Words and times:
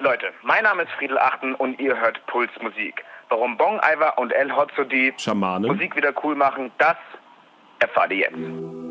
Leute, 0.00 0.32
mein 0.42 0.62
Name 0.62 0.84
ist 0.84 0.92
Friedel 0.92 1.18
Achten 1.18 1.54
und 1.56 1.80
ihr 1.80 1.98
hört 1.98 2.24
Puls 2.26 2.50
Musik. 2.60 3.04
Warum 3.30 3.56
Bong 3.56 3.80
Iver 3.80 4.16
und 4.16 4.32
El 4.32 4.54
Hotzo 4.54 4.84
die 4.84 5.12
Schamanen. 5.16 5.70
Musik 5.70 5.96
wieder 5.96 6.12
cool 6.22 6.36
machen, 6.36 6.70
das 6.78 6.96
erfahrt 7.80 8.12
ihr 8.12 8.18
jetzt. 8.18 8.87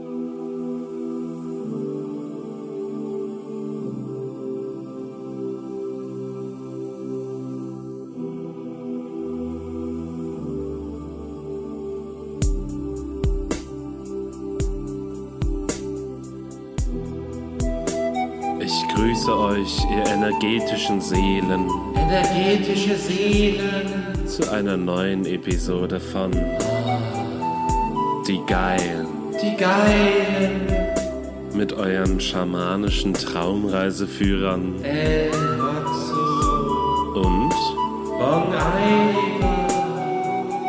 Euch, 19.58 19.86
ihr 19.90 20.06
energetischen 20.14 21.02
Seelen, 21.02 21.70
Energetische 21.96 22.96
Seelen. 22.96 24.26
zu 24.26 24.52
einer 24.52 24.78
neuen 24.78 25.26
Episode 25.26 26.00
von 26.00 26.32
Die 28.28 28.42
Geilen 28.46 29.08
Die 29.42 29.56
Geilen. 29.56 30.62
mit 31.54 31.74
euren 31.74 32.20
schamanischen 32.20 33.14
Traumreiseführern 33.14 34.76
El 34.84 35.32
und 37.16 37.54
Bong 38.20 38.54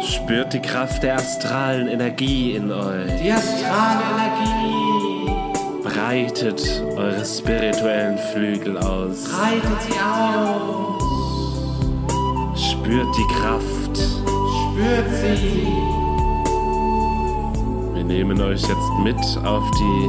spürt 0.02 0.52
die 0.52 0.60
Kraft 0.60 1.02
der 1.02 1.16
astralen 1.16 1.88
Energie 1.88 2.52
in 2.52 2.70
euch. 2.70 3.10
Die 3.22 3.32
astrale 3.32 4.02
Energie. 4.14 4.27
Breitet 6.08 6.82
eure 6.96 7.22
spirituellen 7.22 8.16
Flügel 8.32 8.78
aus. 8.78 9.24
Breitet 9.24 9.82
sie 9.82 9.92
aus. 10.00 11.02
Spürt 12.58 13.14
die 13.14 13.26
Kraft. 13.34 13.98
Spürt 14.56 15.10
sie. 15.20 15.66
Wir 17.92 18.04
nehmen 18.04 18.40
euch 18.40 18.62
jetzt 18.62 18.90
mit 19.02 19.20
auf 19.44 19.70
die 19.72 20.08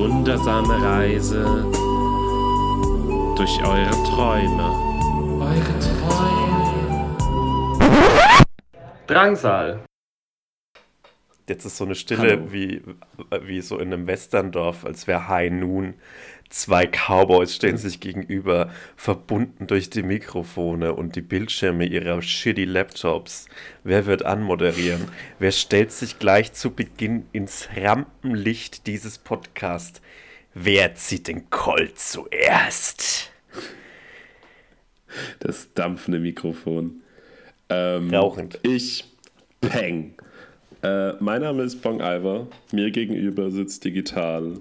wundersame 0.00 0.82
Reise 0.82 1.44
durch 3.36 3.62
eure 3.64 4.02
Träume. 4.02 4.68
Eure 5.38 5.78
Träume. 5.78 7.16
Drangsal. 9.06 9.84
Jetzt 11.48 11.64
ist 11.64 11.76
so 11.76 11.84
eine 11.84 11.94
Stille 11.94 12.52
wie, 12.52 12.82
wie 13.42 13.60
so 13.60 13.78
in 13.78 13.92
einem 13.92 14.06
Westerndorf, 14.06 14.84
als 14.84 15.06
wäre 15.06 15.28
High 15.28 15.50
Noon. 15.50 15.94
Zwei 16.48 16.86
Cowboys 16.86 17.54
stehen 17.54 17.78
sich 17.78 17.98
gegenüber, 17.98 18.70
verbunden 18.94 19.66
durch 19.66 19.88
die 19.90 20.02
Mikrofone 20.02 20.94
und 20.94 21.16
die 21.16 21.22
Bildschirme 21.22 21.86
ihrer 21.86 22.20
shitty 22.20 22.64
Laptops. 22.64 23.46
Wer 23.84 24.06
wird 24.06 24.24
anmoderieren? 24.24 25.08
Wer 25.38 25.50
stellt 25.50 25.92
sich 25.92 26.18
gleich 26.18 26.52
zu 26.52 26.70
Beginn 26.72 27.26
ins 27.32 27.68
Rampenlicht 27.74 28.86
dieses 28.86 29.18
Podcasts? 29.18 30.02
Wer 30.54 30.94
zieht 30.94 31.28
den 31.28 31.48
Colt 31.48 31.98
zuerst? 31.98 33.32
Das 35.40 35.72
dampfende 35.74 36.20
Mikrofon. 36.20 37.00
Ähm, 37.68 38.14
Rauchend. 38.14 38.60
Ich 38.62 39.04
Peng. 39.60 40.14
Äh, 40.82 41.12
mein 41.20 41.42
Name 41.42 41.62
ist 41.62 41.80
Bong 41.82 42.00
Iver. 42.00 42.46
Mir 42.72 42.90
gegenüber 42.90 43.50
sitzt 43.50 43.84
digital 43.84 44.54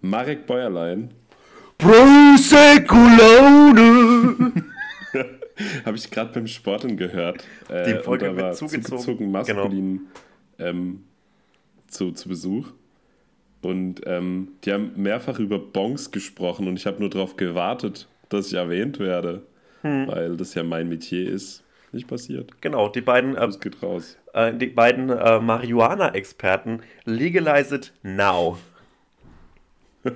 Marek 0.00 0.46
Bäuerlein. 0.46 1.10
Prosecco 1.78 2.96
Habe 5.84 5.96
ich 5.96 6.10
gerade 6.10 6.32
beim 6.32 6.46
Sporten 6.46 6.96
gehört. 6.96 7.44
Äh, 7.68 7.92
Die 7.94 7.98
Folge 8.02 8.30
und 8.30 8.36
da 8.36 8.36
wird 8.36 8.46
war 8.46 8.52
zugezogen. 8.54 8.98
zugezogen 9.02 9.30
maskulin 9.30 10.00
ähm, 10.58 11.04
zu, 11.86 12.10
zu 12.12 12.28
Besuch. 12.28 12.68
Und 13.60 14.00
ähm, 14.06 14.48
die 14.64 14.72
haben 14.72 14.90
mehrfach 14.96 15.38
über 15.38 15.58
Bongs 15.60 16.10
gesprochen 16.10 16.66
und 16.66 16.76
ich 16.76 16.86
habe 16.86 16.98
nur 16.98 17.10
darauf 17.10 17.36
gewartet, 17.36 18.08
dass 18.28 18.48
ich 18.48 18.54
erwähnt 18.54 18.98
werde, 18.98 19.42
Hm. 19.82 20.06
weil 20.08 20.36
das 20.36 20.54
ja 20.54 20.62
mein 20.64 20.88
Metier 20.88 21.28
ist. 21.30 21.62
Nicht 21.92 22.06
passiert. 22.08 22.60
Genau, 22.62 22.88
die 22.88 23.00
beiden 23.02 23.36
äh, 23.36 23.44
Es 23.46 23.60
geht 23.60 23.82
raus. 23.82 24.16
Äh, 24.34 24.52
die 24.54 24.66
beiden 24.66 25.10
äh, 25.10 25.38
Marihuana-Experten 25.40 26.80
legalize 27.04 27.74
it 27.74 27.92
now. 28.02 28.58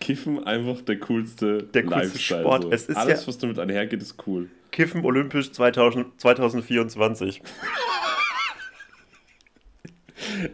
Kiffen 0.00 0.44
einfach 0.46 0.80
der 0.82 1.00
coolste, 1.00 1.64
Der 1.64 1.82
coolste 1.82 1.98
Lifestyle. 2.12 2.40
Sport. 2.42 2.62
So. 2.64 2.70
Es 2.72 2.86
ist 2.86 2.96
Alles, 2.96 3.22
ja- 3.22 3.26
was 3.28 3.38
damit 3.38 3.58
einhergeht, 3.58 4.00
ist 4.02 4.16
cool. 4.26 4.48
Kiffen 4.70 5.04
olympisch 5.04 5.50
2000, 5.52 6.20
2024. 6.20 7.42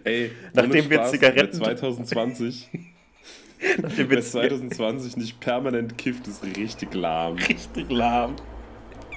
Ey, 0.05 0.31
Nachdem 0.55 0.71
ohne 0.71 0.91
wir 0.91 0.97
Spaß, 0.99 1.11
Zigaretten- 1.11 1.61
wer 1.61 1.77
2020, 1.77 2.69
Nachdem 3.83 4.11
wir 4.11 4.21
2020 4.23 5.17
nicht 5.17 5.41
permanent 5.41 5.99
kifft, 5.99 6.27
ist 6.29 6.43
richtig 6.45 6.95
lahm. 6.95 7.35
richtig 7.37 7.91
lahm. 7.91 8.37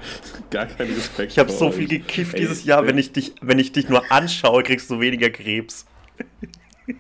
Gar 0.50 0.66
kein 0.68 0.88
Respekt. 0.88 1.32
Ich 1.34 1.40
habe 1.40 1.52
so 1.52 1.72
viel 1.72 1.88
gekifft 1.88 2.34
Ey, 2.34 2.42
dieses 2.42 2.64
Jahr. 2.64 2.82
ey, 2.84 2.88
Wenn 2.90 2.98
ich, 2.98 3.12
dich, 3.12 3.34
wenn 3.42 3.60
ich 3.60 3.72
dich 3.72 3.90
nur 3.90 4.12
anschaue, 4.12 4.64
kriegst 4.64 4.90
du 4.90 5.00
weniger 5.00 5.30
Krebs. 5.30 5.86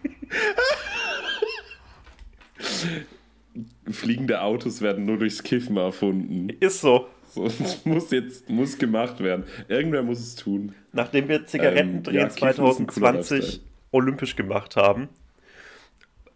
Fliegende 3.89 4.41
Autos 4.41 4.81
werden 4.81 5.05
nur 5.05 5.17
durchs 5.17 5.41
Kiffen 5.43 5.77
erfunden. 5.77 6.49
Ist 6.59 6.81
so. 6.81 7.07
So, 7.31 7.45
es 7.45 7.85
muss 7.85 8.09
jetzt 8.11 8.49
muss 8.49 8.77
gemacht 8.77 9.19
werden. 9.19 9.43
Irgendwer 9.67 10.01
muss 10.03 10.19
es 10.19 10.35
tun. 10.35 10.73
Nachdem 10.93 11.27
wir 11.27 11.45
Zigaretten 11.45 12.03
Ähm, 12.07 12.13
ja, 12.13 12.27
Kiffen 12.27 12.65
ist 12.67 12.79
ein 12.79 12.87
cooler 12.87 13.21
2020 13.21 13.39
Lifestyle. 13.39 13.63
olympisch 13.91 14.35
gemacht 14.35 14.75
haben, 14.75 15.09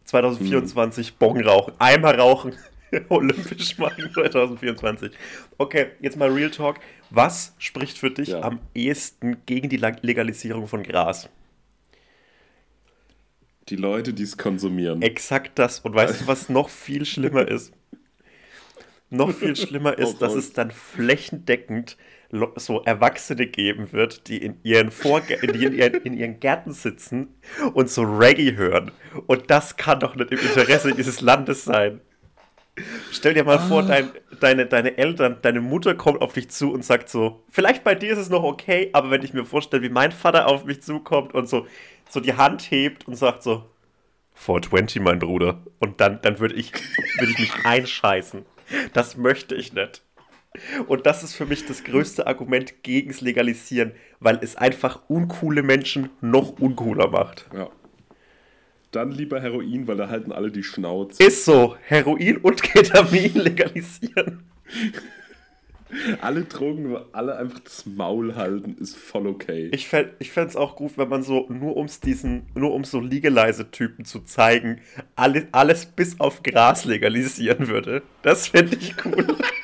2024 0.05 1.15
Bong 1.15 1.41
rauchen, 1.41 1.73
einmal 1.79 2.19
rauchen, 2.19 2.53
olympisch 3.09 3.77
machen 3.77 4.11
2024. 4.13 5.11
Okay, 5.57 5.87
jetzt 6.01 6.17
mal 6.17 6.29
Real 6.29 6.51
Talk. 6.51 6.79
Was 7.09 7.55
spricht 7.57 7.97
für 7.97 8.11
dich 8.11 8.29
Ja. 8.29 8.41
am 8.41 8.59
ehesten 8.73 9.37
gegen 9.45 9.69
die 9.69 9.77
Legalisierung 9.77 10.67
von 10.67 10.83
Gras? 10.83 11.29
Die 13.69 13.75
Leute, 13.75 14.13
die 14.13 14.23
es 14.23 14.37
konsumieren. 14.37 15.01
Exakt 15.01 15.57
das. 15.57 15.79
Und 15.79 15.95
weißt 15.95 16.21
du, 16.21 16.27
was 16.27 16.49
noch 16.49 16.69
viel 16.69 17.05
schlimmer 17.05 17.47
ist? 17.47 17.73
Noch 19.09 19.31
viel 19.31 19.55
schlimmer 19.55 19.97
ist, 19.97 20.15
Oh 20.15 20.19
dass 20.19 20.33
es 20.33 20.53
dann 20.53 20.71
flächendeckend 20.71 21.97
so 22.55 22.81
Erwachsene 22.81 23.45
geben 23.45 23.91
wird, 23.91 24.27
die 24.27 24.37
in 24.43 24.57
ihren, 24.63 24.89
Vorgä 24.89 25.37
die 25.39 25.65
in, 25.65 25.75
ihren, 25.75 25.93
in 26.01 26.13
ihren 26.17 26.39
Gärten 26.39 26.73
sitzen 26.73 27.27
und 27.75 27.91
so 27.91 28.01
Reggae 28.01 28.55
hören. 28.55 28.91
Und 29.27 29.51
das 29.51 29.77
kann 29.77 29.99
doch 29.99 30.15
nicht 30.15 30.31
im 30.31 30.39
Interesse 30.39 30.93
dieses 30.93 31.21
Landes 31.21 31.63
sein. 31.63 32.01
Stell 33.11 33.35
dir 33.35 33.43
mal 33.43 33.59
vor, 33.59 33.83
dein, 33.83 34.09
deine, 34.39 34.65
deine 34.65 34.97
Eltern, 34.97 35.37
deine 35.41 35.61
Mutter 35.61 35.93
kommt 35.93 36.21
auf 36.21 36.33
dich 36.33 36.49
zu 36.49 36.71
und 36.71 36.83
sagt 36.83 37.07
so, 37.09 37.43
vielleicht 37.49 37.83
bei 37.83 37.93
dir 37.93 38.13
ist 38.13 38.19
es 38.19 38.29
noch 38.29 38.43
okay, 38.43 38.89
aber 38.93 39.11
wenn 39.11 39.23
ich 39.23 39.33
mir 39.33 39.45
vorstelle, 39.45 39.83
wie 39.83 39.89
mein 39.89 40.11
Vater 40.11 40.47
auf 40.47 40.65
mich 40.65 40.81
zukommt 40.81 41.33
und 41.35 41.47
so, 41.47 41.67
so 42.09 42.19
die 42.19 42.33
Hand 42.33 42.71
hebt 42.71 43.07
und 43.07 43.15
sagt 43.15 43.43
so, 43.43 43.63
420, 44.35 45.01
mein 45.01 45.19
Bruder. 45.19 45.61
Und 45.79 46.01
dann, 46.01 46.19
dann 46.21 46.39
würde 46.39 46.55
ich, 46.55 46.73
würd 46.73 47.29
ich 47.29 47.39
mich 47.39 47.53
einscheißen. 47.65 48.45
Das 48.93 49.17
möchte 49.17 49.55
ich 49.55 49.73
nicht. 49.73 50.01
Und 50.87 51.05
das 51.05 51.23
ist 51.23 51.35
für 51.35 51.45
mich 51.45 51.65
das 51.65 51.83
größte 51.83 52.27
Argument 52.27 52.83
gegens 52.83 53.21
Legalisieren, 53.21 53.93
weil 54.19 54.39
es 54.41 54.55
einfach 54.55 55.01
uncoole 55.07 55.63
Menschen 55.63 56.09
noch 56.21 56.59
uncooler 56.59 57.09
macht. 57.09 57.49
Ja. 57.53 57.69
Dann 58.93 59.09
lieber 59.09 59.41
Heroin, 59.41 59.87
weil 59.87 59.97
da 59.97 60.07
halten 60.07 60.31
alle 60.31 60.51
die 60.51 60.61
Schnauze. 60.61 61.23
Ist 61.23 61.45
so. 61.45 61.75
Heroin 61.87 62.37
und 62.37 62.61
Ketamin 62.61 63.33
legalisieren. 63.33 64.43
Alle 66.21 66.43
Drogen, 66.43 66.95
alle 67.11 67.35
einfach 67.37 67.59
das 67.59 67.87
Maul 67.87 68.35
halten, 68.35 68.75
ist 68.79 68.95
voll 68.95 69.27
okay. 69.27 69.69
Ich 69.73 69.87
fände 69.87 70.13
ich 70.19 70.35
es 70.35 70.55
auch 70.55 70.75
gut, 70.75 70.97
wenn 70.97 71.09
man 71.09 71.23
so, 71.23 71.47
nur 71.49 71.75
ums 71.75 71.99
diesen, 71.99 72.47
nur 72.55 72.73
um 72.73 72.83
so 72.83 72.99
Legalize-Typen 72.99 74.05
zu 74.05 74.21
zeigen, 74.21 74.79
alle, 75.15 75.47
alles 75.51 75.87
bis 75.87 76.19
auf 76.19 76.43
Gras 76.43 76.85
legalisieren 76.85 77.67
würde. 77.67 78.03
Das 78.21 78.47
fände 78.47 78.77
ich 78.79 78.93
cool. 79.05 79.25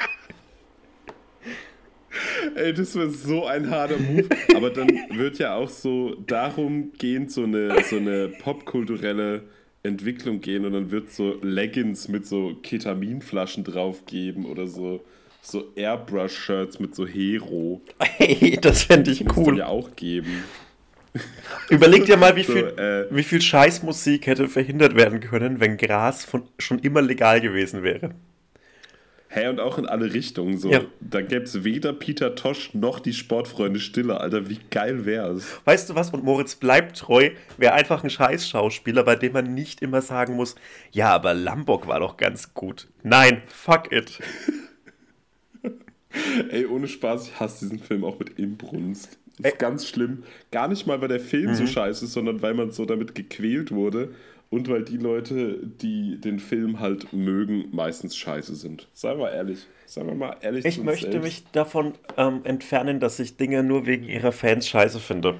Ey, 2.55 2.73
das 2.73 2.95
wäre 2.95 3.09
so 3.09 3.45
ein 3.45 3.69
harter 3.69 3.97
Move. 3.97 4.27
Aber 4.55 4.69
dann 4.69 4.89
wird 5.11 5.39
ja 5.39 5.55
auch 5.55 5.69
so 5.69 6.15
darum 6.27 6.91
gehend 6.97 7.31
so 7.31 7.43
eine, 7.43 7.83
so 7.83 7.97
eine 7.97 8.29
popkulturelle 8.29 9.43
Entwicklung 9.83 10.41
gehen 10.41 10.65
und 10.65 10.73
dann 10.73 10.91
wird 10.91 11.11
so 11.11 11.39
Leggings 11.41 12.07
mit 12.07 12.25
so 12.25 12.55
Ketaminflaschen 12.61 13.63
drauf 13.63 14.05
geben 14.05 14.45
oder 14.45 14.67
so, 14.67 15.03
so 15.41 15.71
Airbrush-Shirts 15.75 16.79
mit 16.79 16.95
so 16.95 17.07
Hero. 17.07 17.81
Hey, 17.99 18.57
das 18.61 18.83
fände 18.83 19.11
ich 19.11 19.23
dann 19.23 19.37
cool. 19.37 19.57
ja 19.57 19.67
auch 19.67 19.95
geben. 19.95 20.43
Überleg 21.69 22.05
dir 22.05 22.17
mal, 22.17 22.35
wie 22.35 22.43
So, 22.43 22.53
viel, 22.53 22.65
äh, 22.77 23.05
wie 23.15 23.23
viel 23.23 23.41
Scheißmusik 23.41 24.27
hätte 24.27 24.47
verhindert 24.47 24.95
werden 24.95 25.19
können, 25.21 25.59
wenn 25.59 25.77
Gras 25.77 26.25
von, 26.25 26.43
schon 26.59 26.79
immer 26.79 27.01
legal 27.01 27.41
gewesen 27.41 27.83
wäre. 27.83 28.13
Hä, 29.31 29.47
und 29.47 29.59
auch 29.59 29.77
in 29.77 29.85
alle 29.85 30.11
Richtungen. 30.11 30.57
So. 30.57 30.71
Ja. 30.71 30.81
Da 30.99 31.21
gäbe 31.21 31.43
es 31.43 31.63
weder 31.63 31.93
Peter 31.93 32.33
Tosh 32.33 32.73
noch 32.73 32.99
die 32.99 33.13
Sportfreunde 33.13 33.79
Stille, 33.79 34.19
Alter. 34.19 34.49
Wie 34.49 34.57
geil 34.71 35.05
wär's? 35.05 35.45
Weißt 35.65 35.87
du 35.87 35.93
was? 35.93 36.09
Und 36.09 36.23
Moritz 36.23 36.55
bleibt 36.55 36.97
treu, 36.97 37.29
wäre 37.57 37.73
einfach 37.73 38.03
ein 38.03 38.09
Scheißschauspieler, 38.09 39.03
bei 39.03 39.15
dem 39.15 39.33
man 39.33 39.53
nicht 39.53 39.83
immer 39.83 40.01
sagen 40.01 40.35
muss, 40.35 40.55
ja, 40.91 41.13
aber 41.13 41.35
Lambok 41.35 41.87
war 41.87 41.99
doch 41.99 42.17
ganz 42.17 42.55
gut. 42.55 42.87
Nein, 43.03 43.43
fuck 43.47 43.91
it. 43.91 44.19
Ey, 46.49 46.65
ohne 46.65 46.87
Spaß, 46.87 47.27
ich 47.27 47.39
hasse 47.39 47.65
diesen 47.65 47.79
Film 47.79 48.03
auch 48.03 48.17
mit 48.17 48.39
Inbrunst. 48.39 49.19
Ist 49.39 49.45
Ey. 49.45 49.53
Mhm. 49.53 49.57
ganz 49.57 49.87
schlimm. 49.87 50.23
Gar 50.51 50.67
nicht 50.67 50.85
mal, 50.85 51.01
weil 51.01 51.07
der 51.07 51.19
Film 51.19 51.53
so 51.55 51.65
scheiße 51.65 52.05
ist, 52.05 52.13
sondern 52.13 52.41
weil 52.41 52.53
man 52.53 52.71
so 52.71 52.85
damit 52.85 53.15
gequält 53.15 53.71
wurde 53.71 54.09
und 54.49 54.67
weil 54.69 54.83
die 54.83 54.97
Leute, 54.97 55.59
die 55.81 56.19
den 56.19 56.39
Film 56.39 56.79
halt 56.79 57.13
mögen, 57.13 57.65
meistens 57.71 58.17
scheiße 58.17 58.55
sind. 58.55 58.87
Seien 58.93 59.17
wir 59.19 59.31
ehrlich. 59.31 59.59
Seien 59.85 60.07
wir 60.07 60.15
mal 60.15 60.35
ehrlich 60.41 60.65
Ich 60.65 60.83
möchte 60.83 61.11
selbst. 61.11 61.23
mich 61.23 61.43
davon 61.51 61.93
ähm, 62.17 62.41
entfernen, 62.43 62.99
dass 62.99 63.19
ich 63.19 63.37
Dinge 63.37 63.63
nur 63.63 63.85
wegen 63.85 64.03
ihrer 64.05 64.31
Fans 64.31 64.67
scheiße 64.67 64.99
finde. 64.99 65.35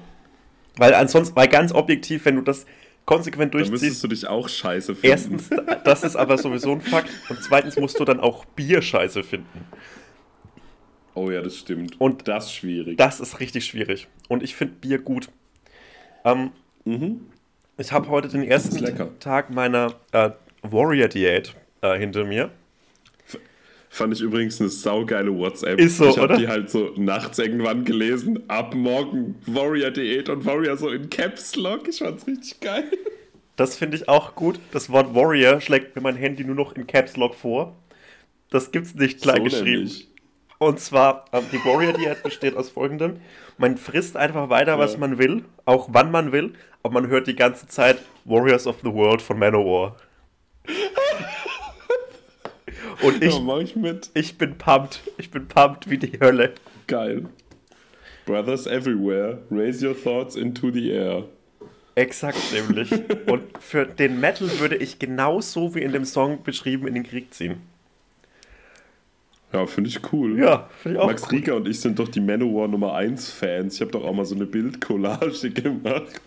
Weil 0.76 0.94
ansonsten, 0.94 1.36
weil 1.36 1.48
ganz 1.48 1.72
objektiv, 1.72 2.24
wenn 2.24 2.36
du 2.36 2.42
das 2.42 2.64
konsequent 3.04 3.52
Da 3.52 3.58
müsstest 3.58 3.82
durchziehst, 3.82 4.04
du 4.04 4.08
dich 4.08 4.28
auch 4.28 4.48
scheiße 4.48 4.94
finden. 4.94 5.06
erstens, 5.10 5.50
das 5.84 6.04
ist 6.04 6.16
aber 6.16 6.38
sowieso 6.38 6.72
ein 6.72 6.80
Fakt, 6.80 7.10
und 7.28 7.42
zweitens 7.42 7.76
musst 7.76 7.98
du 7.98 8.04
dann 8.04 8.20
auch 8.20 8.44
Bier 8.44 8.80
scheiße 8.80 9.22
finden. 9.24 9.66
Oh 11.14 11.30
ja, 11.30 11.42
das 11.42 11.56
stimmt. 11.56 12.00
Und 12.00 12.28
das 12.28 12.46
ist 12.46 12.54
schwierig. 12.54 12.96
Das 12.98 13.20
ist 13.20 13.40
richtig 13.40 13.64
schwierig. 13.64 14.08
Und 14.28 14.42
ich 14.42 14.54
finde 14.54 14.74
Bier 14.80 14.98
gut. 14.98 15.28
Ähm, 16.24 16.50
Mhm. 16.84 17.20
Ich 17.76 17.92
habe 17.92 18.08
heute 18.08 18.28
den 18.28 18.42
ersten. 18.42 18.82
Tag 19.20 19.50
meiner 19.50 19.94
äh, 20.12 20.30
Warrior-Diät 20.62 21.54
äh, 21.82 21.98
hinter 21.98 22.24
mir. 22.24 22.50
Fand 23.92 24.12
ich 24.14 24.20
übrigens 24.20 24.60
eine 24.60 24.68
saugeile 24.70 25.36
WhatsApp. 25.36 25.78
Ist 25.80 25.98
so, 25.98 26.08
ich 26.08 26.18
habe 26.18 26.36
die 26.38 26.46
halt 26.46 26.70
so 26.70 26.92
nachts 26.96 27.38
irgendwann 27.38 27.84
gelesen. 27.84 28.44
Ab 28.48 28.74
morgen 28.74 29.34
Warrior-Diät 29.46 30.28
und 30.28 30.44
Warrior 30.46 30.76
so 30.76 30.88
in 30.90 31.10
Caps 31.10 31.56
Lock. 31.56 31.88
Ich 31.88 31.98
fand's 31.98 32.26
richtig 32.26 32.60
geil. 32.60 32.84
Das 33.56 33.76
finde 33.76 33.96
ich 33.96 34.08
auch 34.08 34.34
gut. 34.36 34.60
Das 34.72 34.90
Wort 34.90 35.14
Warrior 35.14 35.60
schlägt 35.60 35.96
mir 35.96 36.02
mein 36.02 36.16
Handy 36.16 36.44
nur 36.44 36.54
noch 36.54 36.74
in 36.76 36.86
Caps 36.86 37.16
Lock 37.16 37.34
vor. 37.34 37.74
Das 38.50 38.70
gibt's 38.70 38.94
nicht 38.94 39.20
klein 39.22 39.38
So 39.38 39.44
geschrieben. 39.44 39.70
nämlich. 39.84 40.08
Und 40.62 40.78
zwar, 40.78 41.24
ähm, 41.32 41.44
die 41.50 41.56
Warrior-Diät 41.64 42.22
besteht 42.22 42.54
aus 42.54 42.68
folgendem. 42.68 43.16
Man 43.56 43.78
frisst 43.78 44.14
einfach 44.18 44.50
weiter, 44.50 44.78
was 44.78 44.92
Ja. 44.92 44.98
man 44.98 45.16
will, 45.16 45.42
auch 45.64 45.88
wann 45.90 46.10
man 46.10 46.32
will, 46.32 46.52
aber 46.82 46.92
man 47.00 47.08
hört 47.08 47.26
die 47.26 47.34
ganze 47.34 47.66
Zeit 47.66 47.96
Warriors 48.26 48.66
of 48.66 48.76
the 48.82 48.92
World 48.92 49.22
von 49.22 49.38
Manowar. 49.38 49.96
Und 53.02 53.24
ich, 53.24 53.38
ja, 53.38 53.58
ich 53.58 53.74
mit. 53.74 54.10
ich 54.12 54.36
bin 54.36 54.58
pumped. 54.58 55.00
Ich 55.16 55.30
bin 55.30 55.48
pumped 55.48 55.88
wie 55.88 55.96
die 55.96 56.20
Hölle. 56.20 56.52
Geil. 56.86 57.24
Brothers 58.26 58.66
everywhere, 58.66 59.38
raise 59.50 59.82
your 59.86 59.94
thoughts 59.98 60.36
into 60.36 60.70
the 60.70 60.90
air. 60.90 61.24
Exakt, 61.94 62.38
nämlich. 62.52 62.92
Und 63.26 63.42
für 63.58 63.86
den 63.86 64.20
Metal 64.20 64.48
würde 64.60 64.76
ich 64.76 64.98
genauso 64.98 65.74
wie 65.74 65.80
in 65.82 65.92
dem 65.92 66.04
Song 66.04 66.42
beschrieben 66.42 66.86
in 66.86 66.92
den 66.94 67.02
Krieg 67.04 67.32
ziehen. 67.32 67.62
Ja, 69.52 69.66
finde 69.66 69.90
ich 69.90 70.12
cool. 70.12 70.38
Ja, 70.38 70.68
finde 70.80 70.98
ich 70.98 71.02
auch 71.02 71.06
Max 71.08 71.22
cool. 71.24 71.38
Rieger 71.38 71.56
und 71.56 71.66
ich 71.68 71.80
sind 71.80 71.98
doch 71.98 72.08
die 72.08 72.20
Manowar 72.20 72.68
Nummer 72.68 72.94
1 72.94 73.30
Fans. 73.30 73.74
Ich 73.74 73.80
habe 73.80 73.90
doch 73.90 74.04
auch 74.04 74.12
mal 74.14 74.24
so 74.24 74.34
eine 74.34 74.46
Bildcollage 74.46 75.50
gemacht. 75.54 76.20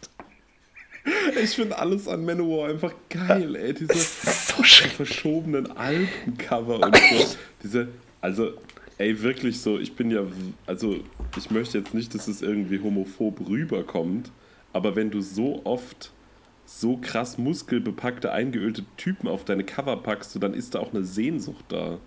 Ich 1.42 1.52
finde 1.52 1.78
alles 1.78 2.08
an 2.08 2.24
Manowar 2.24 2.70
einfach 2.70 2.94
geil, 3.10 3.56
ey. 3.56 3.74
Diese 3.74 3.94
So 3.94 4.64
verschobenen 4.64 5.72
Albencover 5.72 6.80
und 6.86 6.96
so. 6.96 7.36
Diese, 7.62 7.88
also, 8.22 8.54
ey, 8.98 9.22
wirklich 9.22 9.60
so, 9.60 9.80
ich 9.80 9.96
bin 9.96 10.12
ja, 10.12 10.22
also, 10.66 10.98
ich 11.38 11.52
möchte 11.52 11.78
jetzt 11.78 11.94
nicht, 11.94 12.14
dass 12.16 12.28
es 12.28 12.42
irgendwie 12.42 12.80
homophob 12.80 13.48
rüberkommt, 13.50 14.32
aber 14.72 14.96
wenn 14.96 15.12
du 15.12 15.22
so 15.22 15.62
oft 15.66 16.12
so 16.66 16.98
krass 16.98 17.38
muskelbepackte, 17.38 18.32
eingeölte 18.32 18.86
Typen 18.96 19.28
auf 19.28 19.44
deine 19.44 19.66
Cover 19.66 19.98
packst, 19.98 20.32
so, 20.32 20.40
dann 20.40 20.54
ist 20.54 20.76
da 20.76 20.80
auch 20.80 20.94
eine 20.94 21.04
Sehnsucht 21.04 21.66
da. 21.68 21.98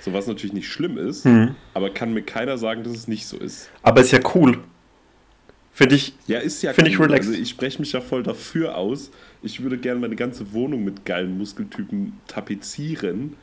So 0.00 0.12
was 0.12 0.26
natürlich 0.26 0.52
nicht 0.54 0.68
schlimm 0.68 0.96
ist, 0.98 1.24
Mhm. 1.26 1.54
aber 1.74 1.90
kann 1.90 2.12
mir 2.14 2.22
keiner 2.22 2.56
sagen, 2.58 2.82
dass 2.84 2.94
es 2.94 3.06
nicht 3.08 3.26
so 3.26 3.36
ist. 3.36 3.68
Aber 3.82 4.00
ist 4.00 4.12
ja 4.12 4.20
cool. 4.34 4.58
Finde 5.72 5.94
ich. 5.94 6.14
Ja, 6.26 6.38
ist 6.40 6.62
ja 6.62 6.72
Find 6.72 6.88
ich 6.88 6.98
relaxed. 6.98 7.28
Also 7.30 7.40
ich 7.40 7.48
spreche 7.50 7.78
mich 7.78 7.92
ja 7.92 8.00
voll 8.00 8.22
dafür 8.22 8.76
aus. 8.76 9.10
Ich 9.42 9.62
würde 9.62 9.78
gerne 9.78 10.00
meine 10.00 10.16
ganze 10.16 10.52
Wohnung 10.52 10.84
mit 10.84 11.04
geilen 11.06 11.38
Muskeltypen 11.38 12.18
tapezieren 12.26 13.36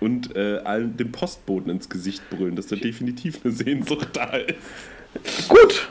und 0.00 0.34
äh, 0.36 0.58
allen 0.64 0.96
dem 0.96 1.12
Postboten 1.12 1.70
ins 1.70 1.88
Gesicht 1.88 2.28
brüllen, 2.30 2.56
dass 2.56 2.66
da 2.66 2.76
definitiv 2.76 3.40
eine 3.44 3.52
Sehnsucht 3.54 4.08
da 4.14 4.30
ist. 4.36 5.48
Gut. 5.48 5.88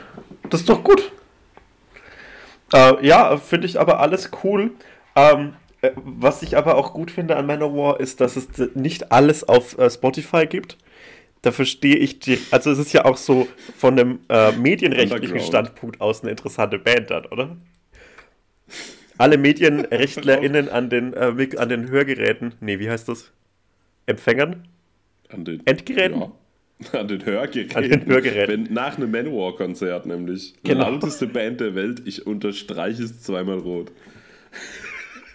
Das 0.50 0.60
ist 0.60 0.68
doch 0.68 0.82
gut. 0.84 1.10
Äh, 2.72 3.06
ja, 3.06 3.36
finde 3.38 3.66
ich 3.66 3.80
aber 3.80 4.00
alles 4.00 4.30
cool. 4.44 4.72
Ähm, 5.16 5.48
äh, 5.48 5.67
was 5.96 6.42
ich 6.42 6.56
aber 6.56 6.76
auch 6.76 6.92
gut 6.92 7.10
finde 7.10 7.36
an 7.36 7.46
Manowar 7.46 8.00
ist, 8.00 8.20
dass 8.20 8.36
es 8.36 8.48
nicht 8.74 9.12
alles 9.12 9.44
auf 9.48 9.78
äh, 9.78 9.88
Spotify 9.90 10.46
gibt. 10.46 10.76
Da 11.42 11.52
verstehe 11.52 11.96
ich 11.96 12.18
die. 12.18 12.38
Also, 12.50 12.70
es 12.72 12.78
ist 12.78 12.92
ja 12.92 13.04
auch 13.04 13.16
so 13.16 13.46
von 13.76 13.98
einem 13.98 14.18
äh, 14.28 14.52
medienrechtlichen. 14.52 15.38
Standpunkt 15.40 16.00
aus 16.00 16.22
eine 16.22 16.32
interessante 16.32 16.78
Band 16.80 17.10
dann, 17.10 17.26
oder? 17.26 17.56
Alle 19.18 19.38
MedienrechtlerInnen 19.38 20.68
an 20.70 20.90
den, 20.90 21.12
äh, 21.12 21.56
an 21.56 21.68
den 21.68 21.90
Hörgeräten, 21.90 22.54
nee, 22.60 22.80
wie 22.80 22.90
heißt 22.90 23.08
das? 23.08 23.30
Empfängern? 24.06 24.66
An 25.28 25.44
den 25.44 25.64
Endgeräten? 25.64 26.20
Ja. 26.20 26.32
An 26.92 27.08
den 27.08 27.24
Hörgeräten. 27.24 27.76
An 27.76 27.88
den 27.88 28.06
Hörgeräten. 28.06 28.66
Wenn, 28.66 28.72
nach 28.72 28.96
einem 28.96 29.10
Manowar-Konzert 29.10 30.06
nämlich. 30.06 30.54
Genau. 30.62 30.84
Die 30.84 30.94
älteste 30.94 31.26
Band 31.26 31.60
der 31.60 31.74
Welt. 31.74 32.02
Ich 32.04 32.26
unterstreiche 32.26 33.02
es 33.02 33.22
zweimal 33.22 33.58
rot. 33.58 33.92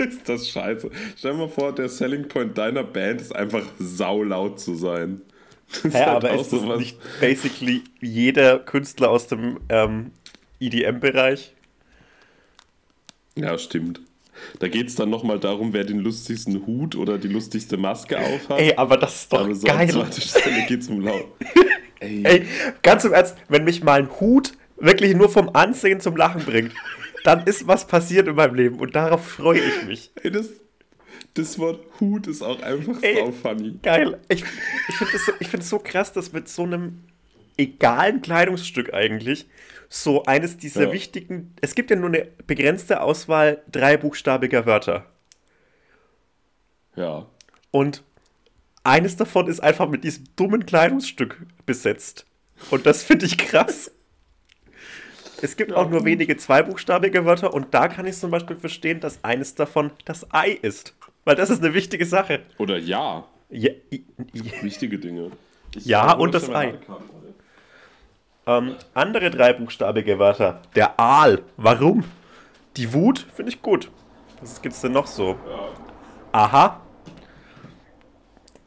Ist 0.09 0.27
das 0.29 0.49
scheiße. 0.49 0.89
Stell 1.17 1.31
dir 1.33 1.37
mal 1.37 1.47
vor, 1.49 1.73
der 1.73 1.89
Selling 1.89 2.27
Point 2.27 2.57
deiner 2.57 2.83
Band 2.83 3.21
ist 3.21 3.35
einfach 3.35 3.63
saulaut 3.79 4.59
zu 4.59 4.75
sein. 4.75 5.21
Das 5.69 5.85
ist 5.85 5.93
Ja, 5.93 5.99
halt 6.13 6.25
aber 6.25 6.33
ist 6.35 6.51
das 6.53 6.61
sowas- 6.61 6.79
nicht 6.79 6.97
basically 7.19 7.83
jeder 8.01 8.59
Künstler 8.59 9.09
aus 9.09 9.27
dem 9.27 9.59
ähm, 9.69 10.11
EDM-Bereich? 10.59 11.53
Ja, 13.35 13.57
stimmt. 13.57 14.01
Da 14.59 14.67
geht 14.67 14.87
es 14.87 14.95
dann 14.95 15.09
nochmal 15.09 15.39
darum, 15.39 15.73
wer 15.73 15.83
den 15.83 15.99
lustigsten 15.99 16.65
Hut 16.65 16.95
oder 16.95 17.17
die 17.17 17.27
lustigste 17.27 17.77
Maske 17.77 18.19
aufhat. 18.19 18.59
Ey, 18.59 18.73
aber 18.75 18.97
das 18.97 19.15
ist 19.23 19.33
doch 19.33 19.41
aber 19.41 19.55
so 19.55 19.67
an 19.67 19.77
geil. 19.77 19.89
zweiter 19.89 20.21
Stelle 20.21 20.65
geht 20.67 20.81
es 20.81 20.89
um 20.89 21.01
laut. 21.01 21.27
Ey, 21.99 22.21
Ey, 22.25 22.45
ganz 22.81 23.05
im 23.05 23.13
Ernst, 23.13 23.35
wenn 23.47 23.63
mich 23.63 23.83
mal 23.83 23.99
ein 23.99 24.09
Hut 24.19 24.53
wirklich 24.77 25.15
nur 25.15 25.29
vom 25.29 25.49
Ansehen 25.55 25.99
zum 26.01 26.15
Lachen 26.17 26.43
bringt, 26.43 26.73
dann 27.23 27.45
ist 27.45 27.67
was 27.67 27.87
passiert 27.87 28.27
in 28.27 28.35
meinem 28.35 28.55
Leben 28.55 28.79
und 28.79 28.95
darauf 28.95 29.25
freue 29.27 29.59
ich 29.59 29.83
mich. 29.85 30.11
ey 30.23 30.31
das, 30.31 30.49
das 31.33 31.57
Wort 31.59 31.85
Hut 31.99 32.27
ist 32.27 32.41
auch 32.41 32.61
einfach 32.61 33.01
Ey. 33.01 33.15
sau 33.17 33.31
funny. 33.31 33.79
Geil. 33.81 34.19
Ich, 34.29 34.43
ich 34.89 34.95
finde 34.95 35.15
es 35.15 35.25
so, 35.25 35.31
ich 35.39 35.47
find's 35.47 35.69
so 35.69 35.79
krass, 35.79 36.11
dass 36.13 36.31
mit 36.33 36.47
so 36.49 36.63
einem 36.63 37.03
egalen 37.57 38.21
Kleidungsstück 38.21 38.93
eigentlich 38.93 39.47
so 39.89 40.23
eines 40.25 40.57
dieser 40.57 40.85
Ja. 40.87 40.91
wichtigen. 40.91 41.53
Es 41.61 41.75
gibt 41.75 41.89
ja 41.91 41.95
nur 41.95 42.09
eine 42.09 42.27
begrenzte 42.47 43.01
Auswahl 43.01 43.61
dreibuchstabiger 43.71 44.65
Wörter. 44.65 45.05
Ja. 46.95 47.25
Und 47.71 48.03
eines 48.83 49.15
davon 49.15 49.47
ist 49.47 49.61
einfach 49.61 49.87
mit 49.87 50.03
diesem 50.03 50.25
dummen 50.35 50.65
Kleidungsstück 50.65 51.37
besetzt. 51.65 52.25
Und 52.69 52.85
das 52.85 53.03
finde 53.03 53.25
ich 53.25 53.37
krass. 53.37 53.91
Es 55.43 55.57
gibt 55.57 55.73
auch 55.73 55.89
nur 55.89 56.05
wenige 56.05 56.37
zweibuchstabige 56.37 57.25
Wörter 57.25 57.53
und 57.53 57.73
da 57.73 57.89
kann 57.89 58.05
ich 58.05 58.17
zum 58.17 58.31
Beispiel 58.31 58.55
verstehen, 58.55 59.01
dass 59.01 59.21
eines 59.25 59.55
davon 59.55 59.91
das 60.05 60.25
Ei 60.33 60.51
ist. 60.61 60.95
Weil 61.25 61.35
das 61.35 61.49
ist 61.49 61.61
eine 61.61 61.73
wichtige 61.73 62.05
Sache. 62.05 62.41
Oder 62.57 62.77
ja. 62.77 63.25
Ja, 63.49 63.71
i- 63.91 64.05
i- 64.33 64.63
Wichtige 64.63 64.97
Dinge. 64.97 65.31
Ich 65.75 65.85
Ja, 65.85 66.13
und 66.13 66.33
das 66.33 66.49
Ei. 66.49 66.75
Ähm, 68.47 68.75
andere 68.93 69.29
dreibuchstabige 69.31 70.17
Wörter. 70.17 70.61
Der 70.75 70.97
Aal. 70.99 71.41
Warum? 71.57 72.05
Die 72.77 72.93
Wut 72.93 73.19
finde 73.35 73.51
ich 73.51 73.61
gut. 73.61 73.91
Was 74.41 74.61
gibt's 74.61 74.79
denn 74.81 74.93
noch 74.93 75.07
so? 75.07 75.37
Aha. 76.31 76.81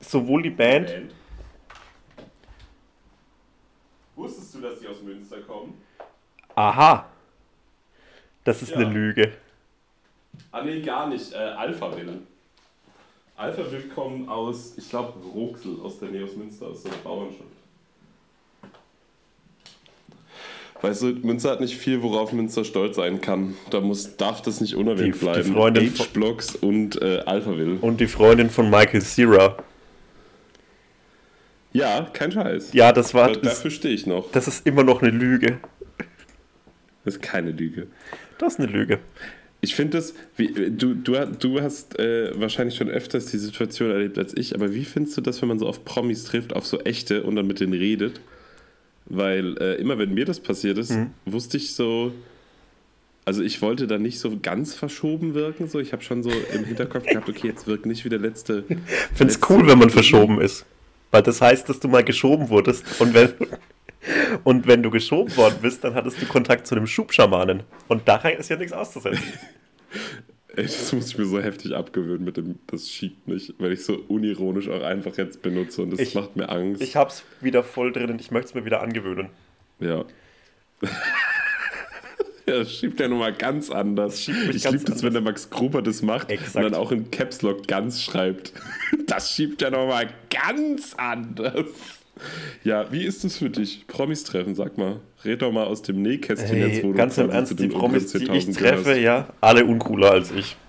Sowohl 0.00 0.42
die 0.42 0.50
Band. 0.50 0.88
Band. 0.88 1.14
Wusstest 4.14 4.54
du, 4.54 4.60
dass 4.60 4.78
die 4.80 4.88
aus 4.88 5.02
Münster 5.02 5.40
kommen? 5.40 5.74
Aha. 6.56 7.06
Das 8.44 8.62
ist 8.62 8.70
Ja. 8.70 8.76
eine 8.78 8.90
Lüge. 8.92 9.32
Ah, 10.52 10.62
nee, 10.62 10.80
gar 10.80 11.08
nicht. 11.08 11.32
Äh, 11.32 11.36
Alphaville. 11.36 12.18
Alphaville 13.36 13.82
kommen 13.94 14.28
aus, 14.28 14.72
ich 14.78 14.88
glaube, 14.88 15.12
Roxel, 15.34 15.76
aus 15.82 15.98
der 15.98 16.08
Nähe 16.08 16.24
aus 16.24 16.34
Münster, 16.36 16.66
aus 16.68 16.82
so 16.82 16.88
einer 16.88 16.98
Bauernschaft. 16.98 17.42
Weißt 20.82 21.02
du, 21.02 21.06
Münster 21.06 21.50
hat 21.50 21.60
nicht 21.60 21.76
viel, 21.76 22.02
worauf 22.02 22.32
Münster 22.32 22.64
stolz 22.64 22.96
sein 22.96 23.20
kann. 23.20 23.56
Da 23.70 23.80
muss, 23.80 24.16
darf 24.16 24.42
das 24.42 24.60
nicht 24.60 24.74
unerwähnt 24.74 25.14
Die- 25.14 25.18
die 25.18 25.24
bleiben. 25.24 25.52
Freundin 25.54 25.90
von- 25.90 26.06
H-Blocks 26.06 26.54
und 26.56 27.00
äh, 27.00 27.20
Alphaville. 27.24 27.78
Und 27.80 27.98
die 28.00 28.06
Freundin 28.06 28.50
von 28.50 28.68
Michael 28.70 29.00
Cera. 29.02 29.56
Ja, 31.72 32.02
kein 32.12 32.30
Scheiß. 32.32 32.72
Ja, 32.74 32.92
das 32.92 33.12
war. 33.14 33.28
Da- 33.28 33.40
Das, 33.40 33.54
Dafür 33.56 33.70
stehe 33.70 33.94
ich 33.94 34.06
noch. 34.06 34.30
das 34.32 34.48
ist 34.48 34.66
immer 34.66 34.82
noch 34.84 35.02
eine 35.02 35.10
Lüge. 35.10 35.58
Das 37.06 37.14
ist 37.14 37.22
keine 37.22 37.52
Lüge. 37.52 37.86
Das 38.38 38.54
ist 38.54 38.60
eine 38.60 38.68
Lüge. 38.70 38.98
Ich 39.62 39.74
finde 39.74 39.96
das, 39.96 40.12
wie, 40.36 40.48
du, 40.48 40.94
du, 40.94 41.14
du 41.38 41.60
hast 41.62 41.98
äh, 41.98 42.38
wahrscheinlich 42.38 42.76
schon 42.76 42.90
öfters 42.90 43.26
die 43.26 43.38
Situation 43.38 43.90
erlebt 43.90 44.18
als 44.18 44.36
ich, 44.36 44.54
aber 44.54 44.74
wie 44.74 44.84
findest 44.84 45.16
du 45.16 45.22
das, 45.22 45.40
wenn 45.40 45.48
man 45.48 45.58
so 45.58 45.66
auf 45.66 45.84
Promis 45.84 46.24
trifft, 46.24 46.54
auf 46.54 46.66
so 46.66 46.78
echte 46.80 47.22
und 47.22 47.36
dann 47.36 47.46
mit 47.46 47.60
denen 47.60 47.72
redet? 47.72 48.20
Weil 49.06 49.56
äh, 49.58 49.74
immer 49.76 49.98
wenn 49.98 50.12
mir 50.14 50.24
das 50.26 50.40
passiert 50.40 50.76
ist, 50.78 50.90
Mhm. 50.90 51.10
wusste 51.24 51.56
ich 51.56 51.74
so, 51.74 52.12
also 53.24 53.42
ich 53.42 53.62
wollte 53.62 53.86
da 53.86 53.98
nicht 53.98 54.18
so 54.18 54.36
ganz 54.40 54.74
verschoben 54.74 55.34
wirken, 55.34 55.68
so 55.68 55.78
ich 55.80 55.92
habe 55.92 56.02
schon 56.02 56.22
so 56.22 56.30
im 56.52 56.64
Hinterkopf 56.64 57.06
gehabt, 57.06 57.28
okay, 57.28 57.46
jetzt 57.48 57.66
wirkt 57.66 57.86
nicht 57.86 58.04
wie 58.04 58.08
der 58.08 58.18
letzte. 58.18 58.64
Ich 58.68 58.76
finde 58.76 59.32
es 59.32 59.36
letzte- 59.40 59.52
cool, 59.52 59.66
wenn 59.68 59.78
man 59.78 59.90
verschoben 59.90 60.40
ist. 60.40 60.66
Weil 61.12 61.22
das 61.22 61.40
heißt, 61.40 61.68
dass 61.68 61.80
du 61.80 61.88
mal 61.88 62.04
geschoben 62.04 62.48
wurdest. 62.50 62.84
Und 63.00 63.14
wenn, 63.14 63.30
und 64.44 64.66
wenn 64.66 64.82
du 64.82 64.90
geschoben 64.90 65.36
worden 65.36 65.56
bist, 65.62 65.82
dann 65.84 65.94
hattest 65.94 66.20
du 66.22 66.26
Kontakt 66.26 66.66
zu 66.66 66.74
dem 66.74 66.86
Schubschamanen. 66.86 67.62
Und 67.88 68.06
daran 68.08 68.32
ist 68.34 68.48
ja 68.50 68.56
nichts 68.56 68.72
auszusetzen. 68.72 69.22
Ey, 70.54 70.64
Das 70.64 70.92
muss 70.92 71.08
ich 71.08 71.18
mir 71.18 71.26
so 71.26 71.40
heftig 71.40 71.74
abgewöhnen 71.74 72.24
mit 72.24 72.36
dem, 72.36 72.58
das 72.68 72.88
schiebt 72.88 73.26
nicht, 73.28 73.54
weil 73.58 73.72
ich 73.72 73.84
so 73.84 73.94
unironisch 74.08 74.68
auch 74.68 74.82
einfach 74.82 75.16
jetzt 75.18 75.42
benutze 75.42 75.82
und 75.82 75.90
das 75.90 76.00
Ich- 76.00 76.14
macht 76.14 76.36
mir 76.36 76.48
Angst. 76.48 76.80
Ich 76.82 76.96
hab's 76.96 77.24
wieder 77.40 77.62
voll 77.62 77.92
drin 77.92 78.10
und 78.10 78.20
ich 78.20 78.30
möchte 78.30 78.48
es 78.50 78.54
mir 78.54 78.64
wieder 78.64 78.80
angewöhnen. 78.82 79.28
Ja. 79.80 80.04
ja, 82.46 82.58
das 82.58 82.72
schiebt 82.72 83.00
ja 83.00 83.08
nochmal 83.08 83.32
ganz 83.34 83.70
anders. 83.70 84.20
ich 84.28 84.28
liebe 84.28 84.84
das, 84.84 85.02
wenn 85.02 85.12
der 85.12 85.22
Max 85.22 85.50
Gruber 85.50 85.82
das 85.82 86.02
macht 86.02 86.30
Exakt. 86.30 86.56
und 86.56 86.62
dann 86.62 86.74
auch 86.74 86.92
in 86.92 87.10
Caps 87.10 87.42
Lock 87.42 87.66
ganz 87.66 88.02
schreibt. 88.02 88.52
Das 89.06 89.30
schiebt 89.32 89.62
ja 89.62 89.70
nochmal 89.70 90.08
ganz 90.30 90.94
anders. 90.96 91.66
Ja, 92.64 92.90
wie 92.90 93.04
ist 93.04 93.24
das 93.24 93.36
für 93.36 93.50
dich? 93.50 93.86
Promis 93.86 94.24
treffen, 94.24 94.54
sag 94.54 94.78
mal. 94.78 95.00
Red 95.24 95.42
doch 95.42 95.52
mal 95.52 95.64
aus 95.64 95.82
dem 95.82 96.02
Nähkästchen 96.02 96.56
Hey, 96.56 96.68
jetzt, 96.68 96.82
wo 96.82 96.92
du 96.92 96.94
ganz 96.94 97.18
im 97.18 97.26
quasi 97.26 97.36
Ernst, 97.36 97.58
die 97.60 97.68
Promis, 97.68 98.12
die 98.12 98.24
ich 98.24 98.30
10.000 98.30 98.58
treffe, 98.58 98.82
gehörst. 98.84 99.00
ja, 99.02 99.28
alle 99.40 99.64
uncooler 99.64 100.12
als 100.12 100.30
ich. 100.30 100.56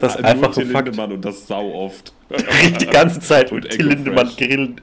Das 0.00 0.14
ist 0.14 0.24
einfach 0.24 0.52
Till 0.54 0.64
ein 0.66 0.70
Fakt. 0.70 0.86
Lindemann 0.86 1.12
und 1.12 1.24
das 1.24 1.48
sau 1.48 1.72
oft. 1.74 2.14
Die 2.80 2.86
ganze 2.86 3.18
Zeit 3.18 3.50
Und 3.50 3.64
und 3.64 3.70
Till 3.70 3.88
Lindemann 3.88 4.30
grillen. 4.36 4.80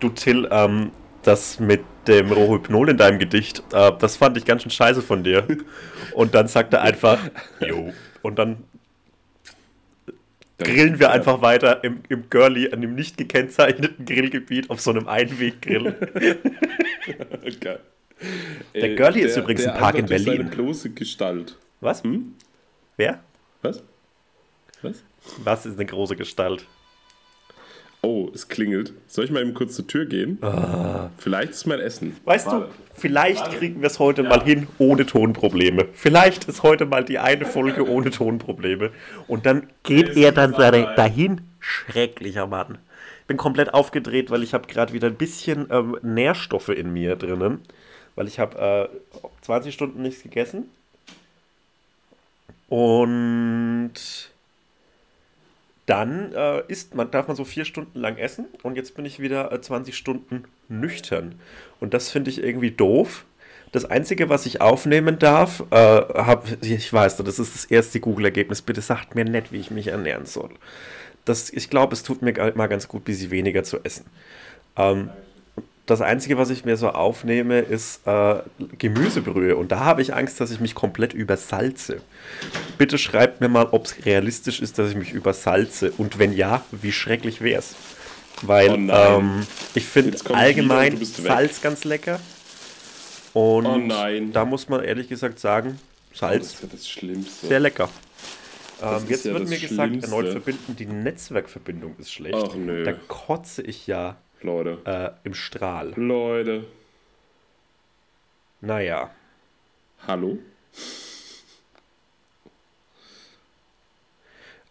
Du 0.00 0.10
Till, 0.10 0.46
ähm, 0.50 0.90
das 1.22 1.58
mit 1.58 1.80
dem 2.06 2.30
Rohypnol 2.30 2.90
in 2.90 2.98
deinem 2.98 3.18
Gedicht, 3.18 3.62
äh, 3.72 3.92
das 3.98 4.16
fand 4.18 4.36
ich 4.36 4.44
ganz 4.44 4.62
schön 4.62 4.70
scheiße 4.70 5.00
von 5.00 5.24
dir. 5.24 5.46
Und 6.14 6.34
dann 6.34 6.46
sagt 6.48 6.74
er 6.74 6.82
einfach, 6.82 7.18
jo. 7.66 7.92
Und 8.20 8.38
dann 8.38 8.58
grillen 10.58 10.98
wir 10.98 11.06
Ja. 11.08 11.12
einfach 11.12 11.42
weiter 11.42 11.82
im, 11.84 12.00
im 12.08 12.28
Girly, 12.30 12.72
an 12.72 12.80
dem 12.80 12.94
nicht 12.94 13.16
gekennzeichneten 13.16 14.04
Grillgebiet 14.04 14.70
auf 14.70 14.80
so 14.80 14.90
einem 14.90 15.08
Einweggrill. 15.08 15.94
Geil. 17.60 17.80
Der 18.74 18.90
Äh, 18.90 18.94
Girlie 18.96 19.22
ist 19.24 19.36
übrigens 19.36 19.64
der 19.64 19.74
ein 19.74 19.78
Park 19.80 19.96
in 19.96 20.06
Berlin. 20.06 20.36
Seine 20.38 20.44
bloße 20.44 20.90
Gestalt. 20.90 21.56
Was? 21.80 22.02
Hm? 22.02 22.34
Wer? 22.96 23.20
Was? 23.62 23.82
Was? 24.82 25.02
Was 25.44 25.66
ist 25.66 25.74
eine 25.76 25.86
große 25.86 26.16
Gestalt? 26.16 26.66
Oh, 28.02 28.30
es 28.32 28.46
klingelt. 28.48 28.92
Soll 29.08 29.24
ich 29.24 29.30
mal 29.32 29.42
eben 29.42 29.54
kurz 29.54 29.74
zur 29.74 29.86
Tür 29.86 30.06
gehen? 30.06 30.38
Vielleicht 31.18 31.52
ist 31.52 31.66
mein 31.66 31.80
Essen. 31.80 32.16
Weißt 32.24 32.46
Warte. 32.46 32.66
du, 32.66 32.72
vielleicht 33.00 33.50
kriegen 33.52 33.80
wir 33.80 33.88
es 33.88 33.98
heute 33.98 34.22
mal 34.22 34.44
hin 34.44 34.68
ohne 34.78 35.06
Tonprobleme. 35.06 35.86
Vielleicht 35.92 36.44
ist 36.44 36.62
heute 36.62 36.86
mal 36.86 37.04
die 37.04 37.18
eine 37.18 37.44
Folge 37.46 37.88
ohne 37.88 38.10
Tonprobleme. 38.10 38.90
Und 39.26 39.44
dann 39.44 39.68
geht 39.82 40.16
er 40.16 40.30
dann 40.32 40.54
seine- 40.54 40.94
dahin. 40.94 41.40
Schrecklicher 41.58 42.46
Mann. 42.46 42.78
Ich 43.22 43.26
bin 43.26 43.38
komplett 43.38 43.74
aufgedreht, 43.74 44.30
weil 44.30 44.44
ich 44.44 44.54
habe 44.54 44.68
gerade 44.68 44.92
wieder 44.92 45.08
ein 45.08 45.16
bisschen 45.16 45.66
ähm, 45.70 45.96
Nährstoffe 46.02 46.68
in 46.68 46.92
mir 46.92 47.16
drinnen. 47.16 47.60
Weil 48.14 48.28
ich 48.28 48.38
habe 48.38 48.88
äh, 48.92 49.18
20 49.42 49.74
Stunden 49.74 50.02
nichts 50.02 50.22
gegessen. 50.22 50.70
Und 52.68 53.94
dann 55.86 56.32
äh, 56.32 56.62
isst 56.68 56.94
man, 56.94 57.10
darf 57.10 57.28
man 57.28 57.36
so 57.36 57.44
vier 57.44 57.64
Stunden 57.64 57.98
lang 57.98 58.16
essen 58.16 58.46
und 58.62 58.76
jetzt 58.76 58.96
bin 58.96 59.04
ich 59.04 59.20
wieder 59.20 59.52
äh, 59.52 59.60
20 59.60 59.96
Stunden 59.96 60.44
nüchtern. 60.68 61.36
Und 61.80 61.94
das 61.94 62.10
finde 62.10 62.30
ich 62.30 62.42
irgendwie 62.42 62.72
doof. 62.72 63.24
Das 63.72 63.84
Einzige, 63.84 64.28
was 64.28 64.46
ich 64.46 64.60
aufnehmen 64.60 65.18
darf, 65.18 65.62
äh, 65.70 65.76
hab, 65.76 66.46
ich 66.62 66.92
weiß, 66.92 67.16
das 67.16 67.38
ist 67.38 67.54
das 67.54 67.64
erste 67.66 68.00
Google-Ergebnis. 68.00 68.62
Bitte 68.62 68.80
sagt 68.80 69.14
mir 69.14 69.24
nicht, 69.24 69.52
wie 69.52 69.58
ich 69.58 69.70
mich 69.70 69.88
ernähren 69.88 70.26
soll. 70.26 70.50
Das, 71.24 71.50
ich 71.50 71.70
glaube, 71.70 71.92
es 71.92 72.02
tut 72.02 72.22
mir 72.22 72.32
mal 72.54 72.68
ganz 72.68 72.88
gut, 72.88 73.02
ein 73.02 73.04
bisschen 73.04 73.30
weniger 73.30 73.62
zu 73.64 73.78
essen. 73.82 74.06
Ähm, 74.76 75.10
das 75.86 76.00
Einzige, 76.00 76.36
was 76.36 76.50
ich 76.50 76.64
mir 76.64 76.76
so 76.76 76.90
aufnehme, 76.90 77.60
ist 77.60 78.06
äh, 78.06 78.40
Gemüsebrühe. 78.78 79.56
Und 79.56 79.70
da 79.72 79.80
habe 79.80 80.02
ich 80.02 80.14
Angst, 80.14 80.40
dass 80.40 80.50
ich 80.50 80.60
mich 80.60 80.74
komplett 80.74 81.14
übersalze. 81.14 82.00
Bitte 82.76 82.98
schreibt 82.98 83.40
mir 83.40 83.48
mal, 83.48 83.66
ob 83.70 83.86
es 83.86 84.04
realistisch 84.04 84.60
ist, 84.60 84.78
dass 84.78 84.90
ich 84.90 84.96
mich 84.96 85.12
übersalze. 85.12 85.92
Und 85.96 86.18
wenn 86.18 86.32
ja, 86.32 86.64
wie 86.72 86.92
schrecklich 86.92 87.40
wäre 87.40 87.60
es. 87.60 87.74
Weil 88.42 88.70
Oh 88.72 88.92
ähm, 88.92 89.46
ich 89.74 89.86
finde 89.86 90.18
allgemein. 90.34 90.98
Salz 91.04 91.62
ganz 91.62 91.84
lecker. 91.84 92.20
Und 93.32 93.66
Oh 93.66 93.76
nein. 93.78 94.32
da 94.32 94.44
muss 94.44 94.68
man 94.68 94.82
ehrlich 94.82 95.08
gesagt 95.08 95.38
sagen, 95.38 95.78
Salz 96.12 96.42
Das 96.44 96.54
ist 96.54 96.62
ja 96.62 96.68
das 96.72 96.88
Schlimmste. 96.88 97.46
sehr 97.46 97.60
lecker. 97.60 97.88
Ähm, 98.82 99.04
jetzt 99.08 99.24
ja 99.24 99.32
wird 99.34 99.48
mir 99.48 99.58
gesagt, 99.58 99.88
Schlimmste. 99.88 100.10
erneut 100.10 100.32
verbinden, 100.32 100.76
die 100.76 100.86
Netzwerkverbindung 100.86 101.94
ist 101.98 102.12
schlecht. 102.12 102.36
Ach, 102.36 102.54
nö. 102.54 102.84
Da 102.84 102.92
kotze 103.08 103.62
ich 103.62 103.86
ja 103.86 104.16
Leute. 104.46 104.78
äh, 104.84 105.10
im 105.24 105.34
Strahl. 105.34 105.92
Leute. 105.96 106.64
Naja. 108.60 109.10
Hallo? 110.06 110.38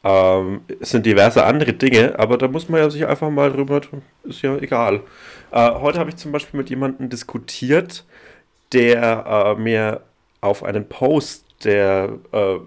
ähm, 0.04 0.62
es 0.80 0.92
sind 0.92 1.06
diverse 1.06 1.44
andere 1.46 1.74
Dinge, 1.74 2.18
aber 2.20 2.38
da 2.38 2.48
muss 2.48 2.70
man 2.70 2.82
ja 2.82 2.90
sich 2.90 3.06
einfach 3.06 3.30
mal 3.30 3.52
drüber, 3.52 3.82
ist 4.24 4.42
ja 4.42 4.58
egal. 4.58 5.04
Äh, 5.52 5.72
heute 5.76 6.00
habe 6.00 6.10
ich 6.10 6.18
zum 6.18 6.32
Beispiel 6.32 6.58
mit 6.60 6.70
jemandem 6.70 7.10
diskutiert, 7.10 8.06
der 8.74 9.56
äh, 9.58 9.62
mir 9.62 10.02
auf 10.42 10.64
einen 10.64 10.88
Post, 10.90 11.46
der 11.64 12.20
äh, 12.34 12.58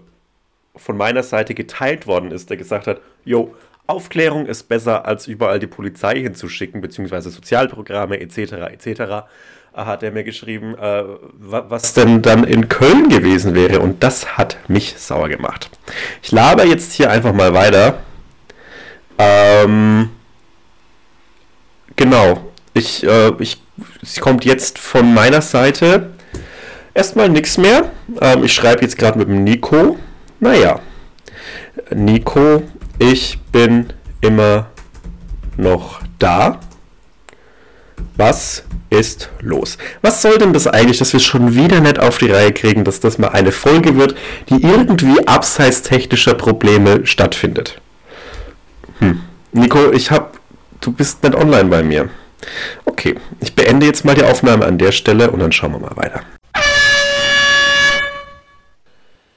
von 0.75 0.97
meiner 0.97 1.23
Seite 1.23 1.53
geteilt 1.53 2.07
worden 2.07 2.31
ist, 2.31 2.49
der 2.49 2.57
gesagt 2.57 2.87
hat, 2.87 3.01
jo, 3.25 3.53
Aufklärung 3.87 4.45
ist 4.45 4.69
besser, 4.69 5.05
als 5.05 5.27
überall 5.27 5.59
die 5.59 5.67
Polizei 5.67 6.19
hinzuschicken, 6.21 6.79
beziehungsweise 6.81 7.29
Sozialprogramme 7.29 8.19
etc. 8.21 8.37
etc. 8.71 8.87
äh, 8.87 9.21
hat 9.73 10.01
er 10.03 10.11
mir 10.11 10.23
geschrieben, 10.23 10.75
äh, 10.75 11.03
wa- 11.33 11.65
was 11.67 11.93
denn 11.93 12.21
dann 12.21 12.43
in 12.45 12.69
Köln 12.69 13.09
gewesen 13.09 13.53
wäre. 13.53 13.79
Und 13.81 14.01
das 14.03 14.37
hat 14.37 14.57
mich 14.69 14.95
sauer 14.97 15.27
gemacht. 15.29 15.69
Ich 16.21 16.31
laber 16.31 16.63
jetzt 16.65 16.93
hier 16.93 17.09
einfach 17.11 17.33
mal 17.33 17.53
weiter. 17.53 17.99
Ähm, 19.17 20.09
genau. 21.95 22.51
Ich, 22.73 23.03
äh, 23.05 23.31
ich, 23.39 23.61
es 24.01 24.19
kommt 24.21 24.45
jetzt 24.45 24.79
von 24.79 25.13
meiner 25.13 25.41
Seite 25.41 26.11
erstmal 26.93 27.27
nichts 27.29 27.57
mehr. 27.57 27.91
Ähm, 28.21 28.43
ich 28.45 28.53
schreibe 28.53 28.81
jetzt 28.83 28.97
gerade 28.97 29.17
mit 29.19 29.27
dem 29.27 29.43
Nico. 29.43 29.97
Naja. 30.41 30.79
Nico, 31.91 32.63
ich 32.97 33.39
bin 33.51 33.93
immer 34.21 34.71
noch 35.55 36.01
da. 36.17 36.59
Was 38.17 38.63
ist 38.89 39.29
los? 39.39 39.77
Was 40.01 40.21
soll 40.23 40.39
denn 40.39 40.51
das 40.51 40.65
eigentlich, 40.65 40.97
dass 40.97 41.13
wir 41.13 41.19
schon 41.19 41.55
wieder 41.55 41.79
nicht 41.79 41.99
auf 41.99 42.17
die 42.17 42.31
Reihe 42.31 42.51
kriegen, 42.51 42.83
dass 42.83 42.99
das 42.99 43.19
mal 43.19 43.29
eine 43.29 43.51
Folge 43.51 43.95
wird, 43.95 44.15
die 44.49 44.63
irgendwie 44.63 45.25
abseits 45.27 45.83
technischer 45.83 46.33
Probleme 46.33 47.05
stattfindet? 47.05 47.79
Hm. 48.99 49.21
Nico, 49.53 49.91
ich 49.91 50.09
hab. 50.09 50.39
Du 50.81 50.91
bist 50.91 51.21
nicht 51.21 51.35
online 51.35 51.69
bei 51.69 51.83
mir. 51.83 52.09
Okay, 52.85 53.15
ich 53.39 53.53
beende 53.53 53.85
jetzt 53.85 54.03
mal 54.03 54.15
die 54.15 54.23
Aufnahme 54.23 54.65
an 54.65 54.79
der 54.79 54.91
Stelle 54.91 55.29
und 55.29 55.39
dann 55.39 55.51
schauen 55.51 55.73
wir 55.73 55.79
mal 55.79 55.95
weiter. 55.95 56.21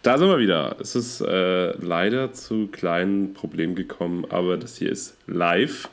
Da 0.04 0.18
sind 0.18 0.28
wir 0.28 0.38
wieder. 0.38 0.76
Es 0.80 0.94
ist 0.94 1.22
äh, 1.22 1.72
leider 1.78 2.32
zu 2.34 2.68
kleinen 2.68 3.32
Problemen 3.32 3.74
gekommen, 3.74 4.26
aber 4.28 4.58
das 4.58 4.76
hier 4.76 4.90
ist 4.92 5.16
live. 5.26 5.88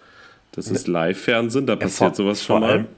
Das 0.52 0.68
ist 0.68 0.90
Live-Fernsehen, 0.90 1.66
da 1.66 1.78
passiert 1.78 2.16
sowas 2.16 2.44
schon 2.44 2.62
mal. 2.62 2.86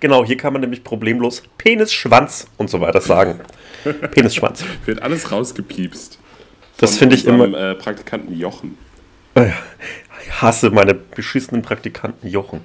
Genau, 0.00 0.24
hier 0.24 0.38
kann 0.38 0.54
man 0.54 0.62
nämlich 0.62 0.82
problemlos 0.82 1.42
Penis, 1.58 1.92
Schwanz 1.92 2.46
und 2.56 2.70
so 2.70 2.80
weiter 2.80 3.02
sagen. 3.02 3.38
Penis, 4.12 4.34
Schwanz. 4.34 4.64
Wird 4.86 5.02
alles 5.02 5.30
rausgepiepst. 5.30 6.18
Das 6.78 6.96
finde 6.96 7.16
ich 7.16 7.26
immer. 7.26 7.52
Äh, 7.52 7.74
Praktikanten 7.74 8.34
Jochen. 8.38 8.78
Ich 9.36 10.40
hasse 10.42 10.70
meine 10.70 10.94
beschissenen 10.94 11.60
Praktikanten 11.60 12.30
Jochen. 12.30 12.62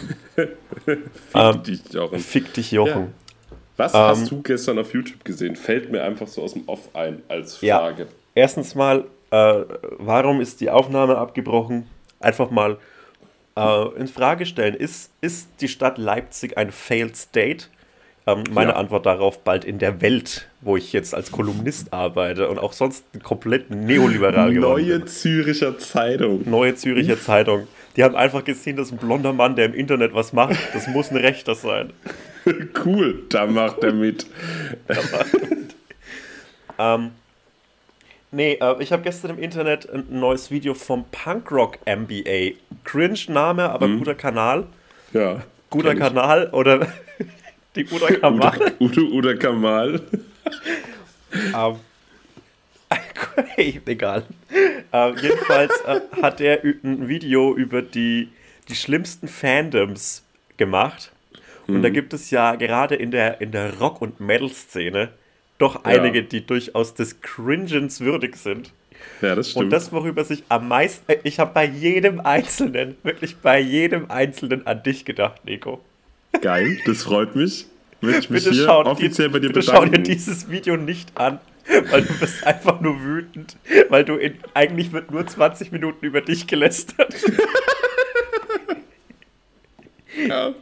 Fick 0.84 0.98
Ähm, 1.34 1.62
dich, 1.62 1.80
Jochen. 1.92 2.18
Fick 2.18 2.52
dich, 2.52 2.70
Jochen. 2.70 3.14
Was 3.76 3.94
ähm, 3.94 4.00
hast 4.00 4.30
du 4.30 4.42
gestern 4.42 4.78
auf 4.78 4.92
YouTube 4.94 5.24
gesehen? 5.24 5.56
Fällt 5.56 5.90
mir 5.90 6.02
einfach 6.02 6.26
so 6.26 6.42
aus 6.42 6.54
dem 6.54 6.62
Off 6.68 6.88
ein 6.94 7.22
als 7.28 7.60
Ja. 7.60 7.78
Frage. 7.78 8.06
Erstens 8.34 8.74
mal, 8.74 9.04
äh, 9.30 9.54
warum 9.98 10.40
ist 10.40 10.60
die 10.60 10.70
Aufnahme 10.70 11.16
abgebrochen? 11.18 11.86
Einfach 12.20 12.50
mal 12.50 12.78
äh, 13.56 13.84
in 13.98 14.08
Frage 14.08 14.46
stellen. 14.46 14.74
Ist, 14.74 15.10
ist 15.20 15.48
die 15.60 15.68
Stadt 15.68 15.98
Leipzig 15.98 16.56
ein 16.56 16.70
Failed 16.72 17.16
State? 17.16 17.66
Ähm, 18.26 18.42
meine 18.50 18.70
Ja. 18.72 18.76
Antwort 18.76 19.06
darauf 19.06 19.38
bald 19.44 19.64
in 19.64 19.78
der 19.78 20.00
Welt, 20.00 20.48
wo 20.60 20.76
ich 20.76 20.92
jetzt 20.92 21.14
als 21.14 21.30
Kolumnist 21.30 21.92
arbeite 21.92 22.48
und 22.48 22.58
auch 22.58 22.72
sonst 22.72 23.04
ein 23.14 23.22
komplett 23.22 23.70
neoliberal 23.70 24.52
geworden 24.52 24.76
bin. 24.84 24.88
Neue 24.98 25.04
Züricher 25.04 25.78
Zeitung. 25.78 26.42
Neue 26.48 26.74
Züricher 26.74 27.20
Zeitung. 27.20 27.68
Die 27.96 28.02
haben 28.02 28.16
einfach 28.16 28.42
gesehen, 28.44 28.76
dass 28.76 28.90
ein 28.90 28.98
blonder 28.98 29.32
Mann, 29.32 29.54
der 29.54 29.66
im 29.66 29.74
Internet 29.74 30.12
was 30.12 30.32
macht, 30.32 30.56
das 30.74 30.88
muss 30.88 31.10
ein 31.10 31.16
Rechter 31.18 31.54
sein. 31.54 31.92
Cool, 32.84 33.24
da 33.28 33.46
macht 33.46 33.82
er 33.82 33.92
mit. 33.92 34.26
Ähm, 36.78 37.12
nee, 38.30 38.58
äh, 38.60 38.82
ich 38.82 38.92
habe 38.92 39.02
gestern 39.02 39.30
im 39.30 39.38
Internet 39.38 39.88
ein 39.88 40.04
neues 40.10 40.50
Video 40.50 40.74
vom 40.74 41.06
Punkrock 41.10 41.78
MBA. 41.86 42.52
Cringe 42.84 43.18
Name, 43.28 43.70
aber 43.70 43.88
guter 43.88 44.14
Kanal. 44.14 44.66
Ja. 45.14 45.42
Guter 45.70 45.92
ich. 45.92 45.98
Kanal 45.98 46.50
oder 46.52 46.86
die 47.76 47.84
guter 47.84 48.14
Kanal. 48.14 48.74
Udo, 48.78 49.00
Udo 49.00 49.16
oder 49.16 49.36
Kamal. 49.36 50.02
Ähm, 51.32 51.76
hey, 53.54 53.80
egal. 53.86 54.24
Ähm, 54.92 55.16
jedenfalls 55.20 55.72
äh, 55.86 56.00
hat 56.20 56.40
er 56.40 56.62
ein 56.62 57.08
Video 57.08 57.54
über 57.54 57.82
die, 57.82 58.28
die 58.68 58.74
schlimmsten 58.74 59.28
Fandoms 59.28 60.22
gemacht. 60.56 61.10
Und 61.68 61.82
da 61.82 61.88
gibt 61.88 62.12
es 62.12 62.30
ja 62.30 62.54
gerade 62.54 62.94
in 62.94 63.10
der, 63.10 63.40
in 63.40 63.50
der 63.50 63.78
Rock- 63.78 64.00
und 64.00 64.20
Metal-Szene 64.20 65.10
doch 65.58 65.84
einige, 65.84 66.22
die 66.22 66.46
durchaus 66.46 66.94
des 66.94 67.20
Cringens 67.20 68.00
würdig 68.00 68.36
sind. 68.36 68.72
Ja, 69.20 69.34
das 69.34 69.50
stimmt. 69.50 69.64
Und 69.64 69.70
das, 69.70 69.92
worüber 69.92 70.24
sich 70.24 70.44
am 70.48 70.68
meisten. 70.68 71.10
äh, 71.10 71.18
Ich 71.22 71.38
habe 71.38 71.52
bei 71.54 71.64
jedem 71.64 72.20
Einzelnen, 72.20 72.96
wirklich 73.02 73.36
bei 73.36 73.58
jedem 73.60 74.10
Einzelnen 74.10 74.66
an 74.66 74.82
dich 74.82 75.04
gedacht, 75.04 75.44
Nico. 75.44 75.80
Geil, 76.40 76.78
das 76.86 77.02
freut 77.04 77.34
mich. 77.34 77.66
Würde 78.00 78.18
ich 78.18 78.30
mich 78.30 78.44
Bitte, 78.44 78.54
hier 78.54 78.64
schau, 78.66 78.84
offiziell 78.84 79.30
bei 79.30 79.38
dir 79.38 79.48
bitte 79.48 79.62
schau 79.62 79.80
dir 79.84 79.90
bedanken. 79.90 80.04
dieses 80.04 80.50
Video 80.50 80.76
nicht 80.76 81.16
an, 81.16 81.40
weil 81.90 82.02
du 82.02 82.12
bist 82.18 82.46
einfach 82.46 82.80
nur 82.80 83.00
wütend, 83.02 83.56
weil 83.88 84.04
du 84.04 84.16
in, 84.16 84.34
eigentlich 84.54 84.92
wird 84.92 85.10
nur 85.10 85.26
20 85.26 85.72
Minuten 85.72 86.04
über 86.04 86.20
dich 86.20 86.46
gelästert. 86.46 87.14
Ja. 90.28 90.54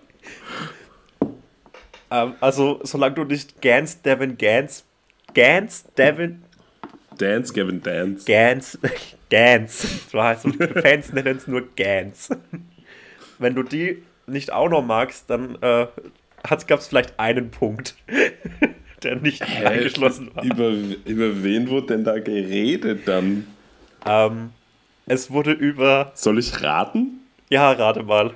Ähm, 2.15 2.35
also, 2.41 2.81
solange 2.85 3.17
du 3.17 3.25
nicht 3.25 3.61
Gans, 3.61 4.01
Devin, 4.03 4.39
Gans, 4.39 4.85
Gans, 5.35 5.85
Devin, 5.99 6.45
Dance, 7.19 7.53
Gavin, 7.53 7.81
Dance. 7.83 8.25
Gans, 8.25 8.79
Gans, 9.31 10.11
so 10.11 10.23
heißt 10.23 10.47
es, 10.47 10.83
Fans 10.83 11.13
nennen 11.13 11.37
es 11.37 11.47
nur 11.47 11.63
Gans. 11.77 12.31
Wenn 13.39 13.55
du 13.55 13.63
die 13.63 14.03
nicht 14.27 14.53
auch 14.53 14.69
noch 14.69 14.83
magst, 14.83 15.29
dann 15.31 15.57
äh, 15.61 15.87
gab 16.43 16.79
es 16.81 16.89
vielleicht 16.89 17.19
einen 17.19 17.51
Punkt, 17.51 17.95
der 19.03 19.17
nicht 19.17 19.43
eingeschlossen 19.43 20.31
war. 20.35 20.45
Über, 20.45 20.71
über 21.05 21.43
wen 21.43 21.69
wurde 21.69 21.89
denn 21.89 22.05
da 22.05 22.19
geredet 22.19 23.07
dann? 23.07 23.47
Ähm, 24.07 24.51
es 25.07 25.31
wurde 25.31 25.53
über 25.53 26.13
Soll 26.15 26.39
ich 26.39 26.63
raten? 26.63 27.21
Ja, 27.51 27.73
rate 27.73 28.03
mal. 28.03 28.35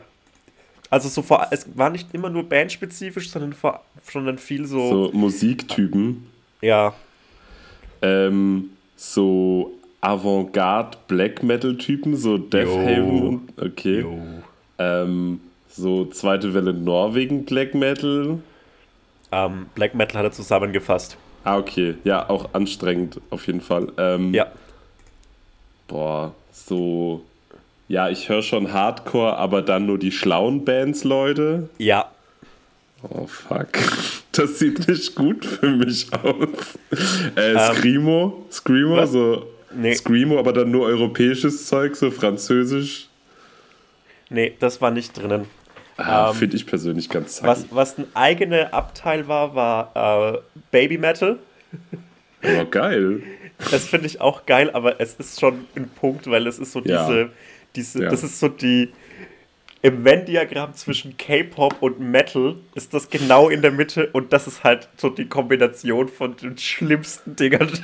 Also 0.91 1.09
so 1.09 1.23
vor, 1.23 1.47
es 1.51 1.67
war 1.77 1.91
nicht 1.91 2.15
immer 2.15 2.31
nur 2.31 2.45
bandspezifisch, 2.49 3.31
sondern 3.31 3.53
vor, 3.53 3.85
sondern 4.03 4.39
viel 4.39 4.65
so, 4.67 5.07
So 5.09 5.13
Musiktypen. 5.17 6.27
ja, 6.63 6.95
Ähm, 8.01 8.71
so 8.97 9.73
Avantgarde 10.01 10.97
Black 11.09 11.43
Metal 11.43 11.77
Typen, 11.77 12.17
so 12.17 12.39
Death. 12.39 12.69
Haven. 12.69 13.23
und- 13.29 13.49
Okay. 13.61 14.07
Ähm, 14.79 15.41
so 15.69 16.05
zweite 16.07 16.55
Welle 16.55 16.73
Norwegen 16.73 17.45
Black 17.45 17.75
Metal. 17.75 18.39
ähm, 19.33 19.67
Black 19.75 19.95
Metal 19.95 20.17
hat 20.19 20.25
er 20.25 20.33
zusammengefasst. 20.33 21.17
Ah, 21.45 21.59
okay. 21.59 21.97
Ja, 22.05 22.29
auch 22.31 22.55
anstrengend 22.55 23.21
auf 23.31 23.47
jeden 23.47 23.61
Fall. 23.61 23.93
Ähm, 23.99 24.33
Ja, 24.33 24.47
Boah, 25.89 26.35
so. 26.53 27.23
Ja, 27.89 28.09
ich 28.11 28.29
höre 28.29 28.43
schon 28.43 28.73
Hardcore, 28.73 29.37
aber 29.37 29.63
dann 29.63 29.87
nur 29.87 29.99
die 29.99 30.13
schlauen 30.13 30.65
Bands, 30.65 31.05
Leute. 31.05 31.69
ja, 31.79 32.11
Oh, 33.03 33.27
fuck. 33.27 33.69
Das 34.33 34.59
sieht 34.61 34.87
nicht 34.89 35.15
gut 35.17 35.45
für 35.45 35.71
mich 35.71 36.09
aus. 36.13 36.79
Äh, 37.35 37.59
Screamo? 37.75 38.45
Screamo, 38.53 38.97
was? 38.97 39.11
so. 39.13 39.47
Nee. 39.75 39.95
Screamo, 39.95 40.39
aber 40.39 40.53
dann 40.53 40.71
nur 40.71 40.87
europäisches 40.87 41.67
Zeug, 41.67 41.97
so 41.97 42.11
französisch. 42.13 43.09
nee, 44.31 44.55
das 44.61 44.81
war 44.81 44.91
nicht 44.93 45.17
drinnen. 45.17 45.47
Ah, 45.97 46.31
Ähm, 46.31 46.37
Finde 46.37 46.57
ich 46.57 46.67
persönlich 46.67 47.09
ganz 47.09 47.43
Was, 47.43 47.61
zackig. 47.61 47.75
was 47.75 47.99
ein 47.99 48.07
eigener 48.15 48.73
Abteil 48.75 49.27
war, 49.27 49.55
war 49.57 50.35
äh, 50.35 50.39
Baby 50.71 50.99
Metal. 50.99 51.39
Aber 52.43 52.65
geil. 52.67 53.23
Das 53.73 53.87
finde 53.89 54.07
ich 54.07 54.21
auch 54.21 54.47
geil, 54.47 54.71
aber 54.73 55.01
es 55.01 55.15
ist 55.17 55.41
schon 55.41 55.67
ein 55.75 55.89
Punkt, 55.89 56.29
weil 56.31 56.47
es 56.47 56.59
ist 56.61 56.71
so 56.73 56.81
Ja. 56.85 57.29
Diese, 57.77 58.03
Ja. 58.05 58.11
das 58.11 58.23
ist 58.23 58.41
so 58.41 58.49
die, 58.49 58.93
im 59.83 60.05
Venn-Diagramm 60.05 60.75
zwischen 60.75 61.17
K-Pop 61.17 61.77
und 61.81 62.01
Metal 62.01 62.57
ist 62.75 62.95
das 62.95 63.11
genau 63.11 63.49
in 63.49 63.63
der 63.63 63.71
Mitte 63.71 64.09
und 64.13 64.33
das 64.33 64.47
ist 64.49 64.65
halt 64.65 64.89
so 64.97 65.09
die 65.09 65.29
Kombination 65.29 66.09
von 66.09 66.37
den 66.37 66.59
schlimmsten 66.59 67.37
Dingern. 67.37 67.71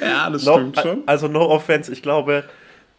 Ja, 0.00 0.30
das 0.30 0.44
No, 0.44 0.54
stimmt 0.54 0.80
schon. 0.80 1.02
Also 1.06 1.28
no 1.28 1.42
offense, 1.50 1.92
ich 1.92 2.02
glaube, 2.02 2.44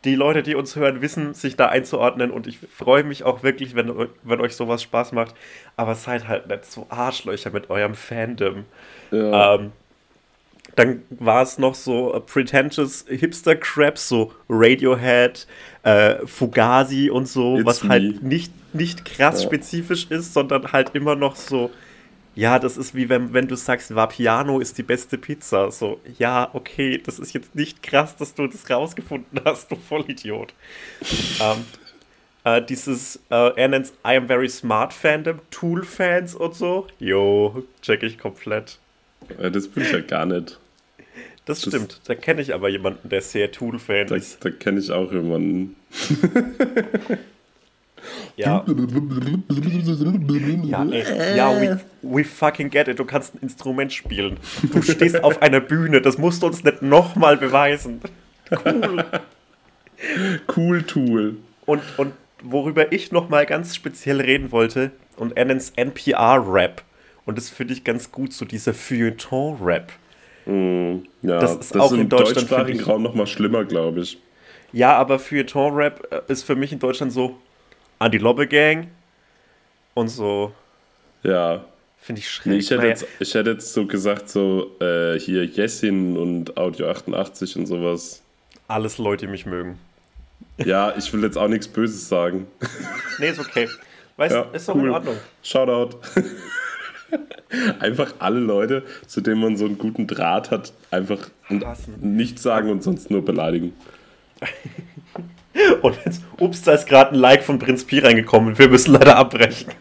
die 0.05 0.15
Leute, 0.15 0.43
die 0.43 0.53
uns 0.55 0.75
hören, 0.75 1.01
wissen, 1.01 1.33
sich 1.33 1.55
da 1.55 1.67
einzuordnen 1.67 2.29
und 2.31 2.45
ich 2.47 2.59
freue 2.75 3.03
mich 3.03 3.23
auch 3.23 3.41
wirklich, 3.43 3.75
wenn, 3.75 3.91
wenn 4.23 4.39
euch 4.39 4.55
sowas 4.55 4.83
Spaß 4.83 5.11
macht, 5.11 5.33
aber 5.75 5.95
seid 5.95 6.27
halt 6.27 6.47
nicht 6.47 6.65
so 6.65 6.85
Arschlöcher 6.89 7.49
mit 7.49 7.69
eurem 7.71 7.95
Fandom. 7.95 8.65
Ja. 9.11 9.55
Ähm, 9.55 9.71
dann 10.75 11.01
war 11.09 11.41
es 11.43 11.57
noch 11.57 11.75
so 11.75 12.13
äh, 12.13 12.19
pretentious 12.21 13.05
Hipster-Crap, 13.09 13.97
so 13.97 14.33
Radiohead, 14.49 15.47
äh, 15.83 16.25
Fugazi 16.25 17.09
und 17.09 17.27
so, 17.27 17.57
It's 17.57 17.65
was 17.65 17.83
me. 17.83 17.89
halt 17.89 18.23
nicht, 18.23 18.53
nicht 18.73 19.03
krass 19.05 19.41
Ja. 19.41 19.47
spezifisch 19.47 20.07
ist, 20.09 20.33
sondern 20.33 20.71
halt 20.71 20.91
immer 20.95 21.15
noch 21.15 21.35
so, 21.35 21.71
ja, 22.35 22.59
das 22.59 22.77
ist 22.77 22.95
wie 22.95 23.09
wenn, 23.09 23.33
wenn 23.33 23.47
du 23.49 23.55
sagst, 23.55 23.93
Vapiano 23.93 24.59
ist 24.61 24.77
die 24.77 24.83
beste 24.83 25.17
Pizza. 25.17 25.69
So, 25.71 25.99
ja, 26.17 26.49
okay, 26.53 26.97
das 27.05 27.19
ist 27.19 27.33
jetzt 27.33 27.55
nicht 27.55 27.83
krass, 27.83 28.15
dass 28.15 28.33
du 28.33 28.47
das 28.47 28.69
rausgefunden 28.69 29.41
hast, 29.45 29.69
du 29.71 29.75
Vollidiot. 29.75 30.53
ähm, 31.41 31.65
äh, 32.45 32.61
dieses, 32.61 33.17
äh, 33.29 33.51
er 33.55 33.67
nennt 33.67 33.87
I 34.05 34.15
am 34.17 34.27
very 34.27 34.49
smart 34.49 34.93
Fandom, 34.93 35.39
Tool-Fans 35.51 36.35
und 36.35 36.55
so. 36.55 36.87
Jo, 36.99 37.63
check 37.81 38.03
ich 38.03 38.17
komplett. 38.17 38.79
Äh, 39.39 39.51
Das 39.51 39.67
bin 39.67 39.83
ich 39.83 39.91
ja 39.91 39.99
gar 40.01 40.25
nicht. 40.25 40.59
Das 41.45 41.61
Das- 41.61 41.73
stimmt. 41.73 41.99
Da 42.05 42.15
kenne 42.15 42.41
ich 42.41 42.53
aber 42.53 42.69
jemanden, 42.69 43.09
der 43.09 43.21
sehr 43.21 43.51
Tool-Fan 43.51 44.07
Da, 44.07 44.15
ist. 44.15 44.43
da 44.45 44.49
kenne 44.51 44.79
ich 44.79 44.91
auch 44.91 45.11
jemanden. 45.11 45.75
Ja, 48.35 48.65
ja, 48.65 48.73
ey. 50.85 51.37
ja 51.37 51.61
we, 51.61 51.79
we 52.01 52.23
fucking 52.23 52.69
get 52.69 52.87
it. 52.87 52.97
Du 52.97 53.05
kannst 53.05 53.35
ein 53.35 53.39
Instrument 53.41 53.93
spielen. 53.93 54.37
Du 54.71 54.81
stehst 54.81 55.23
auf 55.23 55.41
einer 55.41 55.59
Bühne. 55.59 56.01
Das 56.01 56.17
musst 56.17 56.41
du 56.41 56.47
uns 56.47 56.63
nicht 56.63 56.81
nochmal 56.81 57.37
beweisen. 57.37 58.01
Cool. 58.65 59.05
Cool 60.55 60.83
Tool. 60.83 61.37
Und, 61.65 61.81
und 61.97 62.13
worüber 62.43 62.91
ich 62.91 63.11
nochmal 63.11 63.45
ganz 63.45 63.75
speziell 63.75 64.19
reden 64.19 64.51
wollte, 64.51 64.91
und 65.17 65.37
er 65.37 65.45
nennt 65.45 65.61
es 65.61 65.71
NPR-Rap. 65.75 66.81
Und 67.31 67.37
das 67.37 67.49
finde 67.49 67.73
ich 67.73 67.85
ganz 67.85 68.11
gut, 68.11 68.33
so 68.33 68.43
dieser 68.43 68.73
Feuilleton-Rap. 68.73 69.93
Ja, 70.45 71.39
Das 71.39 71.55
ist 71.55 71.77
auch 71.77 71.93
im 71.93 72.01
in 72.01 72.09
Deutschland, 72.09 72.35
deutschsprachigen 72.51 72.83
Raum 72.83 73.03
nochmal 73.03 73.25
schlimmer, 73.25 73.63
glaube 73.63 74.01
ich. 74.01 74.17
Ja, 74.73 74.97
aber 74.97 75.17
Feuilleton-Rap 75.17 76.07
äh, 76.11 76.29
ist 76.29 76.43
für 76.43 76.57
mich 76.57 76.73
in 76.73 76.79
Deutschland 76.79 77.13
so 77.13 77.37
Anti-Lobbe-Gang 77.99 78.89
und 79.93 80.09
so, 80.09 80.51
Ja. 81.23 81.63
finde 82.01 82.19
ich 82.19 82.29
schräg. 82.29 82.51
Nee, 82.51 82.57
ich, 82.59 82.69
hätte 82.69 82.85
jetzt, 82.85 83.05
ich 83.21 83.33
hätte 83.33 83.51
jetzt 83.51 83.71
so 83.71 83.85
gesagt, 83.85 84.27
so 84.29 84.75
äh, 84.81 85.17
hier 85.17 85.45
Jessin 85.45 86.17
und 86.17 86.57
Audio 86.57 86.89
88 86.89 87.55
und 87.55 87.65
sowas. 87.65 88.21
alles 88.67 88.97
Leute, 88.97 89.25
die 89.27 89.31
mich 89.31 89.45
mögen. 89.45 89.79
Ja, 90.57 90.93
ich 90.97 91.13
will 91.13 91.23
jetzt 91.23 91.37
auch 91.37 91.47
nichts 91.47 91.69
Böses 91.69 92.09
sagen. 92.09 92.47
Nee, 93.19 93.29
ist 93.29 93.39
okay. 93.39 93.69
Weißt 94.17 94.35
Ja, 94.35 94.41
ist 94.51 94.67
doch 94.67 94.75
cool. 94.75 94.87
in 94.87 94.89
Ordnung. 94.89 95.15
Shoutout. 95.43 95.97
einfach 97.79 98.13
alle 98.19 98.39
Leute, 98.39 98.83
zu 99.07 99.21
denen 99.21 99.41
man 99.41 99.57
so 99.57 99.65
einen 99.65 99.77
guten 99.77 100.07
Draht 100.07 100.51
hat, 100.51 100.73
einfach 100.91 101.29
Hassen. 101.49 101.95
nichts 102.15 102.43
sagen 102.43 102.69
und 102.69 102.83
sonst 102.83 103.11
nur 103.11 103.23
beleidigen. 103.23 103.73
Und 105.81 105.97
jetzt, 106.05 106.23
ups, 106.39 106.61
da 106.61 106.71
ist 106.71 106.87
gerade 106.87 107.11
ein 107.11 107.19
Like 107.19 107.43
von 107.43 107.59
Prinz 107.59 107.83
Pi 107.83 107.99
reingekommen. 107.99 108.57
Wir 108.57 108.69
müssen 108.69 108.93
leider 108.93 109.17
abbrechen. 109.17 109.73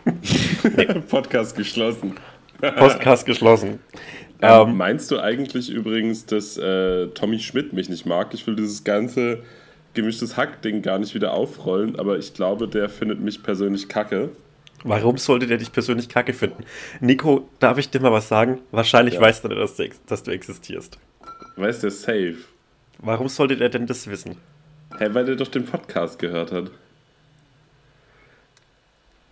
Podcast 1.08 1.56
geschlossen. 1.56 2.16
Podcast 2.60 3.24
geschlossen. 3.24 3.78
Ähm, 4.42 4.68
Ähm, 4.68 4.76
meinst 4.76 5.10
du 5.10 5.20
eigentlich 5.20 5.70
übrigens, 5.70 6.26
dass 6.26 6.56
äh, 6.56 7.06
Tommy 7.08 7.38
Schmidt 7.38 7.72
mich 7.72 7.88
nicht 7.88 8.04
mag? 8.04 8.34
Ich 8.34 8.46
will 8.46 8.56
dieses 8.56 8.82
ganze 8.82 9.44
gemischtes 9.94 10.36
Hack-Ding 10.36 10.82
gar 10.82 10.98
nicht 10.98 11.14
wieder 11.14 11.32
aufrollen, 11.34 11.96
aber 11.98 12.18
ich 12.18 12.34
glaube, 12.34 12.66
der 12.66 12.88
findet 12.88 13.20
mich 13.20 13.42
persönlich 13.42 13.88
kacke. 13.88 14.30
Warum 14.82 15.18
sollte 15.18 15.46
der 15.46 15.58
dich 15.58 15.72
persönlich 15.72 16.08
kacke 16.08 16.32
finden? 16.32 16.64
Nico, 17.00 17.48
darf 17.58 17.76
ich 17.78 17.90
dir 17.90 18.00
mal 18.00 18.12
was 18.12 18.28
sagen? 18.28 18.60
Wahrscheinlich 18.70 19.14
Ja. 19.14 19.20
weiß 19.20 19.44
er, 19.44 19.50
dass 19.50 19.76
du, 19.76 19.88
dass 20.06 20.22
du 20.22 20.30
existierst. 20.30 20.98
Weißt 21.56 21.82
der 21.82 21.90
safe? 21.90 22.36
Warum 22.98 23.28
sollte 23.28 23.56
der 23.56 23.68
denn 23.68 23.86
das 23.86 24.06
wissen? 24.08 24.36
Hä, 24.98 25.08
weil 25.12 25.24
der 25.26 25.36
doch 25.36 25.48
den 25.48 25.64
Podcast 25.66 26.18
gehört 26.18 26.52
hat. 26.52 26.70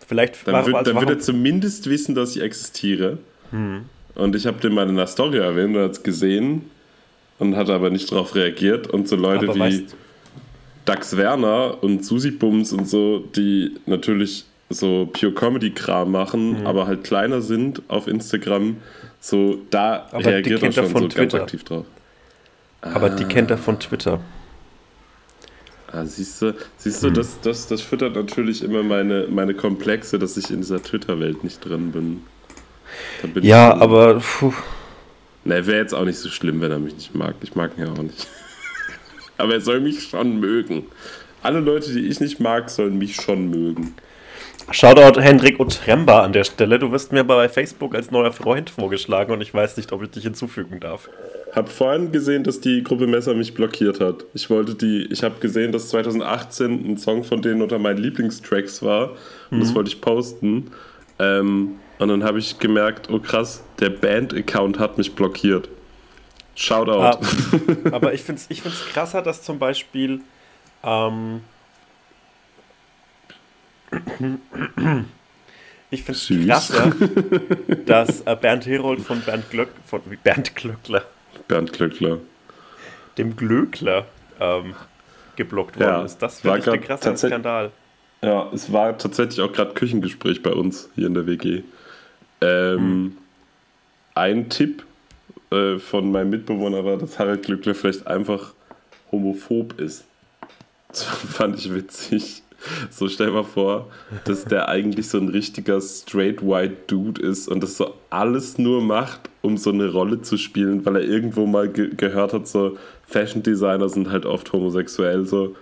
Vielleicht 0.07 0.47
Dann, 0.47 0.53
warum, 0.53 0.73
wird, 0.73 0.87
dann 0.87 0.95
wird 0.99 1.09
er 1.09 1.19
zumindest 1.19 1.87
wissen, 1.89 2.15
dass 2.15 2.35
ich 2.35 2.41
existiere. 2.41 3.19
Und 4.15 4.35
ich 4.35 4.45
habe 4.47 4.59
den 4.59 4.73
mal 4.73 4.83
in 4.83 4.89
einer 4.91 5.07
Story 5.07 5.37
erwähnt 5.37 5.75
und 5.75 5.83
hat 5.83 5.91
es 5.91 6.03
gesehen 6.03 6.69
und 7.39 7.55
hat 7.55 7.69
aber 7.69 7.89
nicht 7.89 8.11
darauf 8.11 8.35
reagiert. 8.35 8.87
Und 8.87 9.07
so 9.07 9.15
Leute 9.15 9.45
aber 9.45 9.55
wie 9.55 9.59
weißt, 9.59 9.95
Dax 10.85 11.15
Werner 11.17 11.83
und 11.83 12.03
Susi 12.05 12.31
Bums 12.31 12.73
und 12.73 12.87
so, 12.87 13.19
die 13.35 13.75
natürlich 13.85 14.45
so 14.69 15.07
Pure 15.11 15.33
Comedy-Kram 15.33 16.07
Mhm. 16.07 16.11
machen, 16.11 16.65
aber 16.67 16.87
halt 16.87 17.03
kleiner 17.03 17.41
sind 17.41 17.81
auf 17.87 18.07
Instagram, 18.07 18.77
so 19.19 19.59
da 19.69 20.07
Aber 20.11 20.25
reagiert 20.25 20.61
er 20.63 20.71
schon 20.71 20.87
so 20.87 20.93
ganz 20.93 21.13
Twitter. 21.13 21.41
aktiv 21.41 21.63
drauf. 21.63 21.85
aber 22.81 23.09
die 23.09 23.25
kennt 23.25 23.51
er 23.51 23.57
von 23.57 23.79
Twitter. 23.79 24.19
Ah, 25.91 26.05
siehst 26.05 26.41
du, 26.41 26.53
siehst 26.77 27.01
Hm. 27.01 27.13
du 27.13 27.19
das, 27.19 27.41
das, 27.41 27.67
das 27.67 27.81
füttert 27.81 28.15
natürlich 28.15 28.63
immer 28.63 28.83
meine, 28.83 29.25
meine 29.29 29.55
Komplexe, 29.55 30.19
dass 30.19 30.37
ich 30.37 30.51
in 30.51 30.57
dieser 30.57 30.81
Twitter-Welt 30.83 31.43
nicht 31.43 31.65
drin 31.65 31.91
bin. 31.91 32.21
Bin 33.33 33.43
Ja, 33.43 33.75
ich, 33.75 33.81
aber 33.81 34.19
puh, 34.19 34.53
Ne, 35.45 35.65
wäre 35.65 35.77
jetzt 35.79 35.93
auch 35.95 36.03
nicht 36.05 36.19
so 36.19 36.29
schlimm, 36.29 36.59
wenn 36.61 36.69
er 36.71 36.79
mich 36.79 36.93
nicht 36.95 37.15
mag. 37.15 37.33
Ich 37.41 37.55
mag 37.55 37.71
ihn 37.77 37.85
ja 37.85 37.91
auch 37.93 38.03
nicht. 38.03 38.27
aber 39.37 39.53
er 39.53 39.61
soll 39.61 39.79
mich 39.79 40.03
schon 40.03 40.39
mögen. 40.39 40.85
Alle 41.41 41.59
Leute, 41.61 41.91
die 41.93 42.07
ich 42.07 42.19
nicht 42.19 42.39
mag, 42.39 42.69
sollen 42.69 42.97
mich 42.97 43.15
schon 43.15 43.49
mögen. 43.49 43.93
Shoutout 44.71 45.19
Hendrik 45.19 45.59
Otremba 45.59 46.23
an 46.23 46.31
der 46.31 46.43
Stelle. 46.43 46.77
Du 46.77 46.91
wirst 46.91 47.11
mir 47.11 47.23
bei 47.23 47.49
Facebook 47.49 47.95
als 47.95 48.11
neuer 48.11 48.31
Freund 48.31 48.69
vorgeschlagen 48.69 49.33
und 49.33 49.41
ich 49.41 49.53
weiß 49.53 49.77
nicht, 49.77 49.91
ob 49.91 50.03
ich 50.03 50.11
dich 50.11 50.23
hinzufügen 50.23 50.79
darf. 50.79 51.09
Hab 51.55 51.69
vorhin 51.69 52.11
gesehen, 52.11 52.43
dass 52.43 52.61
die 52.61 52.83
Gruppe 52.83 53.07
Messer 53.07 53.33
mich 53.33 53.55
blockiert 53.55 53.99
hat. 53.99 54.25
Ich 54.35 54.49
wollte 54.49 54.75
die, 54.75 55.07
ich 55.11 55.23
habe 55.23 55.39
gesehen, 55.39 55.71
dass 55.71 55.89
2018 55.89 56.91
ein 56.91 56.97
Song 56.97 57.23
von 57.23 57.41
denen 57.41 57.61
unter 57.63 57.79
meinen 57.79 57.97
Lieblingstracks 57.97 58.83
war 58.83 59.15
und 59.49 59.59
das 59.59 59.73
wollte 59.73 59.89
ich 59.89 60.01
posten. 60.01 60.71
Ähm, 61.17 61.79
und 61.97 62.07
dann 62.07 62.23
habe 62.23 62.37
ich 62.37 62.59
gemerkt, 62.59 63.09
oh 63.09 63.19
krass, 63.19 63.63
der 63.79 63.89
Band-Account 63.89 64.77
hat 64.77 64.97
mich 64.97 65.15
blockiert. 65.15 65.67
Shoutout. 66.53 66.99
Ah, 66.99 67.19
aber 67.91 68.13
ich 68.13 68.21
finde 68.21 68.41
es 68.41 68.47
ich 68.49 68.61
find's 68.61 68.85
krasser, 68.93 69.21
dass 69.21 69.41
zum 69.41 69.57
Beispiel. 69.57 70.21
Ähm, 70.83 71.41
ich 75.91 76.03
finde 76.03 76.11
es 76.11 76.25
Süß. 76.25 76.47
krasser, 76.47 76.91
dass 77.85 78.21
äh, 78.21 78.35
Bernd 78.39 78.65
Herold 78.65 79.01
von 79.01 79.21
Bernd, 79.21 79.49
Glöck, 79.49 79.69
von 79.85 80.01
Bernd 80.23 80.55
Glöckler, 80.55 81.03
Bernd 81.47 81.73
Klöckler. 81.73 82.19
dem 83.17 83.35
Glöckler, 83.35 84.05
ähm, 84.39 84.75
geblockt 85.35 85.79
worden 85.79 85.89
Ja, 85.89 86.03
ist. 86.05 86.19
Das 86.19 86.43
war 86.45 86.55
finde 86.55 86.69
ich 86.69 86.81
ein 86.81 86.85
krasser 86.85 87.17
Skandal. 87.17 87.71
Ja, 88.21 88.49
es 88.53 88.71
war 88.71 88.97
tatsächlich 88.97 89.39
auch 89.41 89.51
gerade 89.53 89.73
Küchengespräch 89.73 90.43
bei 90.43 90.51
uns 90.51 90.89
hier 90.95 91.07
in 91.07 91.13
der 91.13 91.25
WG. 91.25 91.63
Ähm, 92.41 93.17
Ein 94.13 94.49
Tipp 94.49 94.83
äh, 95.51 95.77
von 95.79 96.11
meinem 96.11 96.29
Mitbewohner 96.29 96.83
war, 96.83 96.97
dass 96.97 97.17
Harald 97.17 97.43
Glückler 97.43 97.73
vielleicht 97.75 98.05
einfach 98.07 98.53
homophob 99.11 99.79
ist. 99.79 100.05
Das 100.91 101.03
fand 101.03 101.59
ich 101.59 101.71
witzig. 101.71 102.41
So 102.89 103.07
stell 103.07 103.31
mal 103.31 103.43
vor, 103.43 103.89
dass 104.25 104.45
der 104.45 104.67
eigentlich 104.69 105.09
so 105.09 105.17
ein 105.17 105.29
richtiger 105.29 105.79
straight 105.81 106.41
white 106.41 106.75
Dude 106.87 107.21
ist 107.21 107.47
und 107.47 107.61
das 107.61 107.77
so 107.77 107.93
alles 108.09 108.57
nur 108.57 108.81
macht, 108.81 109.29
um 109.41 109.57
so 109.57 109.71
eine 109.71 109.91
Rolle 109.91 110.21
zu 110.21 110.37
spielen, 110.37 110.85
weil 110.85 110.97
er 110.97 111.03
irgendwo 111.03 111.45
mal 111.45 111.69
ge 111.69 111.89
gehört 111.95 112.33
hat, 112.33 112.47
so 112.47 112.77
Fashion 113.07 113.43
Designer 113.43 113.89
sind 113.89 114.09
halt 114.11 114.25
oft 114.25 114.51
homosexuell, 114.53 115.25
so, 115.25 115.55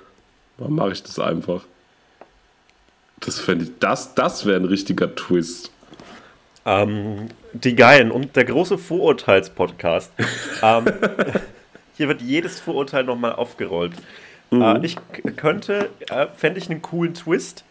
mache 0.58 0.92
ich 0.92 1.04
das 1.04 1.20
einfach. 1.20 1.62
Das 3.20 3.40
fände 3.40 3.66
ich, 3.66 3.72
das, 3.80 4.16
das 4.16 4.46
wäre 4.46 4.60
ein 4.60 4.66
richtiger 4.66 5.14
Twist. 5.16 5.72
Ähm, 6.66 7.30
die 7.54 7.76
Geilen 7.76 8.12
und 8.12 8.36
der 8.36 8.46
große 8.46 8.78
Vorurteils-Podcast. 8.78 10.12
ähm, 10.62 10.86
hier 11.98 12.08
wird 12.08 12.22
jedes 12.22 12.60
Vorurteil 12.60 13.04
nochmal 13.04 13.34
aufgerollt. 13.34 13.94
Äh, 14.52 14.86
ich 14.86 14.98
könnte, 15.36 15.90
äh, 16.10 16.28
fände 16.36 16.60
ich 16.60 16.70
einen 16.70 16.82
coolen 16.82 17.14
Twist, 17.14 17.64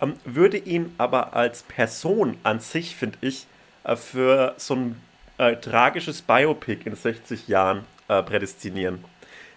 ähm, 0.00 0.14
würde 0.24 0.58
ihn 0.58 0.94
aber 0.98 1.34
als 1.34 1.62
Person 1.62 2.36
an 2.42 2.60
sich, 2.60 2.96
finde 2.96 3.18
ich, 3.20 3.46
äh, 3.84 3.96
für 3.96 4.54
so 4.56 4.74
ein 4.74 5.00
äh, 5.38 5.56
tragisches 5.56 6.22
Biopic 6.22 6.84
in 6.84 6.94
60 6.94 7.48
Jahren 7.48 7.84
äh, 8.08 8.22
prädestinieren. 8.22 9.04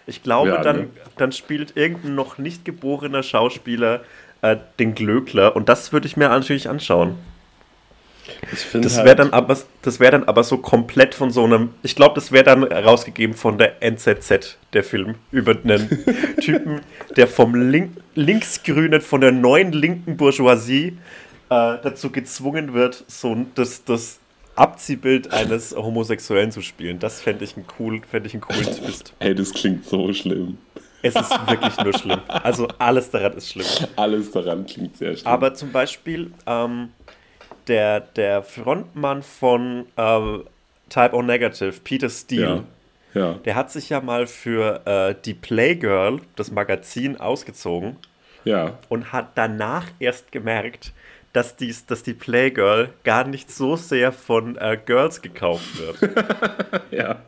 Ich 0.06 0.22
glaube, 0.22 0.48
Ja, 0.50 0.62
dann, 0.62 0.76
ne? 0.76 0.90
dann 1.16 1.32
spielt 1.32 1.76
irgendein 1.76 2.14
noch 2.14 2.38
nicht 2.38 2.64
geborener 2.64 3.22
Schauspieler 3.22 4.00
äh, 4.42 4.56
den 4.78 4.94
Glöckler 4.94 5.54
und 5.54 5.68
das 5.68 5.92
würde 5.92 6.06
ich 6.06 6.16
mir 6.16 6.28
natürlich 6.28 6.68
anschauen. 6.68 7.18
Das 8.72 9.04
wäre 9.04 9.16
dann 9.16 9.32
aber 9.32 9.56
das 9.82 10.00
wäre 10.00 10.12
dann 10.12 10.24
aber 10.24 10.44
so 10.44 10.58
komplett 10.58 11.14
von 11.14 11.30
so 11.30 11.44
einem 11.44 11.70
ich 11.82 11.96
glaube, 11.96 12.14
das 12.14 12.32
wäre 12.32 12.44
dann 12.44 12.64
rausgegeben 12.64 13.34
von 13.34 13.58
der 13.58 13.82
NZZ 13.82 14.58
der 14.72 14.84
Film 14.84 15.16
über 15.30 15.56
einen 15.62 15.88
Typen, 16.40 16.80
der 17.16 17.26
vom 17.26 17.54
Link, 17.54 17.96
linksgrünen 18.14 19.00
von 19.00 19.20
der 19.20 19.32
neuen 19.32 19.72
linken 19.72 20.16
Bourgeoisie 20.16 20.98
äh, 21.50 21.78
dazu 21.82 22.10
gezwungen 22.10 22.74
wird, 22.74 23.04
so 23.08 23.36
das 23.54 23.84
das 23.84 24.20
Abziehbild 24.54 25.32
eines 25.32 25.74
Homosexuellen 25.74 26.52
zu 26.52 26.60
spielen. 26.60 26.98
Das 26.98 27.20
fände 27.20 27.44
ich 27.44 27.56
einen 27.56 27.66
cool, 27.78 28.02
fände 28.08 28.28
ich 28.28 28.34
einen 28.34 28.42
coolen 28.42 28.64
Twist. 28.76 29.14
Ey, 29.18 29.34
das 29.34 29.52
klingt 29.52 29.86
so 29.86 30.12
schlimm. 30.12 30.58
Es 31.02 31.16
ist 31.16 31.30
wirklich 31.48 31.76
nur 31.78 31.98
schlimm. 31.98 32.20
Also 32.28 32.68
alles 32.78 33.10
daran 33.10 33.32
ist 33.32 33.50
schlimm. 33.50 33.66
Alles 33.96 34.30
daran 34.30 34.64
klingt 34.66 34.96
sehr 34.96 35.16
schlimm. 35.16 35.26
Aber 35.26 35.52
zum 35.54 35.72
Beispiel 35.72 36.30
ähm, 36.46 36.90
der, 37.68 38.00
der 38.00 38.42
Frontmann 38.42 39.22
von 39.22 39.86
äh, 39.96 40.38
Type 40.88 41.14
O 41.14 41.22
Negative, 41.22 41.74
Peter 41.82 42.08
Steele, 42.10 42.64
ja, 43.14 43.20
ja. 43.20 43.34
der 43.44 43.54
hat 43.54 43.70
sich 43.70 43.88
ja 43.88 44.00
mal 44.00 44.26
für 44.26 44.86
äh, 44.86 45.14
die 45.24 45.34
Playgirl, 45.34 46.20
das 46.36 46.50
Magazin, 46.50 47.18
ausgezogen 47.18 47.96
Ja, 48.44 48.78
und 48.88 49.12
hat 49.12 49.30
danach 49.36 49.86
erst 49.98 50.32
gemerkt, 50.32 50.92
dass, 51.32 51.56
dies, 51.56 51.86
dass 51.86 52.02
die 52.02 52.12
Playgirl 52.12 52.90
gar 53.04 53.26
nicht 53.26 53.50
so 53.50 53.76
sehr 53.76 54.12
von 54.12 54.56
äh, 54.56 54.78
Girls 54.84 55.22
gekauft 55.22 55.78
wird. 55.78 56.10
ja. 56.90 57.22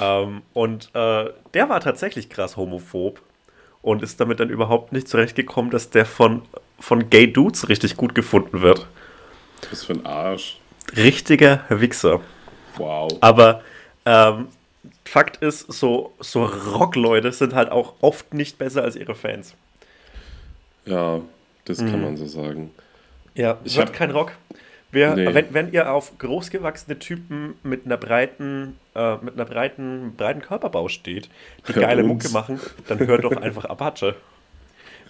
ähm, 0.00 0.42
und 0.52 0.90
äh, 0.94 1.30
der 1.54 1.68
war 1.68 1.80
tatsächlich 1.80 2.28
krass 2.28 2.56
homophob 2.56 3.20
und 3.80 4.02
ist 4.02 4.20
damit 4.20 4.40
dann 4.40 4.50
überhaupt 4.50 4.92
nicht 4.92 5.08
zurechtgekommen, 5.08 5.70
dass 5.70 5.90
der 5.90 6.06
von, 6.06 6.42
von 6.80 7.10
Gay 7.10 7.32
Dudes 7.32 7.68
richtig 7.68 7.96
gut 7.96 8.14
gefunden 8.14 8.60
wird. 8.60 8.86
Was 9.70 9.84
für 9.84 9.92
ein 9.94 10.06
Arsch. 10.06 10.58
richtiger 10.96 11.64
Wichser. 11.68 12.20
Wow. 12.76 13.12
Aber 13.20 13.62
ähm, 14.04 14.48
Fakt 15.04 15.36
ist, 15.38 15.70
so, 15.72 16.12
so 16.20 16.44
Rockleute 16.44 17.32
sind 17.32 17.54
halt 17.54 17.70
auch 17.70 17.94
oft 18.00 18.32
nicht 18.34 18.58
besser 18.58 18.82
als 18.82 18.96
ihre 18.96 19.14
Fans. 19.14 19.54
Ja, 20.84 21.20
das 21.64 21.78
kann 21.78 21.96
Mhm. 21.98 22.02
man 22.02 22.16
so 22.16 22.26
sagen. 22.26 22.70
Ja, 23.34 23.58
Ich 23.64 23.76
wird 23.76 23.88
hab- 23.88 23.94
kein 23.94 24.10
Rock. 24.10 24.32
Wir, 24.90 25.14
Nee. 25.14 25.32
wenn, 25.32 25.54
wenn 25.54 25.72
ihr 25.72 25.90
auf 25.92 26.18
großgewachsene 26.18 26.98
Typen 26.98 27.54
mit 27.62 27.86
einer 27.86 27.96
breiten, 27.96 28.76
äh, 28.94 29.16
mit 29.22 29.34
einer 29.34 29.46
breiten, 29.46 30.14
breiten 30.16 30.42
Körperbau 30.42 30.88
steht, 30.88 31.30
die 31.68 31.74
Hört 31.74 31.86
geile 31.86 32.02
uns. 32.04 32.24
Mucke 32.24 32.28
machen, 32.34 32.60
dann 32.88 32.98
hört 32.98 33.24
doch 33.24 33.36
einfach 33.36 33.64
Apache. 33.66 34.16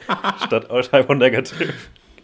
Statt 0.46 0.70
All-Time 0.70 1.16
Negative. 1.16 1.72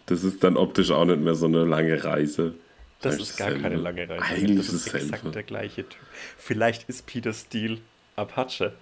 Das 0.09 0.23
ist 0.23 0.43
dann 0.43 0.57
optisch 0.57 0.91
auch 0.91 1.05
nicht 1.05 1.19
mehr 1.21 1.35
so 1.35 1.45
eine 1.45 1.63
lange 1.65 2.03
Reise. 2.03 2.53
Das 3.01 3.13
Eigentlich 3.15 3.29
ist 3.29 3.37
gar 3.37 3.47
keine 3.51 3.61
dasselbe. 3.61 3.83
lange 3.83 4.09
Reise. 4.09 4.23
Eigentlich 4.23 4.57
das 4.57 4.69
ist 4.73 4.87
dasselbe. 4.87 5.15
exakt 5.15 5.35
der 5.35 5.43
gleiche 5.43 5.83
Typ. 5.87 5.99
Vielleicht 6.37 6.89
ist 6.89 7.05
Peter 7.05 7.31
Steele 7.33 7.77
Apache. 8.15 8.73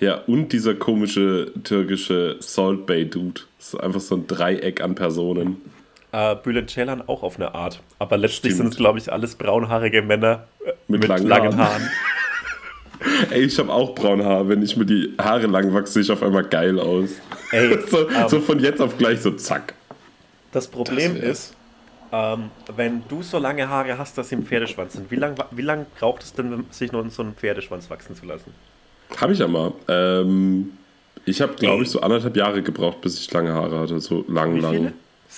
Ja, 0.00 0.16
und 0.26 0.48
dieser 0.52 0.74
komische 0.74 1.52
türkische 1.62 2.36
Salt 2.40 2.86
Bay 2.86 3.04
Dude. 3.08 3.42
Das 3.58 3.74
ist 3.74 3.80
einfach 3.80 4.00
so 4.00 4.16
ein 4.16 4.26
Dreieck 4.26 4.80
an 4.80 4.94
Personen. 4.94 5.60
Äh, 6.12 6.36
Bülent 6.36 6.70
Ceylan 6.70 7.02
auch 7.06 7.22
auf 7.22 7.36
eine 7.36 7.54
Art. 7.54 7.80
Aber 7.98 8.16
letztlich 8.16 8.56
sind 8.56 8.68
es, 8.68 8.76
glaube 8.76 8.98
ich, 8.98 9.12
alles 9.12 9.34
braunhaarige 9.36 10.02
Männer 10.02 10.46
äh, 10.64 10.72
Mit 10.88 11.00
mit, 11.00 11.08
langen 11.08 11.26
langen, 11.26 11.56
Haaren. 11.56 11.82
Haaren. 11.82 11.90
Ey, 13.30 13.42
ich 13.42 13.58
habe 13.58 13.72
auch 13.72 13.94
braune 13.94 14.24
Haare. 14.24 14.48
Wenn 14.48 14.62
ich 14.62 14.76
mir 14.76 14.86
die 14.86 15.12
Haare 15.18 15.46
lang 15.46 15.72
wachse, 15.74 15.94
sehe 15.94 16.02
ich 16.02 16.10
auf 16.10 16.22
einmal 16.22 16.44
geil 16.44 16.78
aus. 16.80 17.10
Ey, 17.52 17.78
So, 17.88 18.08
ähm, 18.08 18.28
so 18.28 18.40
von 18.40 18.58
jetzt 18.60 18.80
auf 18.80 18.96
gleich 18.98 19.20
so 19.20 19.32
zack. 19.32 19.74
Das 20.54 20.68
Problem 20.68 21.14
Das 21.20 21.24
ist, 21.24 21.54
Ähm, 22.12 22.50
wenn 22.76 23.02
du 23.08 23.22
so 23.22 23.38
lange 23.38 23.68
Haare 23.68 23.98
hast, 23.98 24.16
dass 24.16 24.28
sie 24.28 24.36
im 24.36 24.46
Pferdeschwanz 24.46 24.92
sind, 24.92 25.10
wie 25.10 25.16
lange 25.16 25.34
wie 25.50 25.62
lang 25.62 25.86
braucht 25.98 26.22
es 26.22 26.32
denn, 26.32 26.64
sich 26.70 26.92
noch 26.92 27.02
in 27.02 27.10
so 27.10 27.22
einen 27.22 27.34
Pferdeschwanz 27.34 27.90
wachsen 27.90 28.14
zu 28.14 28.24
lassen? 28.24 28.54
Habe 29.20 29.32
ich 29.32 29.40
ja 29.40 29.48
mal. 29.48 29.72
Ähm, 29.88 30.72
ich 31.24 31.40
habe, 31.40 31.54
glaube 31.54 31.82
ich, 31.82 31.90
so 31.90 32.00
anderthalb 32.00 32.36
Jahre 32.36 32.62
gebraucht, 32.62 33.00
bis 33.00 33.18
ich 33.18 33.32
lange 33.32 33.52
Haare 33.52 33.80
hatte. 33.80 33.98
So 34.00 34.24
lang, 34.28 34.54
Wie 34.54 34.60
lang. 34.60 34.72
viele? 34.74 34.92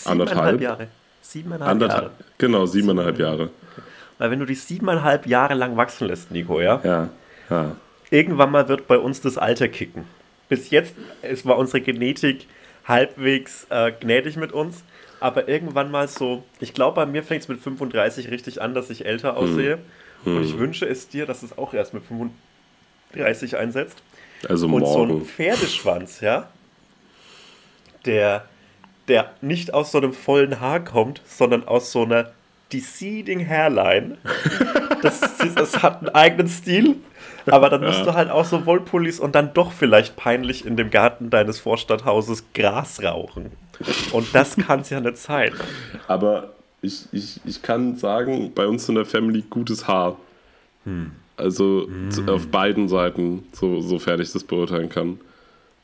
Anderthalb. 0.05 0.61
Jahre. 0.61 0.89
Siebeneinhalb 1.23 1.71
Anderthalb. 1.71 2.03
Jahre. 2.03 2.15
Genau, 2.39 2.67
siebeneinhalb 2.67 3.19
Jahre. 3.19 3.51
Weil 4.19 4.31
wenn 4.31 4.39
du 4.41 4.45
die 4.47 4.55
siebeneinhalb 4.55 5.27
Jahre 5.27 5.55
lang 5.55 5.77
wachsen 5.77 6.09
lässt, 6.09 6.31
Nico, 6.31 6.61
ja, 6.61 6.81
Ja. 6.85 7.09
ja. 7.49 7.77
irgendwann 8.11 8.51
mal 8.51 8.69
wird 8.69 8.87
bei 8.87 8.99
uns 8.99 9.21
das 9.23 9.39
Alter 9.39 9.69
kicken. 9.69 10.05
Bis 10.49 10.71
jetzt 10.71 10.95
es 11.23 11.47
war 11.47 11.57
unsere 11.57 11.81
Genetik 11.81 12.47
halbwegs 12.87 13.67
äh, 13.71 13.93
gnädig 13.93 14.37
mit 14.37 14.53
uns, 14.53 14.85
aber 15.21 15.49
irgendwann 15.49 15.91
mal 15.91 16.09
so, 16.09 16.45
ich 16.61 16.75
glaube, 16.75 16.97
bei 16.97 17.07
mir 17.07 17.23
fängt 17.23 17.43
es 17.43 17.49
mit 17.49 17.61
35 17.61 18.31
richtig 18.31 18.61
an, 18.63 18.75
dass 18.75 18.91
ich 18.91 19.07
älter 19.07 19.37
aussehe. 19.37 19.79
Und 20.25 20.43
ich 20.43 20.59
wünsche 20.59 20.87
es 20.87 21.09
dir, 21.09 21.25
dass 21.27 21.43
es 21.45 21.57
auch 21.57 21.73
erst 21.73 21.95
mit 21.95 22.03
35 22.05 23.57
einsetzt. 23.57 24.03
Also 24.49 24.67
Und 24.67 24.85
so 24.87 25.03
ein 25.03 25.09
morgen. 25.09 25.25
Pferdeschwanz, 25.25 26.21
ja, 26.21 26.49
der, 28.05 28.45
der 29.09 29.31
nicht 29.41 29.73
aus 29.75 29.93
so 29.93 29.99
einem 29.99 30.13
vollen 30.13 30.61
Haar 30.61 30.81
kommt, 30.81 31.23
sondern 31.27 31.67
aus 31.67 31.93
so 31.93 32.03
einer 32.05 32.31
Deceding 32.73 33.47
Hairline. 33.47 34.19
Das, 35.03 35.21
das 35.55 35.83
hat 35.83 35.99
einen 35.99 36.09
eigenen 36.09 36.49
Stil, 36.49 36.97
aber 37.47 37.71
dann 37.71 37.83
musst 37.85 38.01
Ja. 38.01 38.05
du 38.07 38.15
halt 38.15 38.31
auch 38.31 38.45
so 38.45 38.67
Wollpullis 38.67 39.21
und 39.21 39.35
dann 39.35 39.55
doch 39.55 39.73
vielleicht 39.73 40.17
peinlich 40.17 40.65
in 40.67 40.77
dem 40.77 40.91
Garten 40.91 41.31
deines 41.31 41.61
Vorstadthauses 41.61 42.45
Gras 42.55 43.03
rauchen. 43.03 43.53
Und 44.13 44.35
das 44.35 44.57
kann 44.57 44.81
es 44.81 44.91
ja 44.91 45.01
nicht 45.01 45.19
sein. 45.19 45.53
Aber 46.09 46.55
ich, 46.83 47.07
ich, 47.13 47.41
ich 47.45 47.63
kann 47.63 47.97
sagen, 47.97 48.53
bei 48.55 48.67
uns 48.67 48.89
in 48.89 48.95
der 48.95 49.05
Family 49.05 49.45
gutes 49.49 49.87
Haar. 49.89 50.17
Hm. 50.85 51.13
Also 51.37 51.89
zu- 52.11 52.27
auf 52.29 52.47
beiden 52.49 52.89
Seiten, 52.89 53.45
so, 53.53 53.81
sofern 53.83 54.21
ich 54.21 54.33
das 54.33 54.45
beurteilen 54.45 54.89
kann. 54.89 55.21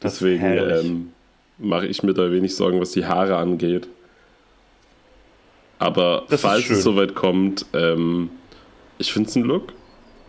Deswegen 0.03 0.43
ähm, 0.45 1.13
mache 1.59 1.87
ich 1.87 2.03
mir 2.03 2.15
da 2.15 2.31
wenig 2.33 2.57
Sorgen, 2.57 2.81
was 2.81 2.93
die 2.93 3.05
Haare 3.05 3.37
angeht. 3.37 3.87
Aber 5.79 6.25
Das 6.29 6.41
falls 6.41 6.71
es 6.71 6.83
soweit 6.85 7.15
kommt, 7.15 7.67
ähm, 7.73 8.31
ich 8.99 9.13
finde 9.13 9.29
es 9.29 9.37
ein 9.37 9.43
Look. 9.43 9.73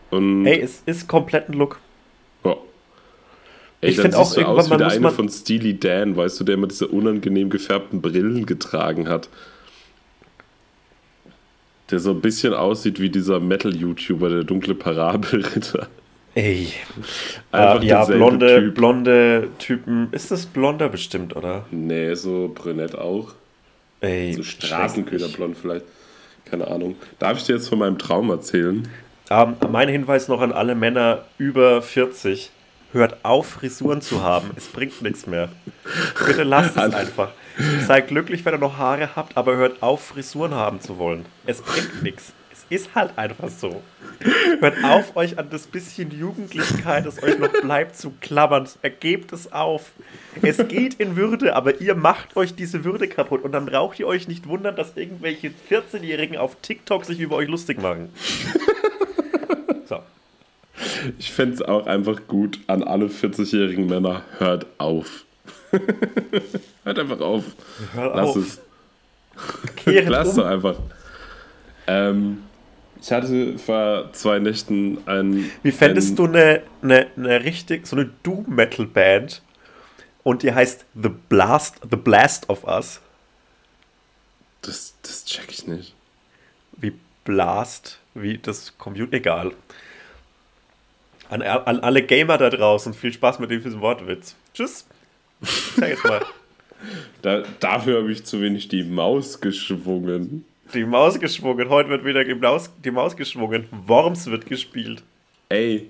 Und 0.09 0.45
Ey, 0.45 0.59
es 0.59 0.81
ist 0.85 1.07
komplett 1.07 1.49
ein 1.49 1.53
Look. 1.53 1.79
Ey, 3.83 3.89
Ich 3.89 3.95
dann 3.97 4.03
find 4.03 4.15
auch 4.15 4.35
irgendwann 4.37 4.57
aus 4.59 4.65
wie 4.71 4.77
der 4.77 4.85
muss 4.85 4.93
eine 4.93 5.01
man- 5.01 5.13
von 5.13 5.29
Steely 5.29 5.79
Dan, 5.79 6.15
weißt 6.15 6.39
du, 6.39 6.43
der 6.43 6.55
immer 6.55 6.67
diese 6.67 6.87
unangenehm 6.87 7.49
gefärbten 7.49 8.01
Brillen 8.01 8.45
getragen 8.45 9.09
hat. 9.09 9.29
Der 11.91 11.99
so 11.99 12.11
ein 12.11 12.21
bisschen 12.21 12.53
aussieht 12.53 12.99
wie 12.99 13.09
dieser 13.09 13.39
Metal-YouTuber, 13.39 14.29
der 14.29 14.43
dunkle 14.43 14.73
Parabelritter. 14.73 15.87
Ey. 16.35 16.69
Einfach 17.51 17.83
Äh, 17.83 17.85
ja, 17.85 18.05
blonde, 18.05 18.59
Typ. 18.61 18.75
blonde 18.75 19.47
Typen. 19.59 20.07
Ist 20.11 20.31
das 20.31 20.45
blonder 20.47 20.89
bestimmt, 20.89 21.35
oder? 21.35 21.65
Nee, 21.69 22.15
so 22.15 22.51
brünett 22.53 22.95
auch. 22.97 23.33
Ey, 24.01 24.33
So 24.33 24.41
Straßenköderblond 24.43 25.55
vielleicht. 25.57 25.85
Keine 26.45 26.67
Ahnung. 26.67 26.95
Darf 27.19 27.37
ich 27.37 27.43
dir 27.45 27.55
jetzt 27.55 27.69
von 27.69 27.79
meinem 27.79 27.99
Traum 27.99 28.29
erzählen? 28.29 28.87
Ähm, 29.29 29.55
mein 29.71 29.89
Hinweis 29.89 30.27
noch 30.27 30.41
an 30.41 30.51
alle 30.51 30.75
Männer 30.75 31.25
über 31.37 31.81
40. 31.81 32.49
Hört 32.93 33.25
auf, 33.25 33.47
Frisuren 33.47 34.01
zu 34.01 34.21
haben. 34.23 34.51
Es 34.55 34.67
bringt 34.67 35.01
nichts 35.01 35.25
mehr. 35.27 35.49
Bitte 36.25 36.43
lasst 36.43 36.71
es 36.71 36.77
An- 36.77 36.93
einfach. 36.93 37.31
Seid 37.87 38.07
glücklich, 38.07 38.45
wenn 38.45 38.53
ihr 38.53 38.59
noch 38.59 38.77
Haare 38.77 39.09
habt, 39.15 39.35
aber 39.37 39.55
hört 39.55 39.81
auf, 39.83 40.05
Frisuren 40.05 40.53
haben 40.53 40.79
zu 40.79 40.97
wollen. 40.97 41.25
Es 41.45 41.61
bringt 41.61 42.01
nichts. 42.03 42.33
Es 42.51 42.65
ist 42.69 42.95
halt 42.95 43.17
einfach 43.17 43.49
so. 43.49 43.81
Hört 44.59 44.83
auf, 44.83 45.15
euch 45.15 45.37
an 45.37 45.49
das 45.49 45.67
bisschen 45.67 46.11
Jugendlichkeit, 46.11 47.05
das 47.05 47.21
euch 47.21 47.37
noch 47.39 47.51
bleibt, 47.51 47.95
zu 47.97 48.13
klammern. 48.21 48.67
Ergebt 48.83 49.33
es 49.33 49.51
auf. 49.51 49.91
Es 50.41 50.57
geht 50.67 50.93
in 50.95 51.15
Würde, 51.15 51.55
aber 51.55 51.81
ihr 51.81 51.95
macht 51.95 52.35
euch 52.37 52.55
diese 52.55 52.83
Würde 52.83 53.07
kaputt. 53.07 53.43
Und 53.43 53.51
dann 53.51 53.65
braucht 53.65 53.99
ihr 53.99 54.07
euch 54.07 54.27
nicht 54.27 54.47
wundern, 54.47 54.75
dass 54.75 54.95
irgendwelche 54.95 55.51
14-Jährigen 55.69 56.37
auf 56.37 56.55
TikTok 56.61 57.05
sich 57.05 57.19
über 57.19 57.35
euch 57.35 57.49
lustig 57.49 57.81
machen. 57.81 58.09
Ich 61.19 61.31
fände 61.31 61.55
es 61.55 61.61
auch 61.61 61.85
einfach 61.85 62.27
gut 62.27 62.59
an 62.67 62.83
alle 62.83 63.07
40-jährigen 63.07 63.87
Männer, 63.87 64.23
hört 64.39 64.67
auf. 64.77 65.25
hört 66.83 66.99
einfach 66.99 67.19
auf. 67.19 67.43
Hört 67.93 68.15
Lass 68.15 68.29
auf. 68.29 68.37
es. 68.37 68.61
Kehret 69.75 70.09
Lass 70.09 70.29
um. 70.29 70.35
doch 70.37 70.45
einfach. 70.45 70.75
Ähm, 71.87 72.43
ich 73.01 73.11
hatte 73.11 73.57
vor 73.57 74.13
zwei 74.13 74.39
Nächten 74.39 74.99
ein. 75.07 75.51
Wie 75.61 75.71
fändest 75.71 76.17
du 76.17 76.25
eine, 76.25 76.61
eine, 76.81 77.07
eine 77.17 77.43
richtig, 77.43 77.85
so 77.85 77.95
eine 77.97 78.09
Doom-Metal-Band 78.23 79.41
und 80.23 80.43
die 80.43 80.53
heißt 80.53 80.85
The 80.95 81.09
Blast, 81.09 81.81
The 81.89 81.97
Blast 81.97 82.49
of 82.49 82.63
Us? 82.63 83.01
Das, 84.61 84.95
das 85.01 85.25
check 85.25 85.51
ich 85.51 85.67
nicht. 85.67 85.95
Wie 86.77 86.93
Blast, 87.25 87.99
wie 88.13 88.37
das 88.37 88.77
Computer, 88.77 89.13
egal. 89.13 89.51
An, 91.33 91.41
an 91.41 91.79
alle 91.79 92.03
Gamer 92.03 92.37
da 92.37 92.49
draußen, 92.51 92.93
viel 92.93 93.11
Spaß 93.11 93.39
mit 93.39 93.49
diesem 93.49 93.81
Wortwitz. 93.81 94.35
Tschüss. 94.53 94.85
Sag 95.75 95.89
jetzt 95.89 96.03
mal. 96.05 96.21
Da, 97.21 97.43
dafür 97.61 97.99
habe 98.01 98.11
ich 98.11 98.25
zu 98.25 98.41
wenig 98.41 98.67
die 98.67 98.83
Maus 98.83 99.39
geschwungen. 99.39 100.43
Die 100.73 100.83
Maus 100.83 101.17
geschwungen, 101.17 101.69
heute 101.69 101.87
wird 101.89 102.03
wieder 102.03 102.25
die 102.25 102.35
Maus, 102.35 102.69
die 102.83 102.91
Maus 102.91 103.15
geschwungen. 103.15 103.67
Worms 103.87 104.29
wird 104.29 104.45
gespielt. 104.47 105.01
Ey, 105.47 105.89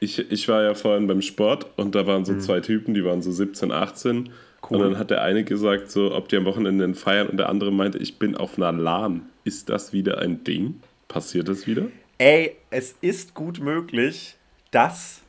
ich, 0.00 0.18
ich 0.30 0.46
war 0.46 0.62
ja 0.62 0.74
vorhin 0.74 1.06
beim 1.06 1.22
Sport 1.22 1.66
und 1.76 1.94
da 1.94 2.06
waren 2.06 2.26
so 2.26 2.34
Mhm. 2.34 2.40
zwei 2.40 2.60
Typen, 2.60 2.92
die 2.92 3.02
waren 3.06 3.22
so 3.22 3.32
17, 3.32 3.72
18. 3.72 4.28
Und 4.68 4.78
dann 4.80 4.98
hat 4.98 5.10
der 5.10 5.22
eine 5.22 5.44
gesagt, 5.44 5.90
so, 5.90 6.14
ob 6.14 6.28
die 6.28 6.36
am 6.36 6.44
Wochenende 6.44 6.92
feiern 6.94 7.28
und 7.28 7.38
der 7.38 7.48
andere 7.48 7.72
meinte, 7.72 7.96
ich 7.96 8.18
bin 8.18 8.36
auf 8.36 8.58
einer 8.58 8.72
LAN. 8.72 9.22
Ist 9.44 9.70
das 9.70 9.94
wieder 9.94 10.18
ein 10.18 10.44
Ding? 10.44 10.82
Passiert 11.08 11.48
das 11.48 11.66
wieder? 11.66 11.86
Ey, 12.18 12.54
es 12.68 12.94
ist 13.00 13.32
gut 13.32 13.60
möglich, 13.60 14.36
dass 14.74 15.20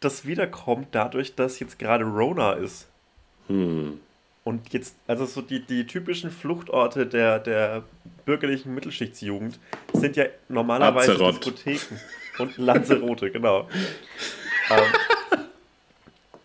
das 0.00 0.26
wiederkommt 0.26 0.88
dadurch, 0.92 1.34
dass 1.34 1.60
jetzt 1.60 1.78
gerade 1.78 2.04
Rona 2.04 2.52
ist. 2.52 2.88
Hm. 3.46 4.00
Und 4.42 4.72
jetzt, 4.74 4.96
also 5.06 5.24
so 5.24 5.40
die, 5.40 5.60
die 5.60 5.86
typischen 5.86 6.30
Fluchtorte 6.30 7.06
der, 7.06 7.38
der 7.38 7.84
bürgerlichen 8.26 8.74
Mittelschichtsjugend 8.74 9.58
sind 9.94 10.16
ja 10.16 10.26
normalerweise 10.48 11.12
Lanzarote. 11.12 11.52
Diskotheken 11.52 12.00
und 12.38 12.58
Lanzarote, 12.58 13.30
genau. 13.30 13.68
ähm, 14.70 15.38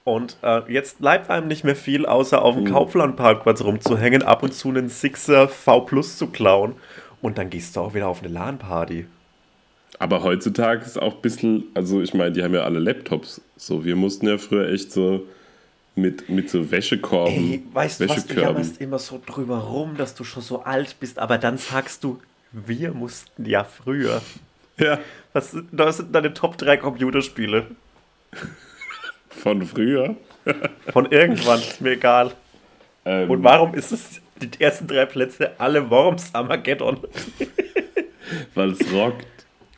und 0.05 0.37
äh, 0.41 0.71
jetzt 0.71 0.99
bleibt 0.99 1.29
einem 1.29 1.47
nicht 1.47 1.65
mehr 1.65 1.75
viel, 1.75 2.05
außer 2.05 2.41
auf 2.41 2.55
dem 2.55 2.65
Kauflandparkplatz 2.65 3.61
rumzuhängen, 3.61 4.23
ab 4.23 4.43
und 4.43 4.53
zu 4.53 4.69
einen 4.69 4.87
Sixer 4.87 5.49
V 5.49 5.81
Plus 5.81 6.17
zu 6.17 6.27
klauen 6.27 6.75
und 7.21 7.37
dann 7.37 7.49
gehst 7.49 7.75
du 7.75 7.81
auch 7.81 7.93
wieder 7.93 8.07
auf 8.07 8.23
eine 8.23 8.31
LAN-Party. 8.31 9.07
Aber 9.99 10.23
heutzutage 10.23 10.83
ist 10.85 10.99
auch 10.99 11.15
ein 11.15 11.21
bisschen, 11.21 11.65
also 11.73 12.01
ich 12.01 12.13
meine, 12.13 12.31
die 12.31 12.41
haben 12.43 12.53
ja 12.53 12.63
alle 12.63 12.79
Laptops. 12.79 13.41
So, 13.57 13.83
wir 13.83 13.95
mussten 13.97 14.27
ja 14.27 14.37
früher 14.37 14.69
echt 14.69 14.91
so 14.93 15.25
mit, 15.95 16.29
mit 16.29 16.49
so 16.49 16.71
Wäschekorben, 16.71 17.33
Ey, 17.51 17.63
weißt 17.73 17.99
du 17.99 18.09
was, 18.09 18.25
du 18.25 18.39
jammerst 18.39 18.79
immer 18.79 18.97
so 18.99 19.21
drüber 19.25 19.57
rum, 19.57 19.97
dass 19.97 20.15
du 20.15 20.23
schon 20.23 20.41
so 20.41 20.63
alt 20.63 20.95
bist, 21.01 21.19
aber 21.19 21.37
dann 21.37 21.57
sagst 21.57 22.05
du, 22.05 22.19
wir 22.53 22.93
mussten 22.93 23.45
ja 23.45 23.63
früher. 23.65 24.21
Ja, 24.77 24.97
Was 25.33 25.51
sind, 25.51 25.67
was 25.73 25.97
sind 25.97 26.15
deine 26.15 26.33
Top 26.33 26.57
3 26.57 26.77
Computerspiele? 26.77 27.67
von 29.29 29.61
früher. 29.65 30.15
Von 30.93 31.11
irgendwann, 31.11 31.59
ist 31.59 31.81
mir 31.81 31.91
egal. 31.91 32.31
Ähm, 33.05 33.29
Und 33.29 33.43
warum 33.43 33.73
ist 33.73 33.91
es 33.91 34.21
die 34.41 34.49
ersten 34.61 34.87
drei 34.87 35.05
Plätze 35.05 35.51
alle 35.59 35.89
Worms 35.89 36.33
Armageddon? 36.33 36.99
Weil 38.55 38.71
es 38.71 38.91
rockt. 38.93 39.25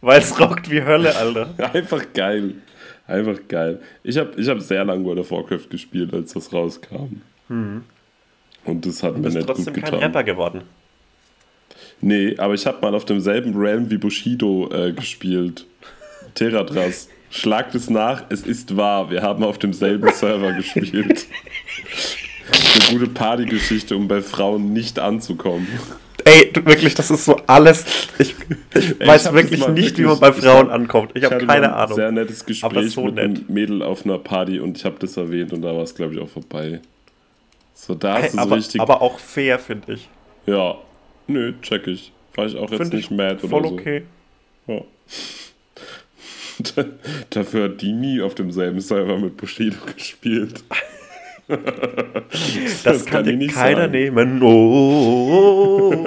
Weil 0.01 0.19
es 0.19 0.39
rockt 0.39 0.69
wie 0.69 0.81
Hölle, 0.83 1.15
Alter. 1.15 1.53
Einfach 1.73 2.03
geil. 2.13 2.55
Einfach 3.07 3.37
geil. 3.47 3.79
Ich 4.03 4.17
habe 4.17 4.31
ich 4.39 4.47
hab 4.47 4.59
sehr 4.61 4.83
lange 4.83 5.03
World 5.05 5.19
of 5.19 5.31
Warcraft 5.31 5.69
gespielt, 5.69 6.13
als 6.13 6.33
das 6.33 6.51
rauskam. 6.53 7.21
Und 7.49 8.85
das 8.85 9.03
hat 9.03 9.15
Du 9.15 9.17
mir 9.17 9.23
bist 9.23 9.35
nicht 9.35 9.47
trotzdem 9.47 9.73
gut 9.73 9.83
kein 9.83 9.91
getan. 9.91 9.99
Rapper 9.99 10.23
geworden. 10.23 10.61
Nee, 11.99 12.35
aber 12.37 12.53
ich 12.53 12.65
habe 12.65 12.79
mal 12.81 12.95
auf 12.95 13.05
demselben 13.05 13.55
Realm 13.55 13.91
wie 13.91 13.97
Bushido 13.97 14.69
äh, 14.71 14.91
gespielt. 14.93 15.65
Teradras. 16.33 17.09
Schlagt 17.29 17.75
es 17.75 17.89
nach, 17.89 18.23
es 18.29 18.41
ist 18.41 18.75
wahr. 18.75 19.09
Wir 19.11 19.21
haben 19.21 19.43
auf 19.43 19.57
demselben 19.57 20.09
Server 20.13 20.53
gespielt. 20.53 21.27
Eine 22.51 22.99
gute 22.99 23.11
Partygeschichte, 23.11 23.95
um 23.95 24.07
bei 24.07 24.21
Frauen 24.21 24.73
nicht 24.73 24.99
anzukommen. 24.99 25.67
Ey, 26.31 26.51
wirklich, 26.65 26.93
das 26.95 27.11
ist 27.11 27.25
so 27.25 27.35
alles. 27.47 27.85
Ich, 28.19 28.35
ich 28.75 28.95
Ey, 28.99 29.07
weiß 29.07 29.25
ich 29.27 29.33
wirklich 29.33 29.67
nicht, 29.67 29.97
wie 29.97 30.03
wirklich- 30.03 30.07
man 30.07 30.19
bei 30.19 30.29
ich 30.29 30.35
Frauen 30.35 30.67
hab- 30.67 30.71
ankommt. 30.75 31.11
Ich 31.15 31.23
habe 31.25 31.35
hatte 31.35 31.47
keine 31.47 31.73
Ahnung. 31.75 31.95
sehr 31.95 32.11
nettes 32.11 32.41
Aber 32.41 32.47
Gespräch 32.47 32.91
so 32.91 33.03
mit 33.05 33.15
nett. 33.15 33.23
einem 33.25 33.45
Mädel 33.49 33.81
auf 33.81 34.05
einer 34.05 34.17
Party 34.17 34.59
und 34.59 34.77
ich 34.77 34.85
habe 34.85 34.95
das 34.99 35.17
erwähnt 35.17 35.51
und 35.53 35.61
da 35.61 35.75
war 35.75 35.83
es, 35.83 35.93
glaube 35.95 36.13
ich, 36.13 36.19
auch 36.21 36.29
vorbei. 36.29 36.79
So, 37.73 37.95
da 37.95 38.17
ist 38.19 38.33
es 38.33 38.37
aber, 38.39 38.55
richtig. 38.57 38.79
aber 38.79 39.01
auch 39.01 39.19
fair, 39.19 39.57
finde 39.59 39.93
ich. 39.93 40.07
ja, 40.45 40.75
Nö, 41.27 41.53
check 41.61 41.87
ich. 41.87 42.11
War 42.35 42.45
ich 42.45 42.55
auch 42.55 42.69
jetzt 42.71 42.81
Find 42.81 42.93
nicht 42.93 43.11
ich 43.11 43.17
mad 43.17 43.39
Voll 43.39 43.59
oder 43.59 43.69
so. 43.69 43.73
okay. 43.75 44.03
Ja. 44.67 44.81
Dafür 47.29 47.63
hat 47.65 47.81
die 47.81 47.91
nie 47.93 48.21
auf 48.21 48.35
demselben 48.35 48.79
Server 48.79 49.17
mit 49.17 49.37
Bushido 49.37 49.77
gespielt. 49.95 50.63
Das, 52.83 53.05
kann 53.05 53.23
dir 53.25 53.47
keiner 53.47 53.81
sagen. 53.81 53.91
nehmen. 53.91 54.41
Oh. 54.43 56.05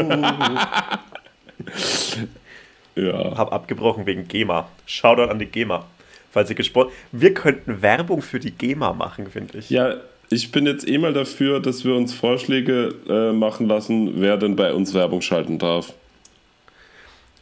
Ja. 2.96 3.36
Hab 3.36 3.52
abgebrochen 3.52 4.06
wegen 4.06 4.28
GEMA. 4.28 4.68
Shoutout 4.86 5.30
an 5.30 5.38
die 5.38 5.46
GEMA. 5.46 5.84
Falls 6.30 6.50
ihr 6.50 6.56
gesprochen. 6.56 6.90
Wir 7.12 7.34
könnten 7.34 7.82
Werbung 7.82 8.22
für 8.22 8.40
die 8.40 8.50
GEMA 8.50 8.92
machen, 8.92 9.26
finde 9.30 9.58
ich. 9.58 9.70
ja, 9.70 9.96
ich 10.30 10.50
bin 10.52 10.66
jetzt 10.66 10.88
eh 10.88 10.98
mal 10.98 11.12
dafür, 11.12 11.60
dass 11.60 11.84
wir 11.84 11.94
uns 11.94 12.14
Vorschläge 12.14 12.94
äh, 13.08 13.32
machen 13.32 13.68
lassen, 13.68 14.20
wer 14.20 14.36
denn 14.36 14.56
bei 14.56 14.72
uns 14.72 14.94
Werbung 14.94 15.20
schalten 15.20 15.58
darf. 15.58 15.92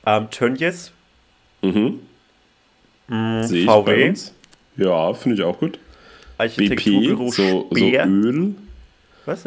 Ähm, 0.04 0.28
Tönjes, 0.30 0.92
Mhm. 1.64 2.00
Sehe 3.42 3.60
ich 3.60 3.66
VW. 3.66 3.84
bei 3.84 4.08
uns. 4.08 4.34
Ja, 4.76 5.12
finde 5.14 5.36
ich 5.36 5.42
auch 5.44 5.58
gut. 5.58 5.78
BP, 6.48 6.70
Architekturbüro 6.70 7.30
so, 7.30 7.66
so 7.70 7.76
Speer. 7.76 8.06
Öl. 8.06 8.54
Was? 9.26 9.44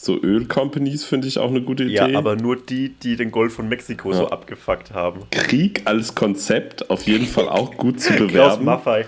So 0.00 0.16
Öl-Companies 0.22 1.04
finde 1.04 1.26
ich 1.26 1.38
auch 1.38 1.50
eine 1.50 1.60
gute 1.60 1.82
Idee. 1.84 1.94
Ja, 2.12 2.18
aber 2.18 2.36
nur 2.36 2.54
die, 2.56 2.90
die 2.90 3.16
den 3.16 3.32
Golf 3.32 3.54
von 3.54 3.68
Mexiko 3.68 4.12
so 4.12 4.22
Ja. 4.24 4.28
abgefuckt 4.28 4.92
haben. 4.92 5.22
Krieg 5.30 5.82
als 5.86 6.14
Konzept 6.14 6.88
auf 6.88 7.02
jeden 7.02 7.26
Fall 7.26 7.48
auch 7.48 7.76
gut 7.76 8.00
zu 8.00 8.12
Klaus 8.14 8.28
bewerben. 8.58 8.64
Maffei. 8.64 9.06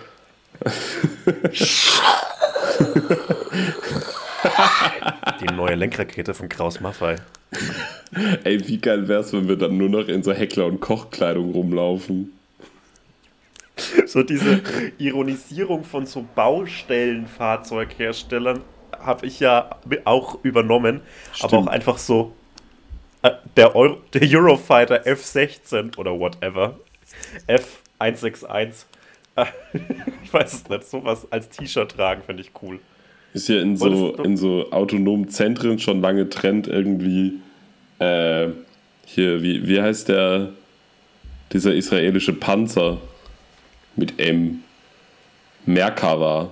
die 5.40 5.54
neue 5.54 5.74
Lenkrakete 5.74 6.34
von 6.34 6.48
Kraus 6.48 6.80
Maffei. 6.80 7.16
Ey, 8.44 8.66
wie 8.68 8.78
geil 8.78 9.08
wär's, 9.08 9.32
wenn 9.32 9.48
wir 9.48 9.56
dann 9.56 9.76
nur 9.76 9.88
noch 9.88 10.08
in 10.08 10.22
so 10.22 10.32
Heckler- 10.32 10.66
und 10.66 10.80
Kochkleidung 10.80 11.52
rumlaufen. 11.52 12.32
So 14.06 14.22
diese 14.22 14.62
Ironisierung 14.98 15.84
von 15.84 16.06
so 16.06 16.26
Baustellenfahrzeugherstellern 16.34 18.60
habe 18.98 19.26
ich 19.26 19.40
ja 19.40 19.70
auch 20.04 20.42
übernommen, 20.44 21.00
aber 21.38 21.48
Stimmt. 21.48 21.54
auch 21.54 21.66
einfach 21.68 21.96
so 21.98 22.32
äh, 23.22 23.30
der, 23.56 23.76
Euro, 23.76 23.98
der 24.12 24.22
Eurofighter 24.22 25.06
F16 25.06 25.96
oder 25.98 26.18
whatever, 26.18 26.78
F161, 27.48 28.84
äh, 29.36 29.46
ich 30.24 30.32
weiß 30.32 30.52
es 30.52 30.68
nicht, 30.68 30.84
sowas 30.84 31.26
als 31.30 31.48
T-Shirt 31.48 31.92
tragen 31.92 32.22
finde 32.24 32.42
ich 32.42 32.50
cool. 32.62 32.80
Ist 33.32 33.48
ja 33.48 33.60
in 33.60 33.76
so, 33.76 34.16
in 34.16 34.36
so 34.36 34.72
autonomen 34.72 35.28
Zentren 35.28 35.78
schon 35.78 36.00
lange 36.00 36.28
Trend 36.28 36.66
irgendwie. 36.66 37.34
Äh, 38.00 38.48
hier, 39.06 39.42
wie, 39.42 39.68
wie 39.68 39.80
heißt 39.80 40.08
der? 40.08 40.48
Dieser 41.52 41.74
israelische 41.74 42.32
Panzer 42.32 42.98
mit 44.00 44.18
M. 44.18 44.64
Merkava. 45.66 46.50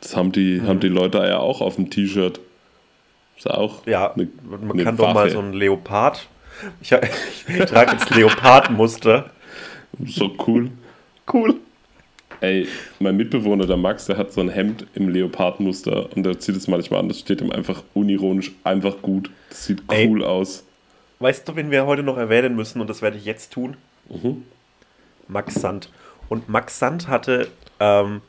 Das 0.00 0.14
haben 0.16 0.30
die, 0.32 0.60
Mhm. 0.60 0.68
haben 0.68 0.80
die 0.80 0.88
Leute 0.88 1.18
ja 1.18 1.38
auch 1.38 1.60
auf 1.60 1.76
dem 1.76 1.90
T-Shirt. 1.90 2.38
Ist 3.36 3.50
auch 3.50 3.84
Ja, 3.86 4.12
eine, 4.12 4.28
man 4.48 4.70
eine 4.72 4.84
kann 4.84 4.96
doch 4.96 5.12
mal 5.12 5.24
Waffe. 5.24 5.30
so 5.30 5.40
ein 5.40 5.52
Leopard. 5.52 6.26
Ich, 6.80 6.92
ich 7.48 7.64
trage 7.66 7.92
jetzt 7.92 8.10
Leopardmuster. 8.10 9.30
So 10.06 10.34
cool. 10.46 10.70
Cool. 11.32 11.56
Ey, 12.40 12.68
mein 12.98 13.16
Mitbewohner, 13.16 13.66
der 13.66 13.78
Max, 13.78 14.04
der 14.06 14.18
hat 14.18 14.32
so 14.32 14.42
ein 14.42 14.50
Hemd 14.50 14.86
im 14.94 15.08
Leopardmuster 15.08 16.14
und 16.14 16.22
der 16.22 16.38
zieht 16.38 16.56
es 16.56 16.68
manchmal 16.68 17.00
an. 17.00 17.08
Das 17.08 17.20
steht 17.20 17.40
ihm 17.40 17.50
einfach 17.50 17.82
unironisch 17.94 18.52
einfach 18.64 19.00
gut. 19.02 19.30
Das 19.48 19.64
sieht 19.64 19.82
Ey. 19.88 20.06
cool 20.08 20.22
aus. 20.22 20.64
Weißt 21.18 21.48
du, 21.48 21.56
wen 21.56 21.70
wir 21.70 21.86
heute 21.86 22.02
noch 22.02 22.18
erwähnen 22.18 22.54
müssen 22.54 22.80
und 22.82 22.88
das 22.90 23.00
werde 23.00 23.16
ich 23.16 23.24
jetzt 23.24 23.52
tun? 23.52 23.76
Mhm. 24.10 24.44
Max 25.28 25.54
Sand. 25.54 25.88
Und 26.28 26.48
Max 26.48 26.78
Sand 26.78 27.08
hatte 27.08 27.48
ähm, 27.80 28.20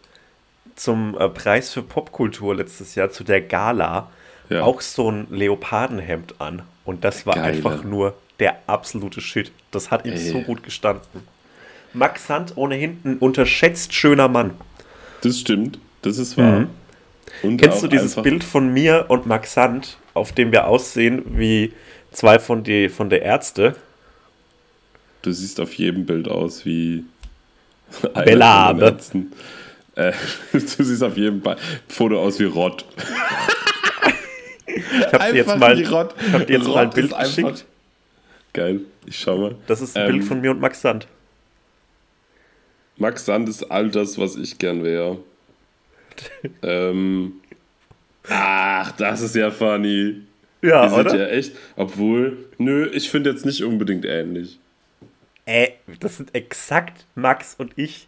zum 0.75 1.17
äh, 1.17 1.29
Preis 1.29 1.71
für 1.73 1.81
Popkultur 1.81 2.55
letztes 2.55 2.95
Jahr 2.95 3.09
zu 3.09 3.23
der 3.23 3.41
Gala 3.41 4.09
Ja. 4.49 4.63
auch 4.63 4.81
so 4.81 5.09
ein 5.11 5.27
Leopardenhemd 5.31 6.35
an. 6.39 6.61
Und 6.85 7.03
das 7.03 7.25
war 7.25 7.35
Geile. 7.35 7.47
einfach 7.57 7.83
nur 7.83 8.13
der 8.39 8.57
absolute 8.67 9.19
Shit. 9.21 9.51
Das 9.71 9.89
hat 9.91 10.05
ihm 10.05 10.13
Ey. 10.13 10.17
so 10.19 10.41
gut 10.41 10.63
gestanden. 10.63 11.23
Max 11.93 12.27
Sand 12.27 12.53
ohnehin 12.55 12.99
ein 13.03 13.17
unterschätzt 13.17 13.93
schöner 13.93 14.27
Mann. 14.27 14.51
Das 15.21 15.39
stimmt, 15.39 15.79
das 16.03 16.17
ist 16.17 16.37
wahr. 16.37 16.57
Und 16.57 16.69
Mhm. 17.43 17.57
Kennst 17.57 17.83
du 17.83 17.87
dieses 17.87 18.15
Bild 18.15 18.43
von 18.43 18.71
mir 18.71 19.05
und 19.09 19.25
Max 19.25 19.53
Sand, 19.53 19.97
auf 20.13 20.31
dem 20.31 20.51
wir 20.53 20.67
aussehen 20.67 21.23
wie 21.37 21.73
zwei 22.11 22.39
von, 22.39 22.63
die, 22.63 22.87
von 22.89 23.09
der 23.09 23.21
Ärzte? 23.23 23.75
Du 25.23 25.31
siehst 25.31 25.59
auf 25.59 25.73
jedem 25.73 26.05
Bild 26.05 26.29
aus 26.29 26.63
wie 26.65 27.03
Ärzten. 28.25 29.31
Äh, 29.95 30.11
du 30.51 30.59
siehst 30.59 31.03
auf 31.03 31.17
jedem 31.17 31.41
Ba- 31.41 31.55
Foto 31.87 32.21
aus 32.21 32.39
wie 32.39 32.45
Rott. 32.45 32.85
Ich 34.67 35.13
habe 35.13 35.31
dir 35.31 35.35
jetzt 35.37 35.57
mal, 35.57 35.79
ich 35.79 35.89
hab 35.91 36.47
dir 36.47 36.53
jetzt 36.57 36.67
mal 36.67 36.77
ein 36.77 36.85
Rott 36.87 36.93
Bild 36.95 37.17
geschickt. 37.17 37.65
Geil, 38.53 38.81
ich 39.05 39.19
schau 39.19 39.37
mal. 39.37 39.55
Das 39.67 39.81
ist 39.81 39.95
ein 39.97 40.05
Ähm, 40.07 40.11
Bild 40.13 40.23
von 40.25 40.41
mir 40.41 40.51
und 40.51 40.59
Max 40.59 40.81
Sand. 40.81 41.07
Max 42.97 43.25
Sand 43.25 43.47
ist 43.49 43.63
all 43.71 43.89
das, 43.89 44.17
was 44.17 44.35
ich 44.35 44.57
gern 44.57 44.83
wäre. 44.83 45.19
ähm, 46.63 47.33
ach, 48.27 48.91
das 48.93 49.21
ist 49.21 49.35
ja 49.35 49.51
funny. 49.51 50.21
Ja, 50.63 50.87
Die 50.87 50.95
sind 50.95 51.19
ja 51.19 51.27
echt, 51.27 51.51
obwohl, 51.75 52.37
nö, 52.57 52.87
ich 52.91 53.09
finde 53.11 53.29
jetzt 53.29 53.45
nicht 53.45 53.63
unbedingt 53.63 54.05
ähnlich. 54.05 54.59
Das 55.99 56.17
sind 56.17 56.35
exakt 56.35 57.05
Max 57.15 57.55
und 57.57 57.71
ich. 57.77 58.07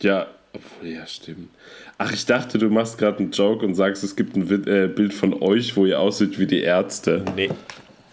Ja, 0.00 0.26
obwohl, 0.52 0.88
ja, 0.90 1.06
stimmt. 1.06 1.50
Ach, 1.98 2.12
ich 2.12 2.24
dachte, 2.26 2.58
du 2.58 2.68
machst 2.68 2.98
gerade 2.98 3.18
einen 3.18 3.32
Joke 3.32 3.64
und 3.64 3.74
sagst, 3.74 4.02
es 4.04 4.16
gibt 4.16 4.36
ein 4.36 4.42
äh, 4.66 4.88
Bild 4.88 5.12
von 5.14 5.40
euch, 5.42 5.76
wo 5.76 5.86
ihr 5.86 6.00
aussieht 6.00 6.38
wie 6.38 6.46
die 6.46 6.62
Ärzte. 6.62 7.24
Nee, 7.36 7.50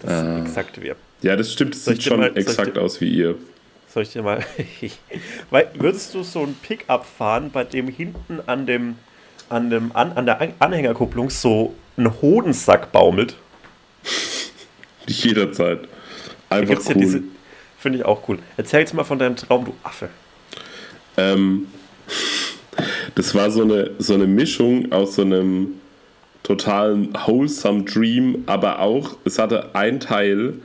das 0.01 0.19
sind 0.19 0.45
exakt 0.45 0.81
wir. 0.81 0.95
Ja, 1.21 1.35
das 1.35 1.53
stimmt, 1.53 1.75
es 1.75 1.85
sieht 1.85 2.03
schon 2.03 2.19
mal- 2.19 2.35
exakt 2.37 2.75
dir- 2.75 2.81
aus 2.81 3.01
wie 3.01 3.09
ihr. 3.09 3.35
Soll 3.87 4.03
ich 4.03 4.09
dir 4.11 4.23
mal. 4.23 4.43
Weil, 5.49 5.69
würdest 5.75 6.13
du 6.13 6.23
so 6.23 6.43
ein 6.43 6.53
Pickup 6.61 7.05
fahren, 7.05 7.49
bei 7.51 7.63
dem 7.63 7.87
hinten 7.87 8.41
an 8.45 8.65
dem, 8.67 8.97
an 9.49 9.69
dem 9.69 9.95
an, 9.95 10.11
an 10.13 10.25
der 10.25 10.41
An- 10.41 10.53
Anhängerkupplung 10.59 11.29
so 11.29 11.73
ein 11.97 12.21
Hodensack 12.21 12.91
baumelt? 12.91 13.35
Jederzeit. 15.07 15.87
Einfach 16.49 16.79
cool. 16.79 16.85
ja 16.87 16.93
diese. 16.93 17.23
Finde 17.77 17.99
ich 17.99 18.05
auch 18.05 18.27
cool. 18.27 18.39
Erzähl 18.57 18.79
jetzt 18.79 18.93
mal 18.93 19.03
von 19.03 19.19
deinem 19.19 19.35
Traum, 19.35 19.65
du 19.65 19.73
Affe. 19.83 20.09
Ähm, 21.17 21.67
das 23.15 23.35
war 23.35 23.51
so 23.51 23.61
eine, 23.61 23.91
so 23.99 24.13
eine 24.13 24.27
Mischung 24.27 24.91
aus 24.91 25.15
so 25.15 25.21
einem 25.21 25.79
totalen 26.43 27.13
wholesome 27.25 27.83
Dream, 27.83 28.43
aber 28.45 28.79
auch, 28.79 29.17
es 29.25 29.39
hatte 29.39 29.73
ein 29.75 29.99
Teil, 29.99 30.55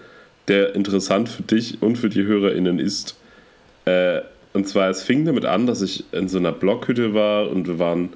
der 0.48 0.74
interessant 0.74 1.28
für 1.28 1.42
dich 1.42 1.80
und 1.80 1.96
für 1.96 2.08
die 2.08 2.24
HörerInnen 2.24 2.78
ist. 2.78 3.16
Äh, 3.84 4.20
und 4.52 4.66
zwar, 4.66 4.90
es 4.90 5.02
fing 5.02 5.24
damit 5.24 5.44
an, 5.44 5.66
dass 5.66 5.80
ich 5.80 6.04
in 6.12 6.28
so 6.28 6.38
einer 6.38 6.52
Blockhütte 6.52 7.14
war 7.14 7.48
und 7.48 7.68
wir 7.68 7.78
waren 7.78 8.10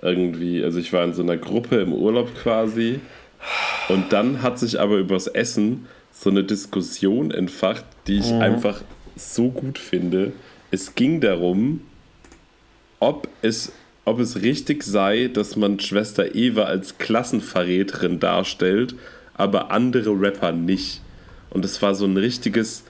irgendwie, 0.00 0.64
also 0.64 0.78
ich 0.78 0.92
war 0.92 1.04
in 1.04 1.12
so 1.12 1.22
einer 1.22 1.36
Gruppe 1.36 1.76
im 1.76 1.92
Urlaub 1.92 2.34
quasi. 2.42 3.00
Und 3.88 4.12
dann 4.12 4.42
hat 4.42 4.58
sich 4.58 4.80
aber 4.80 4.96
übers 4.96 5.26
Essen 5.26 5.86
so 6.14 6.30
eine 6.30 6.44
Diskussion 6.44 7.30
entfacht, 7.32 7.84
die 8.06 8.18
ich 8.18 8.32
einfach 8.32 8.82
so 9.16 9.50
gut 9.50 9.78
finde. 9.78 10.32
Es 10.70 10.94
ging 10.94 11.20
darum, 11.20 11.80
ob 13.00 13.28
es, 13.42 13.72
ob 14.04 14.20
es 14.20 14.40
richtig 14.42 14.84
sei, 14.84 15.28
dass 15.28 15.56
man 15.56 15.80
Schwester 15.80 16.34
Eva 16.34 16.62
als 16.64 16.98
Klassenverräterin 16.98 18.20
darstellt, 18.20 18.94
aber 19.34 19.72
andere 19.72 20.10
Rapper 20.18 20.52
nicht. 20.52 21.00
Und 21.50 21.64
es 21.64 21.82
war 21.82 21.94
so 21.94 22.04
ein 22.06 22.16
richtiges, 22.16 22.84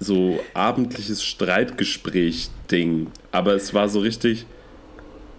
so 0.00 0.40
abendliches 0.54 1.22
Streitgespräch-Ding. 1.22 3.08
Aber 3.32 3.54
es 3.54 3.74
war 3.74 3.88
so 3.88 4.00
richtig, 4.00 4.46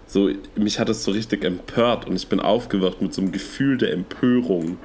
so, 0.06 0.30
mich 0.54 0.78
hat 0.78 0.88
es 0.88 1.02
so 1.04 1.10
richtig 1.10 1.44
empört 1.44 2.06
und 2.06 2.14
ich 2.14 2.28
bin 2.28 2.40
aufgewacht 2.40 3.02
mit 3.02 3.12
so 3.12 3.22
einem 3.22 3.32
Gefühl 3.32 3.76
der 3.76 3.92
Empörung 3.92 4.78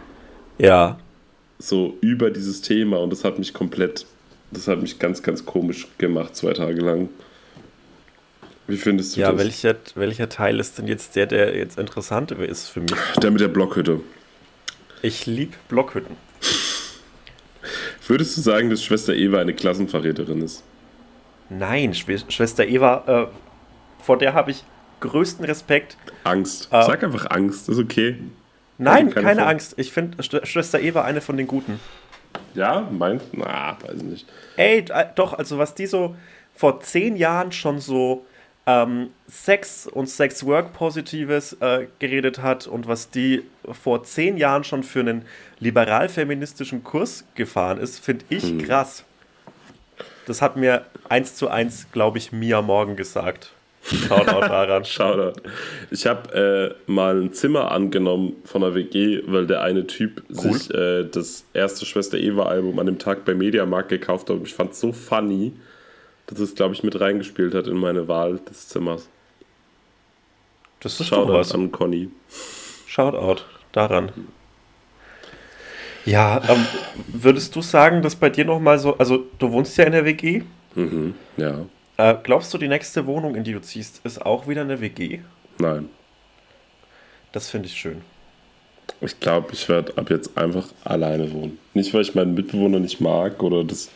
Ja. 0.58 0.98
So 1.62 1.98
über 2.02 2.32
dieses 2.32 2.62
Thema 2.62 2.98
und 3.00 3.12
das 3.12 3.24
hat 3.24 3.40
mich 3.40 3.54
komplett, 3.54 4.06
das 4.52 4.68
hat 4.68 4.82
mich 4.82 5.00
ganz, 5.00 5.22
ganz 5.24 5.46
komisch 5.46 5.88
gemacht, 5.98 6.36
zwei 6.36 6.54
Tage 6.54 6.82
lang. 6.82 7.10
Wie 8.68 8.78
findest 8.78 9.16
du 9.16 9.22
Ja, 9.22 9.32
das? 9.32 9.40
welcher, 9.42 9.76
welcher 9.96 10.30
Teil 10.30 10.60
ist 10.60 10.78
denn 10.78 10.88
jetzt 10.88 11.16
der, 11.16 11.28
der 11.28 11.56
jetzt 11.56 11.78
interessant 11.78 12.32
ist 12.32 12.70
für 12.70 12.80
mich? 12.82 12.94
Der 13.22 13.32
mit 13.32 13.42
der 13.42 13.48
Blockhütte. 13.48 14.00
Ich 15.02 15.26
liebe 15.26 15.56
Blockhütten. 15.68 16.16
Würdest 18.08 18.38
du 18.38 18.42
sagen, 18.42 18.70
dass 18.70 18.84
Schwester 18.84 19.14
Eva 19.14 19.40
eine 19.40 19.54
Klassenverräterin 19.54 20.42
ist? 20.42 20.64
Nein, 21.50 21.94
Schw 21.94 22.18
Schwester 22.30 22.66
Eva, 22.66 23.30
äh, 23.30 24.04
vor 24.04 24.18
der 24.18 24.34
habe 24.34 24.52
ich 24.52 24.64
größten 25.02 25.46
Respekt. 25.46 25.98
Angst. 26.24 26.68
Ah. 26.72 26.84
Sag 26.84 27.04
einfach 27.04 27.30
Angst, 27.30 27.68
ist 27.70 27.78
okay. 27.80 28.18
Nein, 28.84 29.14
keine, 29.14 29.42
Vor- 29.42 29.50
Angst. 29.50 29.74
Ich 29.78 29.92
finde 29.92 30.22
Sch 30.24 30.36
Schwester 30.48 30.80
Eva 30.80 31.04
eine 31.04 31.22
von 31.22 31.38
den 31.38 31.48
Guten. 31.48 31.80
Ja, 32.54 32.82
meint? 32.92 33.22
Na, 33.34 33.78
weiß 33.82 33.98
ich 33.98 34.04
nicht. 34.04 34.26
Ey, 34.58 34.80
äh, 34.90 35.06
doch, 35.16 35.34
also 35.34 35.58
was 35.58 35.74
die 35.76 35.86
so 35.86 36.16
vor 36.56 36.82
zehn 36.82 37.16
Jahren 37.16 37.52
schon 37.52 37.80
so 37.80 38.26
ähm, 38.66 39.10
Sex 39.28 39.88
und 39.88 40.08
Sex-Work-Positives 40.08 41.54
äh, 41.62 41.88
geredet 42.00 42.42
hat 42.42 42.68
und 42.68 42.88
was 42.88 43.10
die 43.10 43.44
vor 43.72 44.04
zehn 44.04 44.38
Jahren 44.38 44.64
schon 44.64 44.84
für 44.84 45.00
einen 45.02 45.26
liberal-feministischen 45.60 46.84
Kurs 46.84 47.24
gefahren 47.36 47.80
ist, 47.80 48.00
finde 48.04 48.26
ich 48.30 48.44
Hm. 48.44 48.64
krass. 48.64 49.04
Das 50.28 50.42
hat 50.42 50.56
mir 50.58 50.86
eins 51.10 51.36
zu 51.36 51.50
eins, 51.50 51.88
glaube 51.92 52.18
ich, 52.20 52.32
Mia 52.32 52.62
Morgen 52.62 52.96
gesagt. 52.96 53.52
Shoutout 53.84 54.42
daran. 54.42 54.86
Shoutout. 54.86 55.42
Ich 55.90 56.06
habe 56.06 56.76
äh, 56.88 56.92
mal 56.92 57.20
ein 57.20 57.34
Zimmer 57.34 57.72
angenommen 57.72 58.34
von 58.46 58.62
der 58.62 58.76
WG, 58.76 59.22
weil 59.26 59.48
der 59.48 59.62
eine 59.62 59.88
Typ 59.88 60.24
Cool. 60.30 60.54
sich 60.54 60.74
äh, 60.74 61.04
das 61.06 61.46
erste 61.54 61.86
Schwester 61.86 62.18
Eva-Album 62.18 62.78
an 62.80 62.86
dem 62.86 63.00
Tag 63.00 63.26
bei 63.26 63.34
Mediamarkt 63.34 63.90
gekauft 63.90 64.30
hat. 64.30 64.38
Und 64.38 64.48
ich 64.48 64.54
fand 64.54 64.72
es 64.74 64.80
so 64.80 64.92
funny, 64.92 65.54
dass 66.28 66.40
es, 66.40 66.54
glaube 66.56 66.76
ich, 66.76 66.84
mit 66.84 67.00
reingespielt 67.02 67.56
hat 67.56 67.68
in 67.68 67.76
meine 67.78 68.08
Wahl 68.08 68.40
des 68.50 68.68
Zimmers. 68.70 69.08
Das 70.80 71.00
ist 71.00 71.08
Shoutout 71.08 71.34
was. 71.34 71.54
an 71.54 71.72
Conny. 71.72 72.10
Shoutout 72.88 73.42
daran. 73.72 74.12
Ja, 76.06 76.42
ähm, 76.50 76.66
würdest 77.08 77.56
du 77.56 77.62
sagen, 77.62 78.02
dass 78.02 78.16
bei 78.16 78.30
dir 78.30 78.46
nochmal 78.46 78.80
so, 78.80 78.98
also 78.98 79.26
du 79.38 79.52
wohnst 79.52 79.78
ja 79.78 79.86
in 79.86 79.92
der 79.92 80.06
WG, 80.06 80.44
Mhm. 80.74 81.16
Ja, 81.36 81.66
äh, 82.10 82.16
glaubst 82.24 82.54
du, 82.54 82.58
die 82.58 82.68
nächste 82.68 83.06
Wohnung, 83.06 83.36
in 83.36 83.44
die 83.44 83.54
du 83.54 83.62
ziehst, 83.62 84.02
ist 84.04 84.26
auch 84.26 84.48
wieder 84.48 84.62
eine 84.62 84.80
WG? 84.82 85.20
nein. 85.60 85.90
Das 87.34 87.50
finde 87.50 87.68
ich 87.68 87.76
schön. 87.80 88.02
Ich 89.00 89.18
glaube, 89.22 89.54
ich 89.54 89.70
werde 89.70 89.98
ab 89.98 90.10
jetzt 90.10 90.38
einfach 90.38 90.68
alleine 90.84 91.32
wohnen. 91.32 91.58
Nicht, 91.74 91.94
weil 91.94 92.02
ich 92.02 92.14
meinen 92.14 92.34
Mitbewohner 92.34 92.80
nicht 92.82 93.00
mag 93.00 93.42
oder 93.42 93.64
das. 93.64 93.90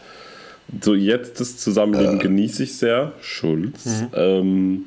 So, 0.82 0.96
jetzt 0.96 1.42
das 1.42 1.58
Zusammenleben 1.58 2.18
genieße 2.20 2.64
ich 2.64 2.78
sehr. 2.78 3.12
Schulz. 3.20 4.06
Ähm, 4.16 4.86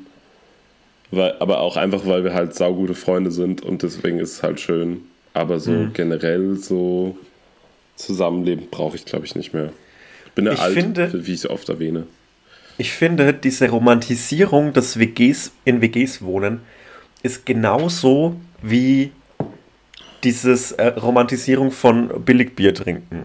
weil, 1.11 1.35
aber 1.39 1.59
auch 1.59 1.77
einfach, 1.77 2.07
weil 2.07 2.23
wir 2.23 2.33
halt 2.33 2.55
saugute 2.55 2.95
Freunde 2.95 3.29
sind 3.31 3.61
und 3.61 3.83
deswegen 3.83 4.19
ist 4.19 4.31
es 4.33 4.43
halt 4.43 4.59
schön. 4.59 5.01
Aber 5.35 5.59
so 5.59 5.87
generell 5.93 6.55
so 6.55 7.15
Zusammenleben 7.95 8.67
brauche 8.71 8.95
ich, 8.95 9.05
glaube 9.05 9.25
ich, 9.27 9.35
nicht 9.35 9.53
mehr. 9.53 9.71
Ich 10.25 10.31
bin 10.31 10.45
ja 10.47 10.53
Ich 10.53 10.59
alt, 10.59 10.73
finde- 10.73 11.11
wie 11.13 11.33
ich 11.33 11.39
es 11.45 11.49
oft 11.49 11.69
erwähne. 11.69 12.07
Ich 12.79 12.93
finde, 12.93 13.33
diese 13.33 13.69
Romantisierung 13.69 14.71
des 14.71 14.97
WGs 14.97 15.51
in 15.65 15.81
WGs 15.81 16.21
wohnen 16.21 16.61
ist 17.21 17.45
genauso 17.45 18.39
wie 18.61 19.11
dieses 20.23 20.71
äh, 20.71 20.87
Romantisierung 20.87 21.71
von 21.71 22.23
Billigbier 22.23 22.73
trinken. 22.73 23.23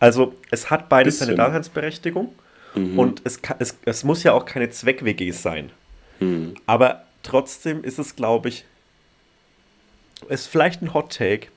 Also 0.00 0.34
es 0.50 0.68
hat 0.68 0.88
beides 0.88 1.20
seine. 1.20 1.36
Daseinsberechtigung 1.36 2.34
und 2.96 3.22
es, 3.22 3.40
kann, 3.40 3.58
es, 3.60 3.78
es 3.84 4.02
muss 4.02 4.24
ja 4.24 4.32
auch 4.32 4.46
keine 4.46 4.68
Zweck-WGs 4.68 5.40
sein. 5.40 5.70
Aber 6.66 7.04
trotzdem 7.22 7.84
ist 7.84 8.00
es, 8.00 8.16
glaube 8.16 8.48
ich, 8.48 8.64
ist 10.28 10.48
vielleicht 10.48 10.82
ein 10.82 10.92
Hot 10.92 11.16
Take, 11.16 11.48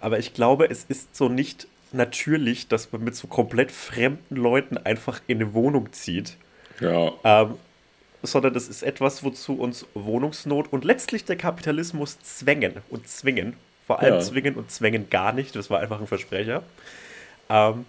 aber 0.00 0.18
ich 0.18 0.34
glaube, 0.34 0.68
es 0.68 0.84
ist 0.84 1.16
so 1.16 1.30
nicht 1.30 1.68
natürlich, 1.92 2.68
dass 2.68 2.92
man 2.92 3.02
mit 3.02 3.14
so 3.14 3.28
komplett 3.28 3.72
fremden 3.72 4.36
Leuten 4.36 4.76
einfach 4.76 5.22
in 5.26 5.40
eine 5.40 5.54
Wohnung 5.54 5.90
zieht. 5.94 6.36
Ja, 6.80 7.12
Ähm, 7.24 7.54
sondern 8.22 8.54
das 8.54 8.68
ist 8.68 8.82
etwas, 8.82 9.22
wozu 9.24 9.54
uns 9.58 9.86
Wohnungsnot 9.94 10.72
und 10.72 10.84
letztlich 10.84 11.24
der 11.24 11.36
Kapitalismus 11.36 12.18
zwängen 12.22 12.74
und 12.90 13.08
zwingen. 13.08 13.54
Vor 13.86 14.00
allem 14.00 14.14
Ja. 14.14 14.20
zwingen 14.20 14.54
und 14.56 14.70
zwängen 14.70 15.08
gar 15.10 15.32
nicht. 15.32 15.54
Das 15.54 15.70
war 15.70 15.80
einfach 15.80 16.00
ein 16.00 16.06
Versprecher. 16.08 16.62
Ähm, 17.48 17.86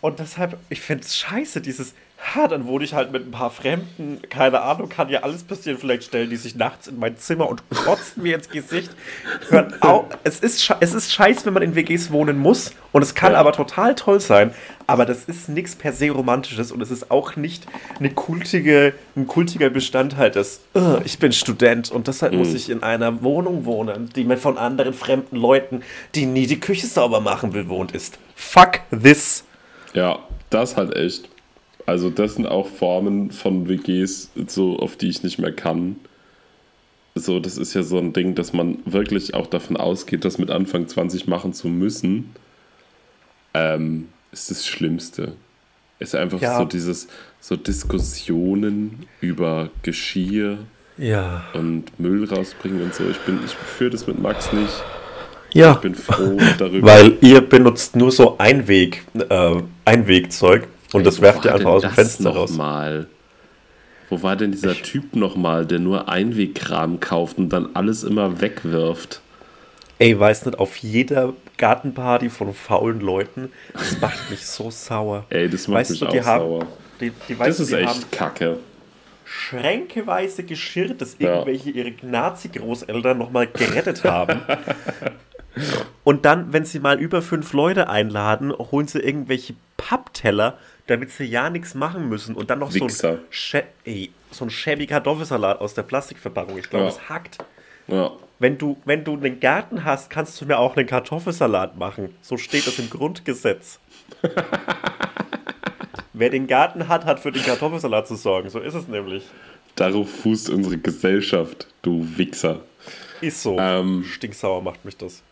und 0.00 0.18
deshalb, 0.18 0.58
ich 0.68 0.80
finde 0.80 1.04
es 1.04 1.16
scheiße, 1.16 1.60
dieses, 1.60 1.94
ha, 2.34 2.48
dann 2.48 2.66
wohne 2.66 2.84
ich 2.84 2.94
halt 2.94 3.12
mit 3.12 3.26
ein 3.26 3.30
paar 3.30 3.50
Fremden, 3.50 4.20
keine 4.30 4.62
Ahnung, 4.62 4.88
kann 4.88 5.08
ja 5.08 5.22
alles 5.22 5.42
passieren. 5.42 5.78
Vielleicht 5.78 6.04
stellen 6.04 6.30
die 6.30 6.36
sich 6.36 6.54
nachts 6.56 6.86
in 6.86 6.98
mein 6.98 7.16
Zimmer 7.18 7.48
und 7.48 7.62
kotzen 7.70 8.22
mir 8.22 8.36
ins 8.36 8.48
Gesicht. 8.48 8.90
Hört 9.50 9.82
auf, 9.82 10.06
es 10.24 10.40
ist, 10.40 10.74
es 10.80 10.94
ist 10.94 11.12
scheiße, 11.12 11.44
wenn 11.46 11.52
man 11.54 11.62
in 11.62 11.74
WGs 11.74 12.10
wohnen 12.12 12.38
muss 12.38 12.72
und 12.92 13.02
es 13.02 13.14
kann 13.14 13.32
Ja. 13.32 13.38
aber 13.38 13.52
total 13.52 13.94
toll 13.94 14.20
sein. 14.20 14.54
Aber 14.86 15.06
das 15.06 15.24
ist 15.24 15.48
nichts 15.48 15.76
per 15.76 15.92
se 15.92 16.10
Romantisches 16.10 16.70
und 16.72 16.80
es 16.82 16.90
ist 16.90 17.10
auch 17.10 17.36
nicht 17.36 17.66
eine 17.98 18.10
kultige, 18.10 18.94
ein 19.16 19.26
kultiger 19.26 19.70
Bestandteil 19.70 20.30
des, 20.30 20.60
"Ugh, 20.74 21.00
ich 21.04 21.18
bin 21.18 21.32
Student 21.32 21.90
und 21.90 22.06
deshalb 22.06 22.32
muss 22.34 22.52
ich 22.54 22.68
in 22.70 22.82
einer 22.82 23.22
Wohnung 23.22 23.64
wohnen, 23.64 24.10
die 24.14 24.24
mir 24.24 24.36
von 24.36 24.58
anderen 24.58 24.92
fremden 24.94 25.36
Leuten, 25.36 25.82
die 26.14 26.26
nie 26.26 26.46
die 26.46 26.60
Küche 26.60 26.86
sauber 26.86 27.20
machen, 27.20 27.52
bewohnt 27.52 27.92
ist. 27.92 28.18
Fuck 28.34 28.80
this. 28.90 29.44
Ja, 29.94 30.18
das 30.50 30.76
halt 30.76 30.94
echt. 30.96 31.28
Also 31.86 32.08
das 32.10 32.34
sind 32.36 32.46
auch 32.46 32.68
Formen 32.68 33.30
von 33.30 33.68
WGs, 33.68 34.30
so 34.46 34.78
auf 34.78 34.96
die 34.96 35.08
ich 35.08 35.22
nicht 35.22 35.38
mehr 35.38 35.52
kann. 35.52 35.96
So, 37.14 37.38
das 37.40 37.58
ist 37.58 37.74
ja 37.74 37.82
so 37.82 37.98
ein 37.98 38.12
Ding, 38.12 38.34
dass 38.34 38.52
man 38.52 38.78
wirklich 38.86 39.34
auch 39.34 39.46
davon 39.46 39.76
ausgeht, 39.76 40.24
das 40.24 40.38
mit 40.38 40.50
Anfang 40.50 40.88
20 40.88 41.26
machen 41.28 41.52
zu 41.52 41.68
müssen. 41.68 42.30
Ähm, 43.52 44.08
ist 44.32 44.50
das 44.50 44.66
Schlimmste. 44.66 45.32
Ist 46.00 46.14
einfach 46.16 46.40
Ja. 46.40 46.58
so 46.58 46.64
dieses, 46.64 47.06
so 47.40 47.54
Diskussionen 47.56 49.06
über 49.20 49.70
Geschirr 49.82 50.58
Ja. 50.98 51.44
und 51.54 51.98
Müll 52.00 52.24
rausbringen 52.24 52.82
und 52.82 52.94
so. 52.94 53.04
Ich 53.08 53.18
bin, 53.18 53.38
ich 53.44 53.52
führe 53.52 53.90
das 53.90 54.06
mit 54.06 54.20
Max 54.20 54.52
nicht. 54.52 54.82
Ja. 55.52 55.72
Ich 55.74 55.78
bin 55.78 55.94
froh 55.94 56.36
darüber. 56.58 56.88
Weil 56.88 57.16
ihr 57.20 57.40
benutzt 57.40 57.94
nur 57.94 58.10
so 58.10 58.38
Einweg, 58.38 59.04
äh, 59.28 59.62
Einwegzeug 59.84 60.66
und 60.94 61.04
das 61.06 61.18
Wo 61.18 61.22
werft 61.22 61.44
ihr 61.44 61.54
einfach 61.54 61.70
aus 61.70 61.82
dem 61.82 61.90
Fenster 61.90 62.30
raus. 62.30 62.50
Mal? 62.52 63.06
Wo 64.10 64.22
war 64.22 64.36
denn 64.36 64.52
dieser 64.52 64.74
Typ 64.74 65.16
nochmal, 65.16 65.66
der 65.66 65.78
nur 65.78 66.08
Einwegkram 66.08 67.00
kauft 67.00 67.38
und 67.38 67.48
dann 67.50 67.70
alles 67.74 68.04
immer 68.04 68.40
wegwirft? 68.40 69.20
Ey, 69.98 70.18
weiß 70.18 70.46
nicht, 70.46 70.58
auf 70.58 70.76
jeder 70.78 71.32
Gartenparty 71.56 72.28
von 72.28 72.52
faulen 72.52 73.00
Leuten, 73.00 73.50
das 73.72 74.00
macht 74.00 74.30
mich 74.30 74.44
so 74.46 74.70
sauer. 74.70 75.24
Ey, 75.30 75.48
das 75.48 75.68
macht 75.68 75.80
weißt 75.80 75.90
mich 75.92 76.00
du, 76.00 76.06
auch 76.06 76.24
haben, 76.24 76.40
sauer. 76.44 76.66
Die, 77.00 77.12
die, 77.28 77.36
Das 77.36 77.60
ist 77.60 77.72
echt 77.72 78.10
kacke. 78.12 78.58
schränkeweise 79.24 80.42
Geschirr, 80.44 80.94
das 80.94 81.16
Ja. 81.18 81.34
irgendwelche 81.34 81.70
ihre 81.70 81.92
Nazi-Großeltern 82.02 83.16
nochmal 83.18 83.46
gerettet 83.46 84.04
haben. 84.04 84.40
Und 86.02 86.24
dann, 86.24 86.52
wenn 86.52 86.64
sie 86.64 86.80
mal 86.80 87.00
über 87.00 87.22
fünf 87.22 87.52
Leute 87.52 87.88
einladen, 87.88 88.52
holen 88.52 88.88
sie 88.88 88.98
irgendwelche 88.98 89.54
Pappteller, 89.76 90.58
damit 90.86 91.10
sie 91.10 91.24
ja 91.24 91.50
nichts 91.50 91.74
machen 91.74 92.08
müssen. 92.08 92.34
Und 92.34 92.50
dann 92.50 92.58
noch 92.58 92.70
so 92.70 92.84
ein, 92.86 93.62
ey, 93.84 94.10
so 94.30 94.44
ein 94.44 94.50
shabby 94.50 94.86
Kartoffelsalat 94.86 95.60
aus 95.60 95.74
der 95.74 95.82
Plastikverpackung. 95.82 96.58
Ich 96.58 96.68
glaube, 96.68 96.84
Ja. 96.86 96.90
es 96.90 97.08
hackt. 97.08 97.38
Ja. 97.86 98.12
Wenn 98.38 98.58
du, 98.58 98.76
wenn 98.84 99.04
du 99.04 99.14
einen 99.14 99.40
Garten 99.40 99.84
hast, 99.84 100.10
kannst 100.10 100.40
du 100.40 100.46
mir 100.46 100.58
auch 100.58 100.76
einen 100.76 100.86
Kartoffelsalat 100.86 101.76
machen. 101.78 102.14
So 102.20 102.36
steht 102.36 102.66
das 102.66 102.78
im 102.78 102.90
Grundgesetz. 102.90 103.78
Wer 106.12 106.30
den 106.30 106.46
Garten 106.46 106.88
hat, 106.88 107.04
hat 107.04 107.20
für 107.20 107.32
den 107.32 107.42
Kartoffelsalat 107.42 108.06
zu 108.06 108.14
sorgen. 108.16 108.48
So 108.50 108.60
ist 108.60 108.74
es 108.74 108.86
nämlich. 108.88 109.24
Darauf 109.74 110.08
fußt 110.08 110.50
unsere 110.50 110.78
Gesellschaft, 110.78 111.66
du 111.82 112.06
Wichser. 112.16 112.60
Ist 113.20 113.42
so. 113.42 113.58
Ähm. 113.58 114.04
Stinksauer 114.04 114.62
macht 114.62 114.84
mich 114.84 114.96
das. 114.96 115.22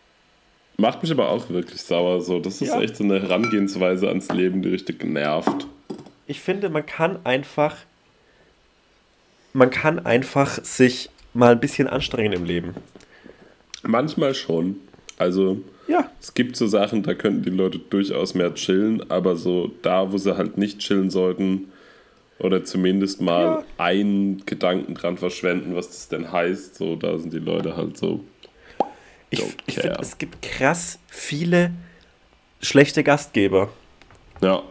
Macht 0.77 1.01
mich 1.03 1.11
aber 1.11 1.29
auch 1.29 1.49
wirklich 1.49 1.81
sauer. 1.81 2.21
So, 2.21 2.39
das 2.39 2.61
ist 2.61 2.69
Ja. 2.69 2.81
echt 2.81 2.95
so 2.97 3.03
eine 3.03 3.21
Herangehensweise 3.21 4.07
ans 4.07 4.29
Leben, 4.31 4.61
die 4.61 4.69
richtig 4.69 5.03
nervt. 5.03 5.67
Ich 6.27 6.39
finde, 6.39 6.69
man 6.69 6.85
kann 6.85 7.19
einfach. 7.25 7.77
Man 9.53 9.69
kann 9.69 10.03
einfach 10.05 10.63
sich 10.63 11.09
mal 11.33 11.51
ein 11.51 11.59
bisschen 11.59 11.87
anstrengen 11.87 12.33
im 12.33 12.43
Leben. 12.45 12.73
Manchmal 13.83 14.33
schon. 14.33 14.77
Also, 15.19 15.59
Ja. 15.87 16.09
es 16.19 16.33
gibt 16.33 16.55
so 16.55 16.65
Sachen, 16.65 17.03
da 17.03 17.13
könnten 17.13 17.43
die 17.43 17.49
Leute 17.51 17.77
durchaus 17.77 18.33
mehr 18.33 18.53
chillen, 18.55 19.09
aber 19.11 19.35
so 19.35 19.71
da, 19.83 20.11
wo 20.11 20.17
sie 20.17 20.35
halt 20.37 20.57
nicht 20.57 20.79
chillen 20.79 21.11
sollten, 21.11 21.65
oder 22.39 22.63
zumindest 22.65 23.21
mal 23.21 23.41
Ja. 23.43 23.63
einen 23.77 24.43
Gedanken 24.45 24.95
dran 24.95 25.17
verschwenden, 25.17 25.75
was 25.75 25.87
das 25.89 26.07
denn 26.09 26.31
heißt, 26.31 26.75
so 26.75 26.95
da 26.95 27.17
sind 27.19 27.31
die 27.31 27.39
Leute 27.39 27.77
halt 27.77 27.95
so. 27.97 28.21
Ich, 29.33 29.57
ich 29.67 29.75
finde, 29.75 29.97
es 30.01 30.17
gibt 30.17 30.41
krass 30.41 30.99
viele 31.07 31.71
schlechte 32.61 33.03
Gastgeber. 33.03 33.69
Ja, 34.41 34.61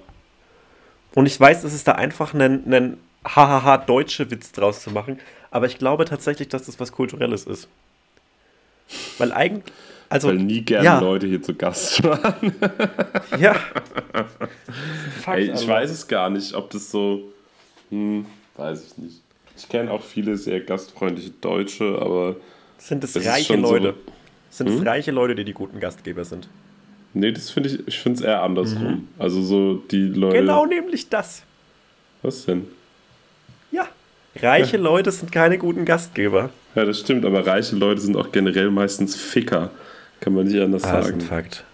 Und 1.15 1.27
ich 1.27 1.39
weiß, 1.39 1.65
es 1.65 1.73
ist 1.75 1.87
da 1.89 1.93
einfach 1.93 2.35
einen, 2.35 2.65
einen 2.67 2.97
hahaha 3.25 3.79
deutsche 3.79 4.31
Witz 4.31 4.53
draus 4.53 4.83
zu 4.83 4.91
machen, 4.91 5.19
aber 5.51 5.67
ich 5.67 5.79
glaube 5.79 6.05
tatsächlich, 6.05 6.49
dass 6.49 6.65
das 6.65 6.79
was 6.81 6.93
Kulturelles 6.93 7.45
ist. 7.45 7.69
Weil 9.19 9.33
eigentlich, 9.33 9.73
also, 10.09 10.29
weil 10.29 10.37
nie 10.37 10.61
gerne 10.63 10.85
ja, 10.85 10.99
Leute 11.01 11.27
hier 11.27 11.43
zu 11.43 11.55
Gast 11.55 12.03
waren. 12.05 12.53
ja. 13.39 13.55
Fuck, 15.23 15.35
Ey, 15.35 15.45
ich 15.45 15.51
Alter. 15.53 15.69
weiß 15.69 15.91
es 15.91 16.07
gar 16.09 16.29
nicht, 16.31 16.55
ob 16.55 16.71
das 16.71 16.91
so. 16.91 17.23
Hm, 17.91 18.27
weiß 18.57 18.85
ich 18.87 18.99
nicht. 18.99 19.21
Ich 19.57 19.69
kenne 19.69 19.91
auch 19.91 20.03
viele 20.03 20.37
sehr 20.37 20.61
gastfreundliche 20.61 21.31
Deutsche, 21.41 21.99
aber 22.01 22.37
Sind 22.79 23.05
es 23.05 23.15
reiche 23.17 23.53
schon 23.55 23.65
so- 23.65 23.73
Leute? 23.77 23.95
Sind 24.53 24.69
es 24.69 24.77
Hm? 24.81 24.87
reiche 24.87 25.11
Leute, 25.11 25.35
die 25.35 25.45
die 25.45 25.55
guten 25.55 25.81
Gastgeber 25.81 26.25
sind? 26.25 26.47
Nee, 27.15 27.33
das 27.33 27.51
finde 27.51 27.71
ich, 27.71 27.89
ich 27.89 27.99
finde 27.99 28.19
es 28.21 28.25
eher 28.25 28.43
andersrum. 28.43 29.09
Also 29.19 29.43
so 29.43 29.83
die 29.91 30.07
Leute. 30.09 30.39
Genau, 30.41 30.67
nämlich 30.67 31.09
das. 31.09 31.43
Was 32.23 32.45
denn? 32.45 32.67
Ja. 33.71 33.89
Reiche 34.41 34.77
Leute 34.77 35.11
sind 35.11 35.33
keine 35.33 35.59
guten 35.59 35.85
Gastgeber. 35.85 36.51
Ja, 36.75 36.85
das 36.85 37.01
stimmt, 37.01 37.25
aber 37.25 37.47
reiche 37.47 37.77
Leute 37.77 38.01
sind 38.01 38.17
auch 38.17 38.31
generell 38.31 38.71
meistens 38.71 39.17
Ficker. 39.17 39.71
Kann 40.21 40.35
man 40.35 40.47
nicht 40.47 40.61
anders 40.61 40.85
Ah, 40.85 40.99
das 40.99 41.07
ist 41.07 41.11
sagen. 41.11 41.21
ein 41.21 41.27
Fakt. 41.27 41.65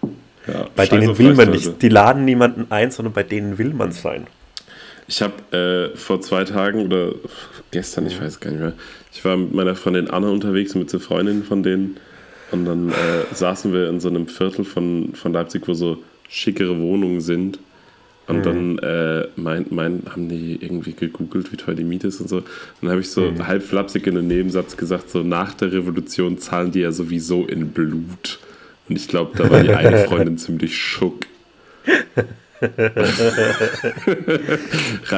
Ja, 0.47 0.67
Bei 0.75 0.85
denen 0.87 1.17
will 1.17 1.27
man 1.35 1.47
Leute. 1.47 1.51
nicht. 1.51 1.81
Die 1.81 1.89
laden 1.89 2.25
niemanden 2.25 2.65
ein, 2.69 2.91
sondern 2.91 3.13
bei 3.13 3.23
denen 3.23 3.57
will 3.57 3.73
man 3.73 3.91
sein. 3.91 4.25
Ich 5.07 5.21
habe 5.21 5.91
äh, 5.93 5.97
vor 5.97 6.21
zwei 6.21 6.43
Tagen 6.45 6.85
oder 6.85 7.11
gestern, 7.71 8.07
ich 8.07 8.19
weiß 8.19 8.39
gar 8.39 8.51
nicht 8.51 8.59
mehr, 8.59 8.73
ich 9.13 9.23
war 9.25 9.37
mit 9.37 9.53
meiner 9.53 9.75
Freundin 9.75 10.09
Anna 10.09 10.29
unterwegs 10.29 10.75
mit 10.75 10.89
so 10.89 10.99
Freundinnen 10.99 11.43
von 11.43 11.63
denen 11.63 11.97
und 12.51 12.65
dann 12.65 12.89
äh, 12.89 13.33
saßen 13.33 13.73
wir 13.73 13.89
in 13.89 13.99
so 13.99 14.09
einem 14.09 14.27
Viertel 14.27 14.65
von, 14.65 15.13
von 15.13 15.33
Leipzig, 15.33 15.67
wo 15.67 15.73
so 15.73 15.97
schickere 16.27 16.79
Wohnungen 16.79 17.21
sind. 17.21 17.59
Und 18.27 18.45
dann 18.45 18.77
äh, 18.77 19.27
mein, 19.37 19.65
mein, 19.71 20.03
haben 20.07 20.29
die 20.29 20.59
irgendwie 20.61 20.93
gegoogelt, 20.93 21.51
wie 21.51 21.57
teuer 21.57 21.73
die 21.73 21.83
Miete 21.83 22.09
ist 22.09 22.21
und 22.21 22.29
so. 22.29 22.37
Und 22.37 22.45
dann 22.83 22.91
habe 22.91 23.01
ich 23.01 23.09
so 23.09 23.33
halb 23.43 23.63
flapsig 23.63 24.05
in 24.05 24.15
einem 24.15 24.27
Nebensatz 24.27 24.77
gesagt, 24.77 25.09
so 25.09 25.23
nach 25.23 25.55
der 25.55 25.73
Revolution 25.73 26.37
zahlen 26.37 26.71
die 26.71 26.81
ja 26.81 26.91
sowieso 26.91 27.45
in 27.45 27.69
Blut. 27.69 28.37
Und 28.87 28.97
ich 28.97 29.07
glaube, 29.07 29.35
da 29.35 29.49
war 29.49 29.63
die 29.63 29.71
eine 29.71 29.97
Freundin 30.07 30.37
ziemlich 30.37 30.77
schock. 30.77 31.25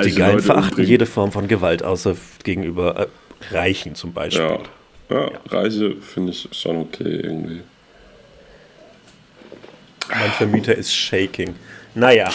Die 0.05 0.15
Geilen 0.15 0.39
verachten 0.39 0.69
umbringen. 0.69 0.89
jede 0.89 1.05
Form 1.05 1.33
von 1.33 1.49
Gewalt, 1.49 1.83
außer 1.83 2.15
gegenüber 2.45 2.97
äh, 2.97 3.53
Reichen 3.53 3.95
zum 3.95 4.13
Beispiel. 4.13 4.41
Ja, 4.41 4.59
ja, 5.11 5.31
Reiche 5.49 5.95
finde 6.01 6.31
ich 6.31 6.47
schon 6.51 6.77
okay 6.77 7.21
irgendwie. 7.23 7.61
Mein 10.09 10.31
Vermieter 10.31 10.75
ist 10.75 10.93
shaking. 10.93 11.55
Naja, 11.93 12.29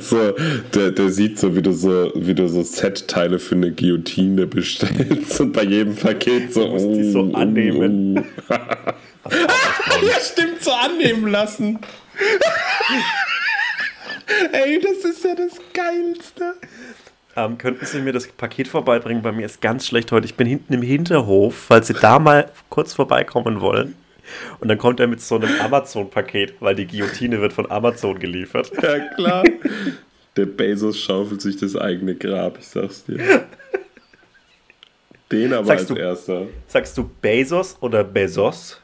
So, 0.00 0.34
der, 0.74 0.92
der 0.92 1.10
sieht 1.10 1.38
so, 1.38 1.54
wie 1.54 1.62
du 1.62 1.72
so, 1.72 2.10
wie 2.14 2.34
du 2.34 2.48
so 2.48 2.62
Set-Teile 2.62 3.38
für 3.38 3.54
eine 3.54 3.72
Guillotine 3.72 4.46
bestellst 4.46 5.40
und 5.40 5.52
bei 5.52 5.64
jedem 5.64 5.94
Paket 5.94 6.54
so. 6.54 6.68
musst 6.68 6.86
die 6.86 7.10
so 7.10 7.32
annehmen. 7.34 8.24
oh. 8.48 8.50
ja, 9.30 10.20
stimmt, 10.20 10.62
so 10.62 10.72
annehmen 10.72 11.30
lassen. 11.30 11.78
Ey, 14.52 14.80
das 14.80 15.04
ist 15.04 15.24
ja 15.24 15.34
das 15.34 15.52
Geilste. 15.72 16.54
Ähm, 17.44 17.58
könnten 17.58 17.84
Sie 17.86 18.00
mir 18.00 18.12
das 18.12 18.26
Paket 18.28 18.68
vorbeibringen? 18.68 19.22
Bei 19.22 19.32
mir 19.32 19.46
ist 19.46 19.60
ganz 19.60 19.86
schlecht 19.86 20.10
heute. 20.12 20.26
Ich 20.26 20.34
bin 20.34 20.46
hinten 20.46 20.72
im 20.74 20.82
Hinterhof, 20.82 21.54
falls 21.56 21.86
Sie 21.88 21.94
da 21.94 22.18
mal 22.18 22.50
kurz 22.68 22.94
vorbeikommen 22.94 23.60
wollen. 23.60 23.94
Und 24.60 24.68
dann 24.68 24.76
kommt 24.78 25.00
er 25.00 25.06
mit 25.06 25.20
so 25.22 25.36
einem 25.36 25.48
Amazon-Paket, 25.60 26.54
weil 26.60 26.74
die 26.74 26.86
Guillotine 26.86 27.40
wird 27.40 27.52
von 27.54 27.70
Amazon 27.70 28.18
geliefert. 28.18 28.70
Ja, 28.82 28.98
klar. 29.14 29.44
Der 30.36 30.46
Bezos 30.46 31.00
schaufelt 31.00 31.40
sich 31.40 31.56
das 31.56 31.74
eigene 31.76 32.14
Grab, 32.14 32.58
ich 32.58 32.66
sag's 32.68 33.04
dir. 33.04 33.46
Den 35.32 35.52
aber 35.52 35.66
Sagst 35.66 35.80
als 35.82 35.88
du- 35.88 35.96
erster. 35.96 36.46
Sagst 36.68 36.96
du 36.98 37.10
Bezos 37.20 37.76
oder 37.80 38.04
Bezos? 38.04 38.80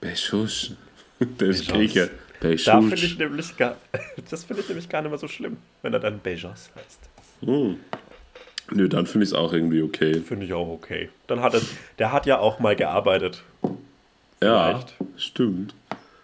Bezos. 0.00 0.72
Der 1.20 1.48
ist 1.48 1.60
Bezos. 1.66 1.68
Grieche. 1.68 2.10
Da 2.40 2.48
finde 2.80 2.94
ich 2.96 3.16
Bezos. 3.16 3.18
nämlich 3.18 3.56
gar, 3.56 3.76
das 4.30 4.44
finde 4.44 4.62
ich 4.62 4.68
nämlich 4.68 4.88
gar 4.88 5.00
nicht 5.02 5.10
mehr 5.10 5.18
so 5.18 5.28
schlimm, 5.28 5.56
wenn 5.82 5.92
er 5.94 6.00
dann 6.00 6.18
Bezos 6.20 6.70
heißt. 6.76 7.00
Nö, 7.46 8.88
dann 8.88 9.06
finde 9.06 9.24
ich 9.24 9.30
es 9.30 9.34
auch 9.34 9.52
irgendwie 9.52 9.82
okay. 9.82 10.14
Finde 10.20 10.46
ich 10.46 10.52
auch 10.52 10.68
okay. 10.68 11.10
Dann 11.26 11.40
hat 11.40 11.54
er, 11.54 11.60
der 11.98 12.12
hat 12.12 12.26
ja 12.26 12.38
auch 12.38 12.58
mal 12.58 12.74
gearbeitet. 12.76 13.42
Ja, 14.42 14.68
Vielleicht. 14.68 14.94
stimmt. 15.16 15.74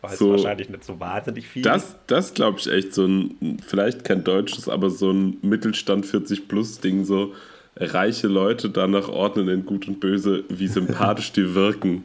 Weiß 0.03 0.18
So. 0.18 0.31
wahrscheinlich 0.31 0.71
nicht 0.71 0.85
so 0.85 0.99
wahnsinnig 0.99 1.47
viel. 1.47 1.62
Das, 1.62 1.97
das 2.07 2.33
glaube 2.33 2.59
ich 2.59 2.71
echt 2.71 2.95
so 2.95 3.05
ein, 3.07 3.59
vielleicht 3.66 4.05
kein 4.05 4.25
deutsches, 4.25 4.68
aber 4.68 4.89
so 4.89 5.11
ein 5.11 5.37
Mittelstand 5.43 6.07
40 6.07 6.49
plus 6.49 6.81
Ding, 6.81 7.05
so 7.05 7.35
reiche 7.77 8.27
Leute 8.27 8.71
danach 8.71 9.09
ordnen 9.09 9.49
in 9.49 9.66
Gut 9.66 9.89
und 9.89 10.01
Böse, 10.01 10.45
wie 10.49 10.68
sympathisch 10.68 11.33
die 11.33 11.55
wirken. 11.55 12.05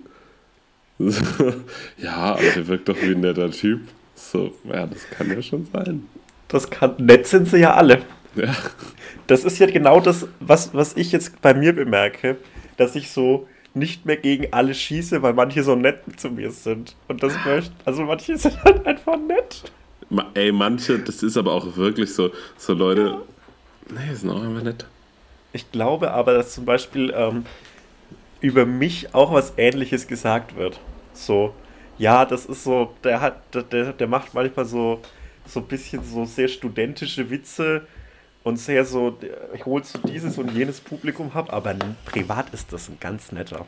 ja, 1.98 2.34
aber 2.34 2.42
der 2.56 2.68
wirkt 2.68 2.90
doch 2.90 2.98
wie 3.02 3.12
ein 3.12 3.22
netter 3.22 3.52
Typ. 3.52 3.82
So, 4.16 4.54
ja, 4.66 4.88
das 4.88 5.10
kann 5.10 5.30
ja 5.30 5.42
schon 5.42 5.66
sein. 5.72 6.06
Das 6.48 6.70
kann, 6.70 6.96
nett 6.98 7.28
sind 7.28 7.48
sie 7.48 7.58
ja 7.60 7.74
alle. 7.74 8.02
Ja, 8.36 8.54
Das 9.28 9.44
ist 9.44 9.60
ja 9.60 9.68
genau 9.68 10.00
das, 10.00 10.28
was, 10.40 10.74
was 10.74 10.96
ich 10.98 11.12
jetzt 11.12 11.42
bei 11.42 11.54
mir 11.54 11.74
bemerke, 11.74 12.38
dass 12.78 12.96
ich 12.96 13.12
so 13.12 13.48
nicht 13.74 14.06
mehr 14.06 14.18
gegen 14.18 14.54
alle 14.54 14.74
schieße, 14.74 15.22
weil 15.22 15.34
manche 15.34 15.64
so 15.64 15.76
nett 15.76 16.00
zu 16.18 16.30
mir 16.30 16.52
sind. 16.52 16.96
Und 17.08 17.24
das 17.24 17.34
möchte, 17.46 17.74
also 17.86 18.04
manche 18.04 18.38
sind 18.38 18.64
halt 18.64 18.86
einfach 18.86 19.18
nett. 19.18 19.64
Ma- 20.10 20.32
ey, 20.36 20.52
manche, 20.52 21.00
das 21.00 21.24
ist 21.24 21.38
aber 21.38 21.54
auch 21.54 21.76
wirklich 21.76 22.14
so, 22.14 22.32
so 22.58 22.74
Leute, 22.74 23.18
nee, 23.90 24.14
sind 24.14 24.30
auch 24.30 24.42
einfach 24.44 24.64
nett. 24.64 24.86
Ich 25.54 25.72
glaube 25.72 26.12
aber, 26.12 26.34
dass 26.34 26.54
zum 26.54 26.66
Beispiel 26.66 27.14
ähm, 27.16 27.46
über 28.42 28.66
mich 28.66 29.14
auch 29.14 29.34
was 29.34 29.54
Ähnliches 29.58 30.08
gesagt 30.08 30.56
wird. 30.56 30.80
So, 31.14 31.54
ja, 31.98 32.26
das 32.26 32.46
ist 32.46 32.64
so, 32.64 32.94
der 33.04 33.22
hat, 33.22 33.54
der- 33.54 33.64
der, 33.64 33.94
der 33.94 34.08
macht 34.08 34.34
manchmal 34.34 34.66
so, 34.66 35.02
so 35.48 35.62
ein 35.62 35.68
bisschen 35.68 36.04
so 36.04 36.26
sehr 36.26 36.48
studentische 36.48 37.30
Witze 37.30 37.88
und 38.46 38.58
sehr 38.58 38.86
so, 38.86 39.18
ich 39.54 39.66
hol 39.66 39.84
so 39.84 40.00
dieses 40.00 40.38
und 40.38 40.54
jenes 40.54 40.80
Publikum 40.80 41.34
hab, 41.34 41.52
aber 41.52 41.76
privat 42.06 42.54
ist 42.54 42.72
das 42.72 42.88
ein 42.88 42.98
ganz 43.00 43.32
netter. 43.32 43.66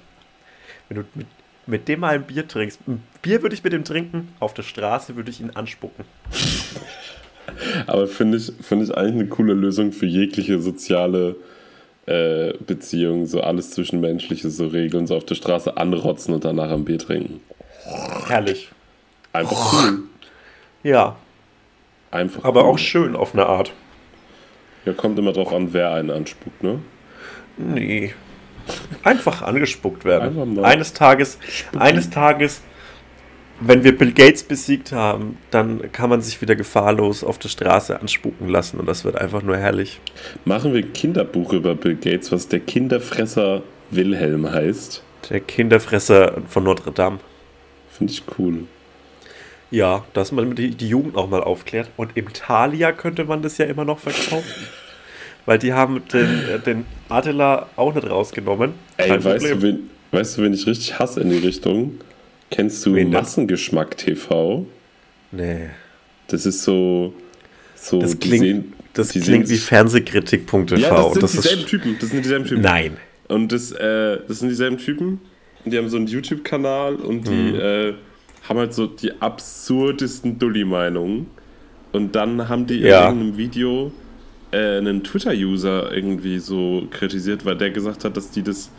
Wenn 0.88 0.97
du 0.99 1.03
mit, 1.15 1.28
mit 1.65 1.88
dem 1.88 1.99
mal 2.01 2.15
ein 2.15 2.23
Bier 2.23 2.47
trinkst, 2.47 2.88
ein 2.88 3.03
Bier 3.21 3.41
würde 3.41 3.55
ich 3.55 3.63
mit 3.63 3.73
dem 3.73 3.84
trinken, 3.84 4.34
auf 4.39 4.53
der 4.53 4.63
Straße 4.63 5.15
würde 5.15 5.32
ich 5.32 5.41
ihn 5.41 5.49
anspucken. 5.49 6.05
Aber 7.88 8.07
finde 8.07 8.38
ich, 8.38 8.51
finde 8.61 8.86
ich 8.86 8.95
eigentlich 8.95 9.21
eine 9.21 9.28
coole 9.28 9.53
Lösung 9.53 9.93
für 9.93 10.05
jegliche 10.05 10.59
soziale 10.59 11.38
äh, 12.05 12.53
Beziehung, 12.65 13.25
so 13.25 13.41
alles 13.41 13.71
Zwischenmenschliche, 13.71 14.49
so 14.49 14.67
Regeln, 14.67 15.07
so 15.07 15.15
auf 15.15 15.25
der 15.25 15.36
Straße 15.36 15.75
anrotzen 15.78 16.34
und 16.34 16.45
danach 16.45 16.71
ein 16.71 16.86
Bier 16.86 16.99
trinken. 16.99 17.39
Herrlich. 18.28 18.69
Einfach 19.34 19.73
cool. 19.73 19.99
Ja, 20.84 21.15
Einfach 22.11 22.43
aber 22.43 22.63
cool. 22.63 22.71
auch 22.71 22.78
schön 22.78 23.15
auf 23.15 23.34
eine 23.34 23.45
Art. 23.45 23.73
Ja, 24.88 24.94
kommt 24.94 25.20
immer 25.20 25.34
drauf 25.34 25.52
an, 25.52 25.74
wer 25.74 25.92
einen 25.92 26.10
anspuckt, 26.10 26.64
ne? 26.64 26.80
Nee. 27.58 28.14
Einfach 29.04 29.42
angespuckt 29.42 30.06
werden. 30.06 30.30
Einfach 30.30 30.46
mal 30.46 30.64
eines 30.64 30.94
Tages, 30.94 31.38
eines 31.78 32.10
Tages, 32.10 32.62
wenn 33.60 33.84
wir 33.84 33.98
Bill 33.98 34.14
Gates 34.14 34.44
besiegt 34.44 34.94
haben, 34.94 35.40
dann 35.52 35.92
kann 35.92 36.10
man 36.10 36.22
sich 36.22 36.42
wieder 36.42 36.56
gefahrlos 36.56 37.26
auf 37.26 37.38
der 37.38 37.50
Straße 37.50 38.00
anspucken 38.00 38.48
lassen 38.48 38.80
und 38.80 38.86
das 38.86 39.04
wird 39.04 39.18
einfach 39.18 39.42
nur 39.42 39.58
herrlich. 39.58 40.00
Machen 40.46 40.74
wir 40.74 40.82
ein 40.82 40.94
Kinderbuch 40.94 41.52
über 41.52 41.76
Bill 41.76 41.96
Gates, 41.96 42.32
was 42.32 42.48
der 42.48 42.62
Kinderfresser 42.62 43.64
Wilhelm 43.92 44.50
heißt. 44.50 45.04
Der 45.30 45.42
Kinderfresser 45.42 46.44
von 46.48 46.64
Notre 46.64 46.94
Dame. 46.94 47.20
Finde 47.90 48.14
ich 48.14 48.24
cool. 48.40 48.64
Ja, 49.72 50.05
dass 50.13 50.32
man 50.32 50.55
die, 50.55 50.72
die 50.72 50.88
Jugend 50.89 51.15
auch 51.18 51.30
mal 51.30 51.41
aufklärt. 51.43 51.89
Und 51.97 52.11
im 52.15 52.32
Thalia 52.34 52.91
könnte 52.93 53.26
man 53.26 53.41
das 53.41 53.57
ja 53.57 53.65
immer 53.65 53.84
noch 53.86 53.99
verkaufen. 53.99 54.68
Weil 55.45 55.59
die 55.59 55.74
haben 55.74 56.01
den, 56.11 56.43
äh, 56.49 56.59
den 56.59 56.86
Adela 57.09 57.68
auch 57.76 57.93
nicht 57.93 58.09
rausgenommen. 58.09 58.74
Ey, 58.97 59.09
Kein 59.09 59.24
weißt 59.24 59.45
du, 59.45 59.61
wen, 59.61 59.89
weißt 60.11 60.38
du, 60.38 60.43
wen 60.43 60.53
ich 60.53 60.65
richtig 60.68 60.99
hasse 60.99 61.22
in 61.22 61.30
die 61.30 61.38
Richtung? 61.38 61.99
Kennst 62.49 62.86
du 62.86 62.93
Wen? 62.95 63.09
Massengeschmack 63.09 63.97
TV? 63.97 64.65
Nee. 65.32 65.70
Das 66.28 66.45
ist 66.45 66.63
so. 66.63 67.13
so 67.76 67.99
Das 67.99 68.18
klingt, 68.20 68.39
sehen- 68.43 68.74
das 68.93 69.09
klingt 69.09 69.49
wie 69.49 69.57
Fernsehkritik.tv. 69.57 70.76
Ja, 70.78 70.89
das 71.13 71.13
sind 71.13 71.24
ist 71.24 71.34
dieselben 71.43 71.65
Typen. 71.65 71.97
Das 71.99 72.09
sind 72.09 72.24
dieselben 72.24 72.45
Typen. 72.45 72.61
Nein. 72.61 72.97
Und 73.28 73.51
das, 73.51 73.72
äh, 73.74 74.20
das 74.28 74.39
sind 74.39 74.49
dieselben 74.49 74.78
Typen. 74.78 75.20
Und 75.65 75.72
die 75.74 75.78
haben 75.78 75.89
so 75.89 75.97
einen 75.97 76.07
YouTube-Kanal 76.07 76.95
und 76.95 77.28
die 77.28 77.32
Mhm. 77.32 77.55
äh, 77.59 77.93
haben 78.48 78.60
halt 78.60 78.74
so 78.74 78.88
die 78.88 79.22
absurdesten 79.22 80.39
Dulli-Meinungen. 80.39 81.28
Und 81.91 82.16
dann 82.16 82.50
haben 82.50 82.68
die 82.68 82.80
Ja. 82.80 83.10
in 83.10 83.16
irgendeinem 83.18 83.38
Video 83.38 83.91
äh, 84.52 84.78
einen 84.78 85.04
Twitter-User 85.04 85.91
irgendwie 85.93 86.39
so 86.39 86.88
kritisiert, 86.89 87.43
weil 87.45 87.58
der 87.58 87.70
gesagt 87.72 88.06
hat, 88.06 88.16
dass 88.16 88.32
die 88.32 88.43
das, 88.43 88.72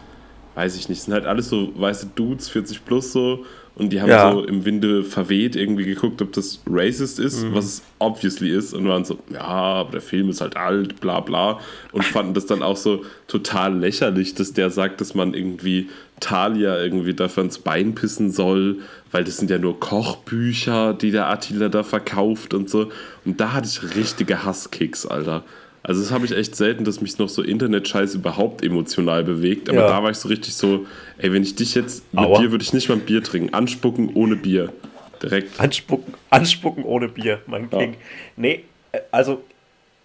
weiß 0.55 0.77
ich 0.77 0.89
nicht, 0.89 1.03
sind 1.03 1.13
halt 1.13 1.27
alles 1.27 1.49
so 1.51 1.73
weiße 1.77 2.11
Dudes, 2.15 2.49
40 2.49 2.85
plus 2.87 3.13
so. 3.13 3.45
Und 3.75 3.93
die 3.93 4.01
haben 4.01 4.09
Ja. 4.09 4.33
so 4.33 4.45
im 4.45 4.65
Winde 4.65 5.05
verweht 5.05 5.55
irgendwie 5.57 5.85
geguckt, 5.85 6.21
ob 6.23 6.33
das 6.33 6.63
racist 6.67 7.21
ist, 7.21 7.45
Mhm. 7.45 7.55
was 7.55 7.65
es 7.67 7.83
obviously 7.99 8.51
ist. 8.51 8.73
Und 8.75 8.89
waren 8.89 9.05
so, 9.05 9.19
ja, 9.33 9.41
aber 9.45 9.93
der 9.93 10.01
Film 10.01 10.31
ist 10.31 10.41
halt 10.41 10.57
alt, 10.57 11.01
bla 11.01 11.21
bla. 11.21 11.61
Und 11.93 12.03
fanden 12.05 12.35
das 12.35 12.47
dann 12.47 12.63
auch 12.63 12.77
so 12.77 13.05
total 13.29 13.79
lächerlich, 13.79 14.35
dass 14.35 14.53
der 14.55 14.71
sagt, 14.71 15.01
dass 15.01 15.15
man 15.15 15.35
irgendwie 15.35 15.89
Thalia 16.21 16.79
irgendwie 16.81 17.15
dafür 17.15 17.45
ins 17.45 17.59
Bein 17.59 17.95
pissen 17.95 18.31
soll, 18.31 18.77
weil 19.13 19.25
das 19.25 19.37
sind 19.39 19.51
ja 19.51 19.59
nur 19.59 19.79
Kochbücher, 19.81 20.95
die 20.95 21.11
der 21.11 21.29
Attila 21.29 21.69
da 21.69 21.83
verkauft 21.83 22.55
und 22.55 22.69
so. 22.69 22.91
Und 23.25 23.41
da 23.41 23.53
hatte 23.53 23.69
ich 23.69 23.97
richtige 23.97 24.45
Hasskicks, 24.45 25.07
Alter. 25.07 25.45
Also 25.83 26.03
das 26.03 26.11
habe 26.11 26.27
ich 26.27 26.33
echt 26.33 26.55
selten, 26.57 26.85
dass 26.85 27.01
mich 27.01 27.19
noch 27.19 27.29
so 27.29 27.43
Internet-Scheiß 27.43 28.15
überhaupt 28.17 28.63
emotional 28.65 29.25
bewegt. 29.25 29.69
Aber 29.71 29.79
Ja. 29.79 29.87
da 29.89 30.03
war 30.03 30.11
ich 30.11 30.19
so 30.19 30.29
richtig 30.29 30.55
so, 30.55 30.87
ey, 31.19 31.33
wenn 31.33 31.43
ich 31.43 31.55
dich 31.55 31.75
jetzt, 31.75 32.13
mit 32.13 32.25
Aua. 32.25 32.41
dir 32.41 32.51
würde 32.51 32.63
ich 32.63 32.73
nicht 32.73 32.89
mal 32.89 32.97
ein 32.97 33.01
Bier 33.03 33.23
trinken. 33.23 33.55
Anspucken 33.55 34.11
ohne 34.15 34.37
Bier. 34.37 34.73
Direkt. 35.23 35.59
Anspucken, 35.59 36.15
anspucken 36.31 36.85
ohne 36.85 37.09
Bier, 37.09 37.41
mein 37.47 37.69
Ja. 37.73 37.79
King. 37.79 37.97
Nee, 38.37 38.65
äh, 38.93 39.01
also 39.11 39.43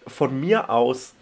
von 0.06 0.38
mir 0.40 0.70
aus 0.70 1.12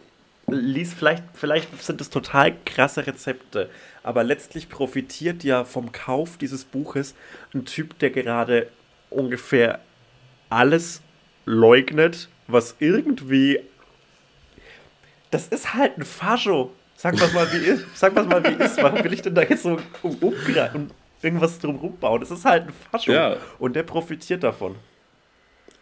ließ 0.49 0.95
vielleicht, 0.95 1.23
vielleicht 1.35 1.83
sind 1.83 2.01
es 2.01 2.11
total 2.11 2.55
krasse 2.65 3.07
Rezepte, 3.07 3.69
aber 4.03 4.25
letztlich 4.25 4.69
profitiert 4.69 5.45
ja 5.45 5.65
vom 5.65 5.93
Kauf 5.93 6.37
dieses 6.37 6.65
Buches 6.65 7.15
ein 7.55 7.65
Typ, 7.65 7.99
der 7.99 8.11
gerade 8.11 8.69
ungefähr 9.11 9.81
alles 10.51 11.03
leugnet, 11.45 12.29
was 12.47 12.77
irgendwie. 12.79 13.61
Das 15.31 15.49
ist 15.49 15.75
halt 15.75 15.99
ein 15.99 16.05
Fascho. 16.05 16.73
Sag 16.95 17.21
was 17.21 17.33
mal, 17.33 17.51
wie 17.53 17.65
ist. 17.65 17.85
Sag 17.95 18.15
was 18.15 18.27
mal, 18.27 18.45
wie 18.45 18.63
ist. 18.63 18.77
Warum 18.83 19.03
will 19.03 19.13
ich 19.13 19.23
denn 19.23 19.35
da 19.35 19.43
jetzt 19.43 19.63
so 19.63 19.79
um, 20.03 20.15
umgreifen 20.17 20.83
und 20.83 20.93
irgendwas 21.23 21.59
drum 21.59 21.77
rumbauen? 21.77 22.21
Das 22.21 22.31
ist 22.31 22.45
halt 22.45 22.69
ein 22.69 22.75
Fascho. 22.91 23.13
Ja. 23.13 23.37
Und 23.59 23.75
der 23.75 23.83
profitiert 23.83 24.43
davon. 24.43 24.77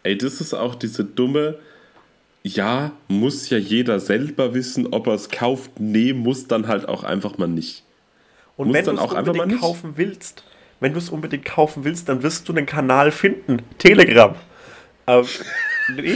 Ey, 0.03 0.17
das 0.17 0.41
ist 0.41 0.55
auch 0.55 0.75
diese 0.75 1.05
dumme, 1.05 1.59
ja, 2.43 2.93
muss 3.09 3.51
ja 3.51 3.59
jeder 3.59 4.01
selber 4.01 4.55
wissen, 4.55 4.87
ob 4.93 5.09
er 5.09 5.15
es 5.15 5.29
kauft. 5.29 5.79
Nee, 5.79 6.13
muss 6.15 6.47
dann 6.47 6.69
halt 6.69 6.89
auch 6.89 7.05
einfach 7.05 7.37
mal 7.37 7.49
nicht. 7.49 7.85
Und 8.61 8.75
wenn 8.75 8.85
du 8.85 8.93
es 8.93 9.01
unbedingt 9.01 9.59
kaufen 9.59 9.93
willst, 9.97 10.45
wenn 10.81 10.93
du 10.93 10.99
es 10.99 11.09
unbedingt 11.09 11.47
kaufen 11.47 11.85
willst, 11.85 12.11
dann 12.11 12.23
wirst 12.23 12.47
du 12.47 12.53
einen 12.53 12.67
Kanal 12.67 13.11
finden. 13.11 13.63
Telegram. 13.79 14.35
Ähm, 15.07 15.25
nee, 15.97 16.15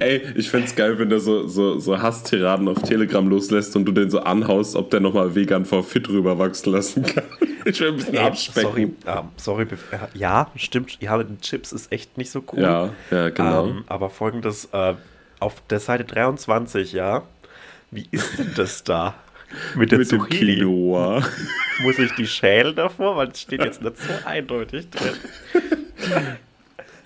Ey, 0.00 0.20
ich 0.34 0.50
find's 0.50 0.74
geil, 0.74 0.98
wenn 0.98 1.10
der 1.10 1.20
so, 1.20 1.46
so, 1.46 1.78
so 1.78 2.02
Hasstiraden 2.02 2.66
auf 2.66 2.82
Telegram 2.82 3.28
loslässt 3.28 3.76
und 3.76 3.84
du 3.84 3.92
den 3.92 4.10
so 4.10 4.18
anhaust, 4.18 4.74
ob 4.74 4.90
der 4.90 4.98
nochmal 4.98 5.36
vegan 5.36 5.64
vor 5.64 5.84
fit 5.84 6.08
rüberwachsen 6.08 6.72
lassen 6.72 7.04
kann. 7.04 7.24
Ich 7.68 7.80
will 7.80 7.88
ein 7.88 7.96
bisschen 7.96 8.14
äh, 8.14 8.18
abspecken. 8.18 8.62
sorry, 8.70 8.82
ähm, 9.06 9.28
sorry. 9.36 9.62
äh, 9.64 9.98
Ja, 10.14 10.52
stimmt. 10.54 10.98
Ja, 11.00 11.16
mit 11.16 11.28
den 11.28 11.40
Chips 11.40 11.72
ist 11.72 11.90
echt 11.90 12.16
nicht 12.16 12.30
so 12.30 12.44
cool. 12.52 12.60
Ja, 12.60 12.90
ja, 13.10 13.28
genau. 13.30 13.66
Ähm, 13.66 13.84
aber 13.88 14.08
folgendes, 14.08 14.68
äh, 14.72 14.94
auf 15.40 15.54
der 15.68 15.80
Seite 15.80 16.04
23, 16.04 16.92
ja. 16.92 17.24
Wie 17.90 18.06
ist 18.12 18.38
denn 18.38 18.52
das 18.54 18.84
da? 18.84 19.14
Mit 19.76 19.92
der 19.92 19.98
Mit 19.98 20.10
dem 20.12 20.20
Zucchini? 20.20 20.56
Quinoa. 20.56 21.22
Muss 21.80 21.98
ich 21.98 22.12
die 22.14 22.26
schälen 22.26 22.74
davor? 22.74 23.16
Weil 23.16 23.28
es 23.28 23.40
steht 23.42 23.62
jetzt 23.64 23.80
nicht 23.82 23.96
so 23.98 24.12
eindeutig 24.24 24.88
drin. 24.90 25.14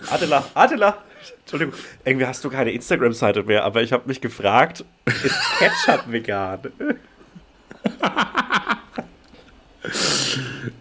Adela, 0.09 0.45
Adela! 0.53 0.97
Entschuldigung, 1.41 1.73
irgendwie 2.05 2.25
hast 2.25 2.43
du 2.43 2.49
keine 2.49 2.71
Instagram-Seite 2.71 3.43
mehr, 3.43 3.63
aber 3.63 3.81
ich 3.83 3.91
habe 3.93 4.07
mich 4.07 4.21
gefragt, 4.21 4.83
ist 5.05 5.35
Ketchup 5.59 6.11
vegan? 6.11 6.59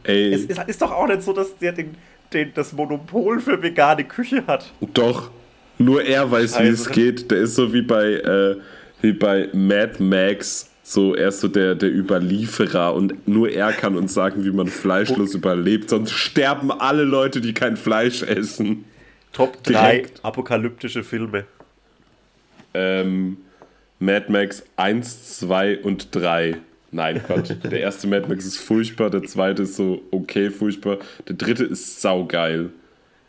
Ey, 0.04 0.32
Es 0.34 0.42
ist, 0.44 0.60
ist 0.68 0.82
doch 0.82 0.92
auch 0.92 1.06
nicht 1.06 1.22
so, 1.22 1.32
dass 1.32 1.56
der 1.58 1.72
den, 1.72 1.94
den, 2.32 2.52
das 2.54 2.72
Monopol 2.72 3.40
für 3.40 3.62
vegane 3.62 4.04
Küche 4.04 4.46
hat. 4.46 4.72
doch. 4.94 5.30
Nur 5.78 6.02
er 6.04 6.30
weiß, 6.30 6.56
wie 6.58 6.64
Also- 6.64 6.84
es 6.84 6.90
geht. 6.90 7.30
Der 7.30 7.38
ist 7.38 7.54
so 7.54 7.72
wie 7.72 7.80
bei, 7.80 8.04
äh, 8.12 8.56
wie 9.00 9.12
bei 9.12 9.48
Mad 9.54 10.02
Max. 10.02 10.69
So, 10.90 11.14
er 11.14 11.28
ist 11.28 11.38
so 11.38 11.46
der, 11.46 11.76
der 11.76 11.88
Überlieferer 11.88 12.96
und 12.96 13.28
nur 13.28 13.48
er 13.48 13.72
kann 13.72 13.96
uns 13.96 14.12
sagen, 14.12 14.44
wie 14.44 14.50
man 14.50 14.66
fleischlos 14.66 15.34
überlebt. 15.34 15.88
Sonst 15.88 16.10
sterben 16.10 16.72
alle 16.72 17.04
Leute, 17.04 17.40
die 17.40 17.54
kein 17.54 17.76
Fleisch 17.76 18.24
essen. 18.24 18.84
Top 19.32 19.62
3 19.62 19.72
Direkt. 19.72 20.24
apokalyptische 20.24 21.04
Filme. 21.04 21.44
Ähm, 22.74 23.36
Mad 24.00 24.32
Max 24.32 24.64
1, 24.74 25.38
2 25.38 25.78
und 25.78 26.12
3. 26.12 26.56
Nein, 26.90 27.22
Quatsch. 27.24 27.52
Der 27.70 27.78
erste 27.78 28.08
Mad 28.08 28.26
Max 28.28 28.44
ist 28.44 28.58
furchtbar, 28.58 29.10
der 29.10 29.22
zweite 29.22 29.62
ist 29.62 29.76
so 29.76 30.02
okay 30.10 30.50
furchtbar, 30.50 30.98
der 31.28 31.36
dritte 31.36 31.66
ist 31.66 32.00
saugeil. 32.00 32.70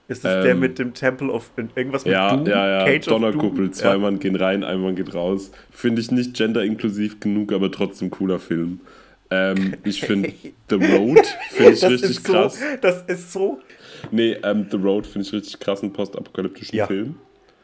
Ist 0.08 0.26
das 0.26 0.44
der 0.44 0.52
Ähm, 0.54 0.60
mit 0.60 0.78
dem 0.78 0.94
Temple 0.94 1.30
of 1.32 1.52
irgendwas 1.76 2.04
mit 2.04 2.14
Ja, 2.14 2.36
Doom? 2.36 2.46
ja, 2.48 2.80
ja. 2.80 2.86
Cage 2.86 3.06
Donnerkuppel. 3.06 3.66
Doom? 3.66 3.74
Zwei 3.74 3.92
Ja. 3.92 3.98
Mann 3.98 4.20
gehen 4.20 4.36
rein, 4.36 4.64
ein 4.64 4.82
Mann 4.82 4.96
geht 4.96 5.14
raus. 5.14 5.52
Finde 5.72 6.02
ich 6.02 6.12
nicht 6.12 6.34
genderinklusiv 6.36 7.20
genug, 7.20 7.54
aber 7.54 7.72
trotzdem 7.72 8.10
cooler 8.12 8.40
Film. 8.40 8.82
Ähm, 9.30 9.76
ich 9.86 10.02
finde 10.02 10.34
The 10.70 10.76
Road 10.76 11.26
finde 11.52 11.72
ich 11.74 11.84
richtig 11.86 12.10
ist 12.10 12.28
so, 12.28 12.34
krass. 12.34 12.60
das 12.82 13.04
ist 13.08 13.32
so. 13.32 13.60
Nee, 14.12 14.34
ähm, 14.44 14.68
The 14.70 14.76
Road 14.78 15.08
finde 15.08 15.26
ich 15.28 15.34
richtig 15.34 15.60
krass, 15.60 15.82
einen 15.82 15.94
postapokalyptischen 15.94 16.78
Ja. 16.78 16.88
Film. 16.88 17.16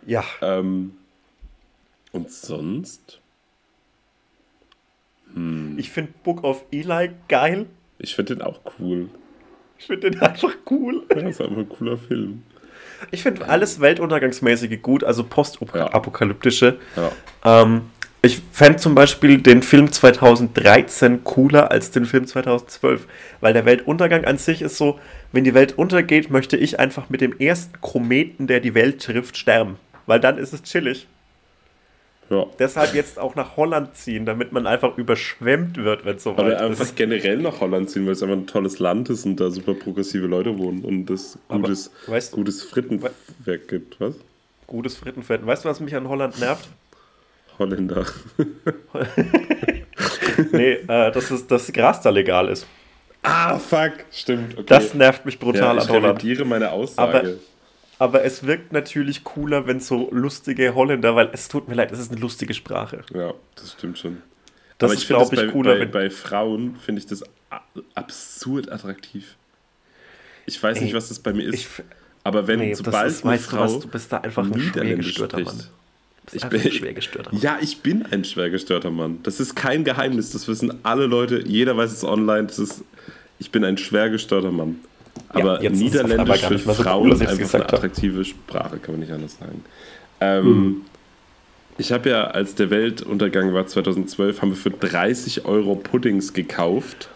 Ja, 0.06 0.24
Ähm, 0.42 0.94
und 2.14 2.32
sonst? 2.32 3.20
ich 5.76 5.90
finde 5.92 6.14
Book 6.24 6.44
of 6.46 6.64
Eli 6.72 7.12
geil. 7.28 7.66
Ich 8.00 8.16
finde 8.16 8.36
den 8.36 8.42
auch 8.42 8.62
cool. 8.80 9.10
Ich 9.80 9.86
finde 9.86 10.12
den 10.12 10.22
einfach 10.22 10.54
cool. 10.70 11.04
Ja, 11.16 11.28
ist 11.28 11.42
einfach 11.42 11.58
ein 11.58 11.70
cooler 11.70 11.98
Film. 11.98 12.44
Ich 13.12 13.24
finde 13.24 13.48
alles 13.48 13.80
Weltuntergangsmäßige 13.80 14.82
gut, 14.82 15.04
also 15.04 15.24
postapokalyptische. 15.24 16.78
Ja. 16.96 17.64
Ähm, 17.64 17.84
ich 18.24 18.42
fände 18.52 18.78
zum 18.78 18.96
Beispiel 18.96 19.40
den 19.40 19.62
Film 19.62 19.92
2013 19.92 21.24
cooler 21.24 21.72
als 21.72 21.92
den 21.92 22.06
Film 22.06 22.26
2012, 22.26 23.06
weil 23.40 23.54
der 23.54 23.66
Weltuntergang 23.66 24.26
an 24.26 24.40
sich 24.40 24.64
ist 24.64 24.78
so, 24.78 25.00
wenn 25.32 25.44
die 25.44 25.54
Welt 25.54 25.78
untergeht, 25.78 26.32
möchte 26.32 26.58
ich 26.58 26.80
einfach 26.80 27.10
mit 27.10 27.22
dem 27.22 27.38
ersten 27.40 27.80
Kometen, 27.80 28.48
der 28.48 28.60
die 28.60 28.74
Welt 28.74 29.04
trifft, 29.04 29.38
sterben. 29.38 29.78
Weil 30.08 30.20
dann 30.20 30.38
ist 30.40 30.54
es 30.54 30.64
chillig. 30.64 31.08
Ja. 32.30 32.46
Deshalb 32.60 32.94
jetzt 32.94 33.20
auch 33.20 33.36
nach 33.36 33.56
Holland 33.58 33.96
ziehen, 33.96 34.26
damit 34.26 34.52
man 34.52 34.68
einfach 34.68 34.98
überschwemmt 34.98 35.78
wird, 35.78 36.06
wenn 36.06 36.18
es 36.18 36.24
so 36.24 36.32
Oder 36.34 36.46
weit 36.46 36.62
einfach 36.62 36.84
ist. 36.84 36.96
generell 36.96 37.38
nach 37.38 37.60
Holland 37.62 37.90
ziehen, 37.90 38.06
weil 38.06 38.14
es 38.14 38.22
einfach 38.24 38.36
ein 38.36 38.48
tolles 38.48 38.80
Land 38.80 39.10
ist 39.10 39.26
und 39.26 39.40
da 39.40 39.50
super 39.50 39.74
progressive 39.74 40.28
Leute 40.28 40.58
wohnen 40.58 40.84
und 40.84 41.10
es 41.10 41.38
Aber, 41.48 41.62
gutes, 41.62 41.92
weißt- 42.08 42.32
gutes 42.32 42.64
Frittenwerk 42.64 43.68
gibt. 43.68 44.00
Was? 44.00 44.16
Gutes 44.68 44.98
Frittenfett. 44.98 45.46
Weißt 45.46 45.64
du, 45.66 45.70
was 45.70 45.80
mich 45.80 45.96
an 45.96 46.08
Holland 46.10 46.40
nervt? 46.40 46.68
Holländer. 47.60 48.06
Nee, 50.52 50.74
äh, 50.74 51.12
dass 51.12 51.32
es, 51.32 51.48
das 51.48 51.72
Gras 51.74 52.02
da 52.02 52.10
legal 52.12 52.50
ist. 52.50 52.68
Ah, 53.24 53.58
fuck. 53.58 53.94
Stimmt. 54.12 54.54
Okay. 54.54 54.66
Das 54.68 54.94
nervt 54.94 55.26
mich 55.26 55.40
brutal 55.40 55.62
ja, 55.62 55.72
an 55.72 55.78
ich 55.80 55.90
Holland. 55.90 56.20
revidiere 56.24 56.46
meine 56.46 56.72
Aussage. 56.72 57.18
Aber 57.20 57.28
es 58.00 58.46
wirkt 58.46 58.74
natürlich 58.74 59.24
cooler, 59.24 59.66
wenn 59.68 59.80
so 59.80 60.10
lustige 60.12 60.76
Holländer, 60.76 61.16
weil 61.16 61.30
es 61.34 61.48
tut 61.48 61.68
mir 61.68 61.76
leid, 61.76 61.92
es 61.92 62.00
ist 62.00 62.12
eine 62.12 62.20
lustige 62.22 62.54
Sprache. 62.54 63.04
ja, 63.14 63.34
das 63.56 63.74
stimmt 63.74 63.98
schon. 63.98 64.22
Das 64.78 64.92
Aber 64.92 64.98
ist, 65.00 65.08
glaube 65.08 65.36
ich, 65.36 65.42
bei, 65.42 65.48
cooler, 65.48 65.76
bei, 65.80 65.86
bei 65.86 66.10
Frauen 66.12 66.76
finde 66.76 67.00
ich 67.00 67.08
das 67.08 67.24
absurd 67.96 68.72
attraktiv. 68.72 69.36
Ich 70.46 70.62
weiß 70.62 70.78
Ey, 70.78 70.84
nicht, 70.86 70.94
was 70.94 71.10
das 71.10 71.20
bei 71.20 71.34
mir 71.34 71.48
ist. 71.48 71.56
ich, 71.56 71.68
aber 72.24 72.48
wenn 72.48 72.60
nee, 72.60 72.74
sobald 72.74 73.08
ist, 73.08 73.24
eine 73.24 73.34
weißt 73.34 73.52
du 73.52 73.56
Frau 73.56 73.64
was, 73.64 73.80
du 73.80 73.88
bist 73.88 74.12
da 74.12 74.18
einfach 74.20 74.46
ein 74.46 74.54
schwer 74.54 74.64
Niederländisch 74.66 75.08
gestörter 75.08 75.40
spricht. 75.40 75.58
Mann. 75.58 75.68
Du 76.30 76.36
Ich 76.36 76.46
bin, 76.46 76.62
ein 76.62 76.72
schwer 76.72 76.94
gestörter 76.94 77.32
Mann. 77.32 77.42
ja, 77.42 77.58
ich 77.62 77.82
bin 77.82 78.06
ein 78.06 78.24
schwer 78.24 78.50
gestörter 78.50 78.92
Mann. 78.92 79.20
Das 79.24 79.40
ist 79.40 79.56
kein 79.56 79.84
Geheimnis. 79.84 80.32
Das 80.32 80.48
wissen 80.48 80.74
alle 80.84 81.06
Leute. 81.08 81.40
Jeder 81.48 81.76
weiß 81.76 81.92
es 81.92 82.04
online. 82.04 82.48
Das 82.48 82.60
ist, 82.60 82.84
ich 83.40 83.50
bin 83.52 83.64
ein 83.64 83.78
schwer 83.78 84.10
gestörter 84.10 84.52
Mann. 84.52 84.80
Aber 85.30 85.60
einmal 85.60 85.72
Niederländisch 85.72 86.42
gar 86.42 86.52
für 86.52 86.74
Frauen 86.74 87.12
ist 87.12 87.22
einfach 87.22 87.54
eine 87.56 87.64
attraktive 87.66 88.24
Sprache, 88.26 88.78
kann 88.78 88.94
man 88.94 89.02
nicht 89.02 89.12
anders 89.12 89.38
sagen. 89.38 89.64
Ähm, 90.22 90.46
Hm. 90.46 90.82
Ich 91.80 91.92
habe 91.92 92.10
ja, 92.10 92.24
als 92.24 92.56
der 92.56 92.72
Weltuntergang 92.72 93.54
war 93.54 93.68
2012, 93.68 94.42
haben 94.42 94.50
wir 94.50 94.56
für 94.56 94.72
30 94.72 95.46
Euro 95.46 95.76
Puddings 95.76 96.34
gekauft 96.34 97.10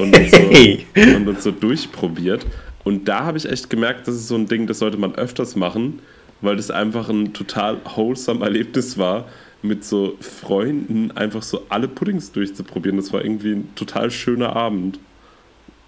und 0.00 0.16
uns 0.16 0.32
so, 0.32 0.36
Hey. 0.36 0.84
und 1.14 1.28
uns 1.28 1.44
so 1.44 1.52
durchprobiert. 1.52 2.44
Und 2.82 3.06
da 3.06 3.24
habe 3.24 3.38
ich 3.38 3.48
echt 3.48 3.70
gemerkt, 3.70 4.08
das 4.08 4.16
ist 4.16 4.26
so 4.28 4.34
ein 4.34 4.46
Ding, 4.46 4.66
das 4.66 4.80
sollte 4.80 4.96
man 4.98 5.14
öfters 5.14 5.54
machen, 5.54 6.00
weil 6.40 6.56
das 6.56 6.72
einfach 6.72 7.08
ein 7.08 7.32
total 7.34 7.76
wholesome 7.84 8.44
Erlebnis 8.44 8.98
war, 8.98 9.26
mit 9.62 9.84
so 9.84 10.16
Freunden 10.20 11.12
einfach 11.12 11.42
so 11.42 11.62
alle 11.68 11.86
Puddings 11.86 12.32
durchzuprobieren. 12.32 12.98
Das 12.98 13.12
war 13.12 13.24
irgendwie 13.24 13.52
ein 13.52 13.74
total 13.76 14.10
schöner 14.10 14.56
Abend. 14.56 14.98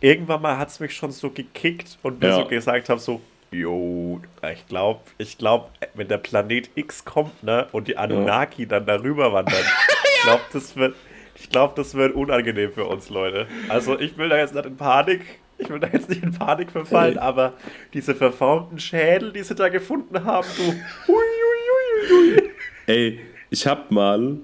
irgendwann 0.00 0.42
mal 0.42 0.58
hat 0.58 0.68
es 0.68 0.80
mich 0.80 0.94
schon 0.94 1.10
so 1.12 1.30
gekickt 1.30 1.98
und 2.02 2.20
mir 2.20 2.28
Ja. 2.28 2.36
so 2.36 2.44
gesagt 2.46 2.88
habe, 2.88 3.00
so, 3.00 3.20
Jo, 3.52 4.20
ich 4.52 4.68
glaube, 4.68 5.00
ich 5.18 5.36
glaub, 5.36 5.72
wenn 5.94 6.06
der 6.06 6.18
Planet 6.18 6.70
X 6.76 7.04
kommt, 7.04 7.42
ne, 7.42 7.66
und 7.72 7.88
die 7.88 7.96
Anunnaki 7.96 8.64
dann 8.64 8.86
darüber 8.86 9.32
wandern, 9.32 9.54
ich 10.16 10.22
glaube, 10.22 10.42
das 10.52 10.76
wird, 10.76 10.94
ich 11.34 11.50
glaube, 11.50 11.72
das 11.74 11.94
wird 11.96 12.14
unangenehm 12.14 12.72
für 12.72 12.84
uns, 12.84 13.10
Leute. 13.10 13.48
Also 13.68 13.98
ich 13.98 14.16
will 14.16 14.28
da 14.28 14.36
jetzt 14.38 14.54
nicht 14.54 14.66
in 14.66 14.76
Panik, 14.76 15.22
ich 15.58 15.68
will 15.68 15.80
da 15.80 15.88
jetzt 15.88 16.08
nicht 16.08 16.22
in 16.22 16.30
Panik 16.32 16.70
verfallen, 16.70 17.14
Hey. 17.14 17.22
aber 17.22 17.54
diese 17.92 18.14
verformten 18.14 18.78
Schädel, 18.78 19.32
die 19.32 19.42
sie 19.42 19.56
da 19.56 19.68
gefunden 19.68 20.24
haben, 20.24 20.46
du, 20.56 20.62
hui, 20.62 20.76
hui, 21.08 22.08
hui, 22.08 22.36
hui. 22.36 22.50
Ey, 22.86 23.20
ich 23.50 23.66
hab 23.66 23.90
mal, 23.90 24.36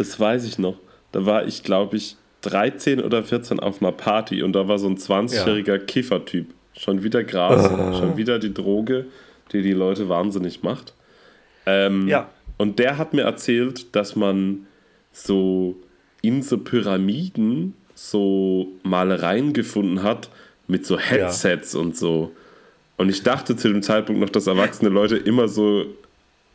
das 0.00 0.18
weiß 0.18 0.46
ich 0.46 0.58
noch, 0.58 0.76
da 1.12 1.26
war 1.26 1.46
ich, 1.46 1.62
glaube 1.62 1.98
ich, 1.98 2.16
13 2.40 3.02
oder 3.02 3.22
14 3.22 3.60
auf 3.60 3.82
einer 3.82 3.92
Party 3.92 4.42
und 4.42 4.54
da 4.54 4.66
war 4.66 4.78
so 4.78 4.88
ein 4.88 4.96
20-jähriger 4.96 5.78
Kiffertyp. 5.78 6.46
Schon 6.72 7.02
wieder 7.02 7.22
Gras, 7.22 7.66
schon 7.98 8.16
wieder 8.16 8.38
die 8.38 8.54
Droge, 8.54 9.04
die 9.52 9.60
die 9.60 9.74
Leute 9.74 10.08
wahnsinnig 10.08 10.62
macht. 10.62 10.94
Ähm, 11.66 12.08
Ja. 12.08 12.30
Und 12.56 12.78
der 12.78 12.96
hat 12.96 13.12
mir 13.12 13.22
erzählt, 13.22 13.94
dass 13.94 14.16
man 14.16 14.66
so 15.12 15.76
in 16.22 16.40
so 16.42 16.56
Pyramiden 16.56 17.74
so 17.94 18.68
Malereien 18.82 19.52
gefunden 19.52 20.02
hat 20.02 20.30
mit 20.66 20.86
so 20.86 20.98
Headsets 20.98 21.74
und 21.74 21.94
so. 21.94 22.32
Und 22.96 23.10
ich 23.10 23.22
dachte 23.22 23.54
zu 23.54 23.68
dem 23.68 23.82
Zeitpunkt 23.82 24.20
noch, 24.20 24.30
dass 24.30 24.46
erwachsene 24.46 24.88
Leute 24.88 25.16
immer 25.16 25.48
so 25.48 25.84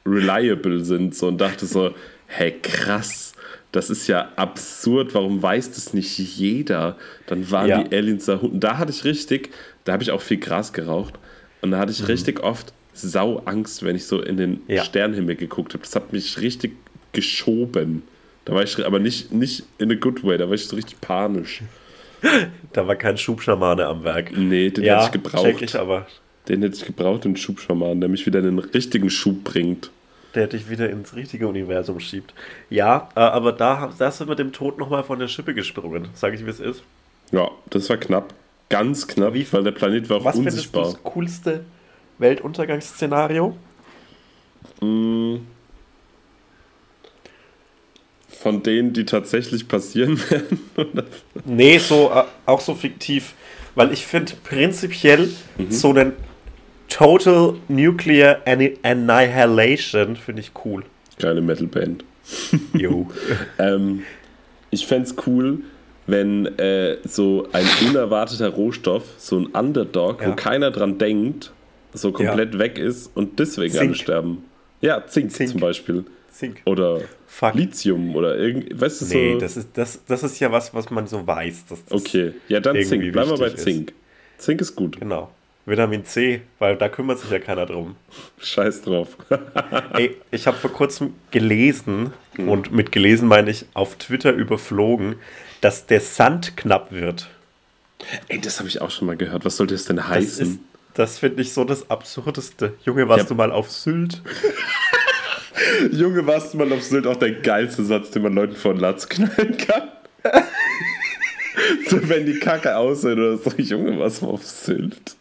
reliable 0.04 0.84
sind 0.84 1.14
so 1.14 1.28
und 1.28 1.40
dachte 1.40 1.68
so, 1.68 1.92
hey 2.28 2.52
krass, 2.62 3.34
das 3.76 3.90
ist 3.90 4.08
ja 4.08 4.30
absurd, 4.36 5.14
warum 5.14 5.42
weiß 5.42 5.72
das 5.72 5.94
nicht 5.94 6.18
jeder? 6.18 6.98
Dann 7.28 7.50
waren 7.52 7.68
Ja. 7.70 7.84
die 7.84 7.96
Aliens 7.96 8.26
da 8.26 8.36
unten. 8.38 8.60
Da 8.60 8.78
hatte 8.78 8.92
ich 8.92 9.04
richtig, 9.04 9.50
da 9.84 9.94
habe 9.94 10.04
ich 10.04 10.12
auch 10.12 10.22
viel 10.22 10.38
Gras 10.38 10.74
geraucht 10.74 11.16
und 11.62 11.72
da 11.72 11.80
hatte 11.80 11.92
ich 11.92 12.08
richtig 12.08 12.42
oft 12.44 12.74
sau 12.94 13.40
Angst, 13.46 13.84
wenn 13.84 13.96
ich 13.96 14.06
so 14.06 14.22
in 14.22 14.38
den 14.38 14.52
Mhm. 14.52 14.60
Ja. 14.68 14.84
Sternenhimmel 14.86 15.36
geguckt 15.36 15.74
habe. 15.74 15.84
Das 15.84 15.96
hat 15.96 16.14
mich 16.14 16.40
richtig 16.42 16.72
geschoben. 17.12 18.04
Da 18.46 18.54
war 18.54 18.64
ich 18.64 18.86
aber 18.86 19.00
nicht, 19.00 19.32
nicht 19.34 19.64
in 19.80 19.92
a 19.92 19.96
good 19.96 20.24
way, 20.24 20.38
da 20.38 20.46
war 20.48 20.54
ich 20.56 20.66
so 20.68 20.76
richtig 20.76 21.00
panisch. 21.02 21.62
Da 22.74 22.88
war 22.88 22.96
kein 22.96 23.18
Schubschamane 23.18 23.86
am 23.86 24.04
Werk. 24.04 24.36
Nee, 24.36 24.70
den 24.72 24.84
ja, 24.84 24.96
hätte 24.96 25.06
ich 25.06 25.12
gebraucht. 25.24 25.44
check 25.46 25.62
ich 25.62 25.76
aber. 25.76 26.08
Den 26.48 26.62
hätte 26.62 26.76
ich 26.76 26.86
gebraucht, 26.86 27.24
den 27.24 27.38
Schubschaman, 27.38 28.00
der 28.02 28.10
mich 28.10 28.26
wieder 28.26 28.40
in 28.40 28.46
den 28.46 28.60
richtigen 28.60 29.10
Schub 29.10 29.44
bringt. 29.44 29.92
Der 30.36 30.48
dich 30.48 30.70
wieder 30.70 30.90
ins 30.90 31.16
richtige 31.16 31.48
Universum 31.48 32.00
schiebt. 32.00 32.34
Ja, 32.70 33.10
äh, 33.16 33.20
aber 33.20 33.52
da, 33.54 33.92
da 33.98 34.12
sind 34.12 34.28
wir 34.28 34.36
dem 34.36 34.52
Tod 34.54 34.78
nochmal 34.78 35.04
von 35.04 35.20
der 35.20 35.28
Schippe 35.28 35.54
gesprungen. 35.54 36.10
Sag 36.14 36.34
ich, 36.34 36.46
wie 36.46 36.50
es 36.50 36.60
ist. 36.60 36.84
Ja, 37.32 37.50
das 37.70 37.90
war 37.90 37.98
knapp. 37.98 38.34
Ganz 38.70 39.08
knapp, 39.08 39.34
Wie- 39.34 39.48
weil 39.52 39.64
der 39.64 39.72
Planet 39.72 40.10
war 40.10 40.24
Was 40.24 40.36
du 40.36 40.42
unsichtbar. 40.42 40.84
das 40.84 41.04
coolste 41.04 41.64
Weltuntergangsszenario? 42.18 43.56
Von 48.30 48.64
denen, 48.64 48.94
die 48.94 49.06
tatsächlich 49.06 49.68
passieren 49.68 50.20
werden. 50.30 50.60
oder? 50.78 51.04
Nee, 51.46 51.78
so, 51.78 52.12
äh, 52.14 52.24
auch 52.46 52.60
so 52.62 52.76
fiktiv. 52.76 53.34
Weil 53.76 53.92
ich 53.92 54.06
finde 54.06 54.34
prinzipiell 54.44 55.30
Mhm. 55.58 55.72
so 55.72 55.90
einen 55.90 56.14
Total 56.90 57.54
Nuclear 57.68 58.42
Anni- 58.46 58.78
Annihilation 58.84 60.16
finde 60.16 60.42
ich 60.42 60.52
cool. 60.66 60.84
Geile 61.20 61.42
Metalband. 61.42 62.04
Jo. 62.74 63.08
Ähm, 63.60 64.04
ich 64.72 64.88
fände 64.88 65.08
es 65.08 65.16
cool, 65.28 65.60
wenn 66.08 66.46
äh, 66.58 66.98
so 67.04 67.48
ein 67.54 67.66
unerwarteter 67.88 68.50
Rohstoff, 68.50 69.04
so 69.18 69.38
ein 69.40 69.46
Underdog, 69.48 70.22
Ja. 70.22 70.30
wo 70.30 70.36
keiner 70.36 70.72
dran 70.72 70.98
denkt, 70.98 71.52
so 71.94 72.12
komplett 72.12 72.58
weg 72.58 72.78
ist 72.78 73.12
und 73.16 73.40
deswegen 73.40 73.72
Zink. 73.74 73.84
alle 73.84 73.96
sterben. 73.96 74.46
Ja, 74.82 75.06
Zink, 75.08 75.32
Zink. 75.32 75.50
zum 75.52 75.60
Beispiel. 75.62 76.04
Zink. 76.32 76.62
Oder 76.66 77.02
Fuck. 77.28 77.54
Lithium 77.56 78.16
oder 78.16 78.36
irgend, 78.38 78.80
weißt 78.80 79.02
du 79.02 79.06
Nee, 79.16 79.34
so. 79.34 79.40
das 79.40 79.58
ist, 79.58 79.70
das, 79.76 80.00
das 80.06 80.24
ist 80.24 80.40
ja 80.40 80.52
was, 80.52 80.74
was 80.74 80.90
man 80.90 81.08
so 81.08 81.26
weiß. 81.26 81.66
Dass 81.68 81.86
das 81.86 82.02
okay, 82.02 82.34
ja, 82.50 82.60
dann 82.60 82.76
irgendwie 82.76 83.00
Zink. 83.02 83.14
Bleiben 83.14 83.30
wir 83.30 83.38
bei 83.38 83.46
wichtig 83.46 83.58
ist. 83.60 83.64
Zink. 83.64 83.94
Zink 84.40 84.62
ist 84.62 84.76
gut. 84.76 85.00
Genau. 85.00 85.32
Vitamin 85.66 86.06
C, 86.06 86.42
weil 86.60 86.76
da 86.76 86.90
kümmert 86.90 87.20
sich 87.20 87.30
ja 87.32 87.40
keiner 87.40 87.66
drum. 87.66 87.96
Scheiß 88.40 88.84
drauf. 88.84 89.18
Ey, 89.94 90.16
ich 90.32 90.46
habe 90.46 90.58
vor 90.58 90.72
kurzem 90.72 91.16
gelesen, 91.32 92.14
und 92.38 92.72
mit 92.72 92.92
gelesen 92.92 93.28
meine 93.28 93.50
ich 93.50 93.66
auf 93.74 93.96
Twitter 93.96 94.32
überflogen, 94.34 95.16
dass 95.62 95.88
der 95.88 96.02
Sand 96.02 96.56
knapp 96.56 96.92
wird. 96.92 97.30
Ey, 98.28 98.40
das 98.40 98.60
habe 98.60 98.70
ich 98.70 98.82
auch 98.82 98.92
schon 98.92 99.08
mal 99.08 99.18
gehört. 99.18 99.44
Was 99.46 99.58
soll 99.58 99.68
das 99.68 99.86
denn 99.86 99.96
Das 99.96 100.08
heißen? 100.08 100.46
ist, 100.48 100.60
das 100.94 101.18
finde 101.20 101.42
ich 101.42 101.52
so 101.54 101.64
das 101.64 101.90
Absurdeste. 101.90 102.74
Junge, 102.86 103.08
warst 103.10 103.24
Ja. 103.24 103.30
du 103.30 103.36
mal 103.36 103.52
auf 103.52 103.72
Sylt? 103.72 104.22
Junge, 105.92 106.28
warst 106.28 106.54
du 106.54 106.58
mal 106.58 106.72
auf 106.74 106.84
Sylt 106.84 107.08
auch 107.08 107.16
der 107.16 107.32
geilste 107.32 107.84
Satz, 107.84 108.12
den 108.12 108.22
man 108.22 108.34
Leuten 108.34 108.56
vor 108.56 108.74
den 108.74 108.82
Latz 108.82 109.08
knallen 109.10 109.58
kann? 109.58 109.90
so, 111.90 112.08
wenn 112.08 112.26
die 112.26 112.40
Kacke 112.40 112.76
aussehen 112.78 113.14
oder 113.14 113.38
so. 113.38 113.50
Junge, 113.58 113.98
warst 114.00 114.22
du 114.22 114.26
mal 114.26 114.32
auf 114.34 114.44
Sylt? 114.46 115.16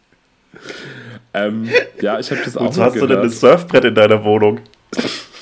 Ähm, 1.33 1.69
ja, 2.01 2.19
ich 2.21 2.31
habe 2.31 2.41
das 2.45 2.57
auch 2.57 2.67
Wozu 2.67 2.83
hast 2.83 2.95
du 2.97 3.01
denn 3.07 3.17
ein 3.19 3.23
gehört. 3.25 3.33
Surfbrett 3.33 3.85
in 3.85 3.95
deiner 3.95 4.23
Wohnung? 4.25 4.61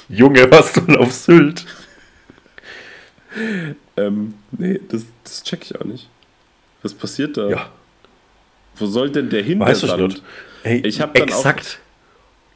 Junge, 0.09 0.51
warst 0.51 0.77
du 0.77 0.95
auf 0.97 1.13
Sylt? 1.13 1.65
Ähm, 3.97 4.35
nee, 4.53 4.81
das, 4.89 5.05
das 5.25 5.43
check 5.43 5.65
ich 5.65 5.81
auch 5.81 5.85
nicht. 5.85 6.09
Was 6.83 6.93
passiert 6.95 7.37
da? 7.37 7.49
Ja, 7.49 7.69
Wo 8.77 8.87
soll 8.87 9.11
denn 9.11 9.31
der 9.31 9.43
hin, 9.43 9.61
weiß 9.61 9.81
der 9.81 9.89
ich 9.91 9.97
Sand? 9.97 10.09
nicht. 10.15 10.23
Ey, 10.65 10.81
Ich 10.87 11.01
hab 11.01 11.15
dann 11.15 11.25
auch- 11.31 11.37
exakt. 11.37 11.79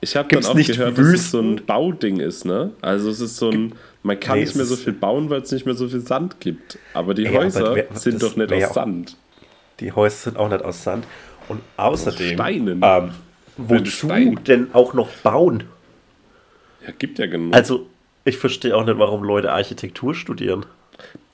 Ich 0.03 0.15
habe 0.15 0.29
dann 0.29 0.45
auch 0.45 0.55
nicht 0.55 0.69
gehört, 0.71 0.99
dass 0.99 1.07
es 1.07 1.31
so 1.31 1.41
ein 1.41 1.53
Wüsten? 1.55 1.67
Bauding 1.67 2.21
ist, 2.21 2.45
ne? 2.45 2.71
Also 2.83 3.09
es 3.11 3.21
ist 3.21 3.39
so 3.39 3.51
ein, 3.51 3.75
man 4.03 4.21
kann 4.21 4.39
Nee, 4.39 4.45
nicht 4.45 4.55
mehr 4.55 4.67
so 4.67 4.77
viel 4.77 4.93
bauen, 4.93 5.31
weil 5.31 5.41
es 5.41 5.51
nicht 5.51 5.65
mehr 5.65 5.75
so 5.75 5.89
viel 5.89 6.01
Sand 6.01 6.39
gibt. 6.39 6.79
Aber 6.93 7.15
die 7.15 7.25
Ey, 7.25 7.35
aber 7.35 7.45
Häuser 7.47 7.75
wer- 7.75 7.87
sind 7.95 8.23
das 8.23 8.31
doch 8.31 8.37
nicht 8.37 8.51
wär 8.51 8.69
aus 8.69 8.75
Sand. 8.75 9.17
Die 9.81 9.93
Häuser 9.93 10.17
sind 10.17 10.37
auch 10.37 10.51
nicht 10.51 10.63
aus 10.63 10.83
Sand. 10.85 11.07
Und 11.49 11.61
außerdem, 11.77 12.39
ähm, 12.83 13.11
wozu 13.57 13.87
Stein- 14.07 14.39
denn 14.47 14.69
auch 14.75 14.95
noch 14.95 15.09
bauen? 15.23 15.65
Ja, 16.87 16.93
gibt 16.99 17.19
ja 17.19 17.27
genug. 17.27 17.55
Also, 17.55 17.87
ich 18.25 18.39
verstehe 18.39 18.77
auch 18.77 18.85
nicht, 18.85 18.99
warum 18.99 19.23
Leute 19.25 19.53
Architektur 19.53 20.15
studieren. 20.15 20.67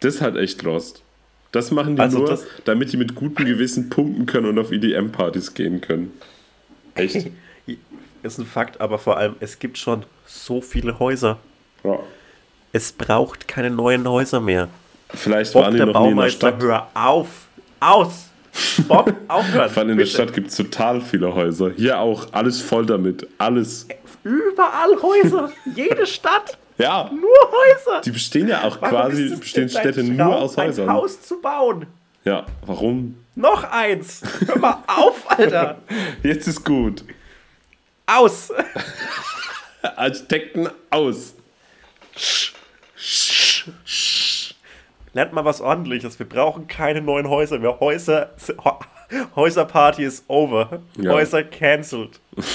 das 0.00 0.20
halt 0.20 0.36
echt 0.36 0.62
lost. 0.62 1.02
Das 1.52 1.70
machen 1.70 1.94
die 1.96 2.02
Also 2.02 2.18
nur, 2.18 2.28
das- 2.28 2.44
damit 2.64 2.92
die 2.92 2.96
mit 2.96 3.14
gutem 3.14 3.44
Gewissen 3.46 3.88
pumpen 3.90 4.26
können 4.26 4.46
und 4.46 4.58
auf 4.58 4.72
EDM-Partys 4.72 5.54
gehen 5.54 5.80
können. 5.80 6.12
Echt? 6.94 7.28
Ist 8.24 8.38
ein 8.38 8.46
Fakt, 8.46 8.80
aber 8.80 8.98
vor 8.98 9.16
allem, 9.16 9.34
es 9.40 9.58
gibt 9.58 9.78
schon 9.78 10.04
so 10.26 10.60
viele 10.60 10.98
Häuser. 10.98 11.38
Ja. 11.84 11.98
Es 12.72 12.92
braucht 12.92 13.46
keine 13.48 13.68
neuen 13.70 14.08
Häuser 14.08 14.40
mehr. 14.40 14.68
Vielleicht 15.10 15.52
Bob, 15.52 15.62
waren 15.64 15.72
die 15.72 15.78
der 15.78 15.86
noch 15.86 15.92
nie 16.00 16.10
in 16.10 16.16
der 16.16 16.16
Baumeister, 16.22 16.48
Stadt. 16.48 16.62
hör 16.62 16.88
auf! 16.94 17.28
Aus! 17.80 18.30
Bob, 18.88 19.14
aufhören! 19.28 19.70
Vor 19.70 19.82
allem 19.82 19.90
in 19.92 19.98
der. 19.98 20.06
Stadt 20.06 20.32
gibt 20.32 20.48
es 20.48 20.56
total 20.56 21.00
viele 21.00 21.34
Häuser. 21.34 21.70
Hier 21.76 21.98
auch, 21.98 22.32
alles 22.32 22.60
voll 22.60 22.84
damit. 22.86 23.26
Alles. 23.38 23.86
Überall 24.24 25.00
Häuser! 25.02 25.50
Jede 25.74 26.06
Stadt! 26.06 26.58
Ja, 26.78 27.10
Nur 27.12 27.30
Häuser! 27.50 28.00
die 28.02 28.10
bestehen 28.10 28.48
ja 28.48 28.62
auch 28.64 28.80
Warum 28.80 29.10
quasi, 29.10 29.36
bestehen 29.36 29.68
Städte 29.68 30.04
Traum, 30.04 30.16
nur 30.16 30.36
aus 30.36 30.56
Ein 30.58 30.68
Häusern. 30.68 30.90
Haus 30.90 31.20
zu 31.22 31.40
bauen! 31.40 31.86
Ja, 32.24 32.46
warum? 32.66 33.16
Noch 33.34 33.64
eins! 33.64 34.22
Hör 34.46 34.58
mal 34.58 34.82
auf, 34.86 35.28
Alter! 35.30 35.78
Jetzt 36.22 36.46
ist 36.46 36.64
gut. 36.64 37.04
Aus! 38.06 38.52
Architekten 39.96 40.68
aus. 40.90 41.34
Lernt 45.14 45.32
mal 45.32 45.44
was 45.44 45.60
ordentliches. 45.60 46.18
Wir 46.18 46.28
brauchen 46.28 46.66
keine 46.68 47.02
neuen 47.02 47.28
Häuser 47.28 47.58
mehr. 47.58 47.80
Häuser. 47.80 48.30
Häuserparty 49.36 50.04
ist 50.04 50.24
over. 50.28 50.80
Ja. 50.96 51.12
Häuser 51.12 51.44
cancelled. 51.44 52.18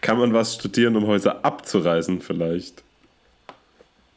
Kann 0.00 0.18
man 0.18 0.32
was 0.32 0.54
studieren, 0.54 0.96
um 0.96 1.06
Häuser 1.06 1.44
abzureißen, 1.44 2.20
vielleicht? 2.20 2.82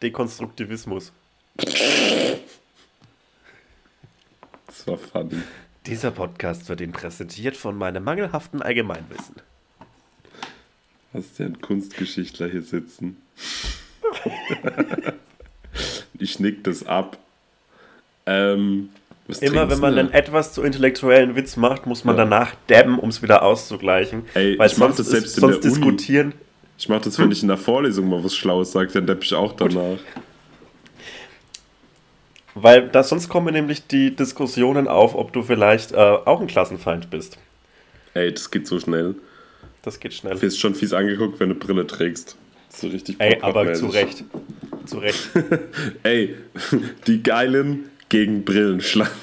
Dekonstruktivismus. 0.02 1.12
Das 1.58 2.40
war 4.88 4.98
funny. 4.98 5.42
Dieser 5.86 6.10
Podcast 6.12 6.70
wird 6.70 6.82
Ihnen 6.82 6.94
präsentiert 6.94 7.58
von 7.58 7.78
meinem 7.78 8.04
mangelhaften 8.04 8.62
Allgemeinwissen. 8.62 9.36
Hast 11.14 11.40
ja 11.40 11.48
einen 11.48 11.60
Kunstgeschichtler 11.62 12.48
hier 12.48 12.62
sitzen. 12.62 13.22
ich 16.20 16.40
nick 16.40 16.64
das 16.64 16.86
ab. 16.86 17.18
Ähm, 18.26 18.90
Immer 19.40 19.70
wenn 19.70 19.80
man 19.80 19.98
einen 19.98 20.12
etwas 20.12 20.54
zu 20.54 20.62
intellektuellen 20.62 21.36
Witz 21.36 21.56
macht, 21.56 21.86
muss 21.86 22.04
man 22.04 22.18
Ja. 22.18 22.24
danach 22.26 22.54
dabben, 22.68 23.00
um 23.00 23.10
es 23.10 23.22
wieder 23.22 23.44
auszugleichen. 23.44 24.24
Ey, 24.34 24.60
Weil 24.60 24.68
ich 24.68 24.76
sonst, 24.76 25.00
das 25.00 25.08
ist- 25.08 25.12
selbst 25.14 25.38
in 25.38 25.42
sonst 25.42 25.64
der 25.64 25.72
Uni. 25.72 25.80
diskutieren. 25.80 26.34
Ich 26.78 26.90
mach 26.90 27.00
das, 27.02 27.18
wenn 27.20 27.32
ich 27.32 27.42
in 27.42 27.48
der 27.48 27.58
Vorlesung 27.58 28.10
mal 28.10 28.24
was 28.24 28.36
Schlaues 28.36 28.72
sage, 28.72 28.92
dann 28.92 29.06
depp 29.08 29.24
ich 29.24 29.34
auch 29.34 29.54
danach. 29.54 30.00
Weil 32.54 32.90
da, 32.90 33.04
sonst 33.04 33.30
kommen 33.30 33.54
nämlich 33.54 33.88
die 33.88 34.14
Diskussionen 34.16 34.88
auf, 34.88 35.16
ob 35.16 35.32
du 35.32 35.42
vielleicht 35.42 35.94
äh, 35.94 35.96
auch 35.96 36.42
ein 36.42 36.48
Klassenfeind 36.48 37.10
bist. 37.10 37.38
Ey, 38.14 38.34
das 38.34 38.52
geht 38.52 38.68
so 38.68 38.80
schnell. 38.80 39.16
Das 39.84 40.00
geht 40.00 40.14
schnell. 40.14 40.34
Du 40.36 40.42
wirst 40.42 40.60
schon 40.60 40.76
fies 40.76 40.92
angeguckt, 40.92 41.40
wenn 41.40 41.50
du 41.50 41.56
Brille 41.56 41.88
trägst. 41.88 42.36
So 42.70 42.88
richtig 42.88 43.16
Ey, 43.20 43.38
aber 43.42 43.74
zu 43.74 43.88
Recht. 43.88 44.26
Zu 44.86 45.00
Recht. 45.00 45.30
Ey, 46.04 46.36
die 47.08 47.24
Geilen 47.24 47.90
gegen 48.10 48.44
Brillenschlangen. 48.44 49.14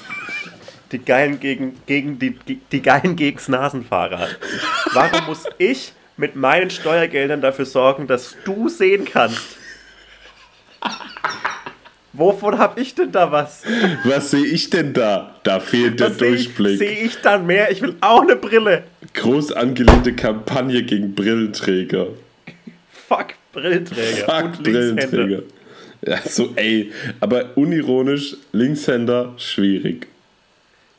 Die 0.91 0.99
Geilen 0.99 1.39
gegen, 1.39 1.75
gegen 1.85 2.17
die, 2.17 2.31
die, 2.31 2.59
die 2.71 2.81
Geilen 2.81 3.15
gegens 3.15 3.47
Nasenfahrrad. 3.47 4.39
Warum 4.93 5.25
muss 5.27 5.43
ich 5.57 5.93
mit 6.17 6.35
meinen 6.35 6.69
Steuergeldern 6.69 7.41
dafür 7.41 7.65
sorgen, 7.65 8.07
dass 8.07 8.35
du 8.43 8.69
sehen 8.69 9.05
kannst? 9.05 9.57
Wovon 12.13 12.57
habe 12.57 12.81
ich 12.81 12.95
denn 12.95 13.11
da 13.11 13.31
was? 13.31 13.63
Was 14.03 14.31
sehe 14.31 14.45
ich 14.45 14.69
denn 14.71 14.93
da? 14.93 15.35
Da 15.43 15.59
fehlt 15.59 15.99
der 15.99 16.09
Was 16.09 16.17
sehe 16.17 16.31
ich, 16.33 16.45
Durchblick. 16.47 16.79
seh 16.79 17.05
ich 17.05 17.17
dann 17.21 17.45
mehr? 17.45 17.71
Ich 17.71 17.81
will 17.81 17.95
auch 18.01 18.23
eine 18.23 18.35
Brille. 18.35 18.83
Groß 19.13 19.51
angelegte 19.51 20.13
Kampagne 20.13 20.83
gegen 20.83 21.13
Brillenträger. 21.13 22.07
Fuck 23.07 23.35
Brillenträger 23.53 24.25
Fuck. 24.25 24.63
Brillenträger. 24.63 25.41
Ja, 26.05 26.19
so, 26.25 26.53
ey. 26.55 26.91
Aber 27.19 27.57
unironisch, 27.57 28.37
Linkshänder, 28.53 29.33
schwierig. 29.37 30.07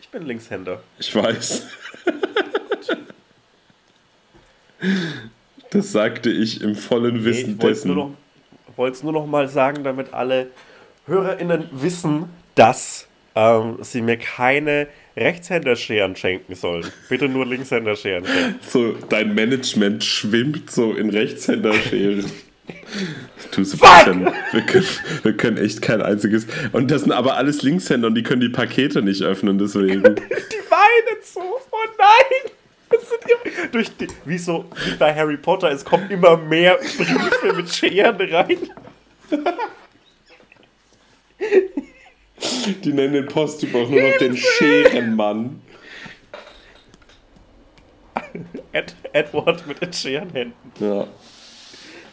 Ich 0.02 0.08
bin 0.08 0.26
Linkshänder. 0.26 0.82
Ich 0.98 1.14
weiß. 1.14 1.66
Das 5.70 5.92
sagte 5.92 6.30
ich 6.30 6.62
im 6.62 6.74
vollen 6.74 7.16
Nee, 7.18 7.24
Wissen 7.24 7.50
ich 7.52 7.62
wollte 7.62 7.72
es 7.72 7.78
dessen. 7.82 7.94
nur, 7.94 7.96
noch- 8.08 8.76
wollte 8.76 8.96
es 8.96 9.02
nur 9.02 9.12
noch 9.12 9.26
mal 9.26 9.48
sagen, 9.48 9.84
damit 9.84 10.12
alle 10.12 10.48
HörerInnen 11.06 11.68
wissen, 11.72 12.24
dass 12.54 13.06
ähm, 13.34 13.78
sie 13.82 14.02
mir 14.02 14.16
keine 14.16 14.88
Rechtshänderscheren 15.16 16.16
schenken 16.16 16.54
sollen. 16.54 16.86
Bitte 17.08 17.28
nur 17.28 17.46
Linkshänderscheren 17.46 18.24
schenken. 18.26 18.60
So, 18.66 18.92
dein 19.08 19.34
Management 19.34 20.04
schwimmt 20.04 20.70
so 20.70 20.92
in 20.94 21.10
Rechtshänderscheren. 21.10 22.24
Du! 23.50 23.64
Sebastian, 23.64 24.32
wir 24.52 24.62
können, 24.62 24.86
wir 25.22 25.36
können 25.36 25.56
echt 25.56 25.82
kein 25.82 26.02
einziges. 26.02 26.46
Und 26.72 26.90
das 26.90 27.02
sind 27.02 27.12
aber 27.12 27.36
alles 27.36 27.62
Linkshänder 27.62 28.08
und 28.08 28.14
die 28.14 28.22
können 28.22 28.40
die 28.40 28.48
Pakete 28.48 29.02
nicht 29.02 29.22
öffnen, 29.22 29.58
deswegen. 29.58 30.02
Die 30.14 30.70
weinen 30.70 31.20
so. 31.22 31.40
Oh 31.40 31.76
nein! 31.98 32.52
Es 32.90 33.08
sind 33.08 33.22
immer, 33.24 33.68
durch 33.68 33.96
die, 33.96 34.08
wie 34.24 34.38
so 34.38 34.64
wie 34.84 34.96
bei 34.96 35.14
Harry 35.14 35.36
Potter, 35.36 35.70
es 35.70 35.84
kommen 35.84 36.10
immer 36.10 36.36
mehr 36.36 36.76
Briefe 36.76 37.52
mit 37.54 37.72
Scheren 37.72 38.20
rein. 38.20 38.58
Die 42.84 42.92
nennen 42.92 43.12
den 43.14 43.26
Posttyp 43.26 43.74
auch 43.74 43.88
nur 43.88 44.02
noch 44.02 44.18
den 44.18 44.36
Scherenmann. 44.36 45.60
Ed, 48.72 48.94
Edward 49.12 49.66
mit 49.66 49.82
den 49.82 49.92
Scherenhänden. 49.92 50.54
Ja. 50.78 51.02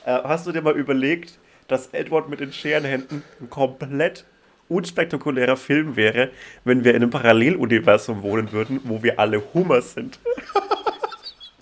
Äh, 0.05 0.23
hast 0.23 0.47
du 0.47 0.51
dir 0.51 0.61
mal 0.61 0.75
überlegt, 0.75 1.37
dass 1.67 1.87
Edward 1.87 2.29
mit 2.29 2.39
den 2.39 2.51
Scherenhänden 2.51 3.23
ein 3.39 3.49
komplett 3.49 4.25
unspektakulärer 4.69 5.57
Film 5.57 5.95
wäre, 5.95 6.31
wenn 6.65 6.83
wir 6.83 6.91
in 6.91 7.03
einem 7.03 7.09
Paralleluniversum 7.09 8.21
wohnen 8.21 8.51
würden, 8.51 8.81
wo 8.83 9.03
wir 9.03 9.19
alle 9.19 9.41
Hummer 9.53 9.81
sind? 9.81 10.19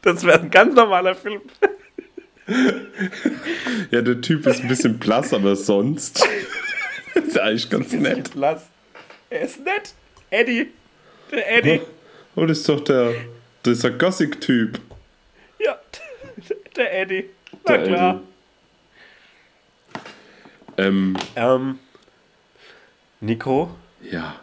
Das 0.01 0.23
wäre 0.23 0.39
ein 0.39 0.51
ganz 0.51 0.75
normaler 0.75 1.15
Film. 1.15 1.41
ja, 3.89 4.03
der 4.03 4.21
Typ 4.21 4.45
ist 4.45 4.61
ein 4.61 4.67
bisschen 4.67 4.99
blass, 4.99 5.33
aber 5.33 5.55
sonst 5.55 6.23
ist 7.27 7.35
er 7.35 7.43
eigentlich 7.45 7.69
ganz 7.69 7.91
nett. 7.93 8.31
Lass. 8.35 8.67
Er 9.29 9.41
ist 9.41 9.63
nett. 9.63 9.93
Eddie. 10.29 10.71
Der 11.31 11.57
Eddie. 11.57 11.81
Oh, 12.35 12.45
das 12.45 12.59
ist 12.59 12.69
doch 12.69 12.81
der, 12.83 13.13
dieser 13.65 13.91
Gothic-Typ. 13.91 14.79
Ja. 15.59 15.79
Der 16.75 17.01
Eddie. 17.01 17.29
Na 17.65 17.77
Der 17.77 17.87
klar. 17.87 18.21
Ähm, 20.77 21.15
Ähm, 21.35 21.79
Nico, 23.21 23.69
ja. 24.01 24.35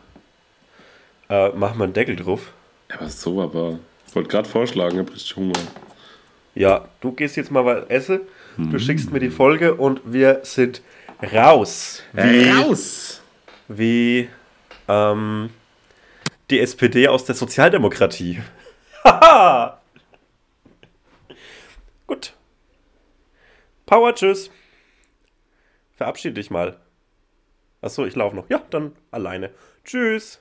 äh, 1.28 1.50
mach 1.50 1.74
mal 1.74 1.84
einen 1.84 1.92
Deckel 1.92 2.16
drauf. 2.16 2.52
Ja, 2.90 2.96
was 3.00 3.20
so, 3.20 3.42
aber. 3.42 3.78
Ich 4.08 4.14
wollte 4.16 4.30
gerade 4.30 4.48
vorschlagen, 4.48 4.94
ich 4.98 5.06
hab 5.06 5.14
richtig 5.14 5.36
Hunger. 5.36 5.52
Ja, 6.54 6.88
du 7.00 7.12
gehst 7.12 7.36
jetzt 7.36 7.50
mal 7.50 7.64
was 7.64 7.88
essen, 7.88 8.20
du 8.58 8.78
schickst 8.78 9.10
mir 9.10 9.20
die 9.20 9.30
Folge 9.30 9.74
und 9.74 10.00
wir 10.04 10.40
sind 10.42 10.82
raus. 11.22 12.02
Wie, 12.12 12.50
Raus! 12.50 13.22
wie 13.68 14.28
ähm, 14.88 15.50
die 16.50 16.60
SPD 16.60 17.08
aus 17.08 17.24
der 17.24 17.34
Sozialdemokratie. 17.34 18.42
Haha! 19.04 19.80
Gut. 22.06 22.34
Power, 23.86 24.14
tschüss. 24.14 24.50
Verabschiede 25.96 26.34
dich 26.34 26.50
mal. 26.50 26.78
Achso, 27.80 28.04
ich 28.04 28.14
laufe 28.14 28.36
noch. 28.36 28.48
Ja, 28.48 28.62
dann 28.70 28.92
alleine. 29.10 29.50
Tschüss. 29.84 30.40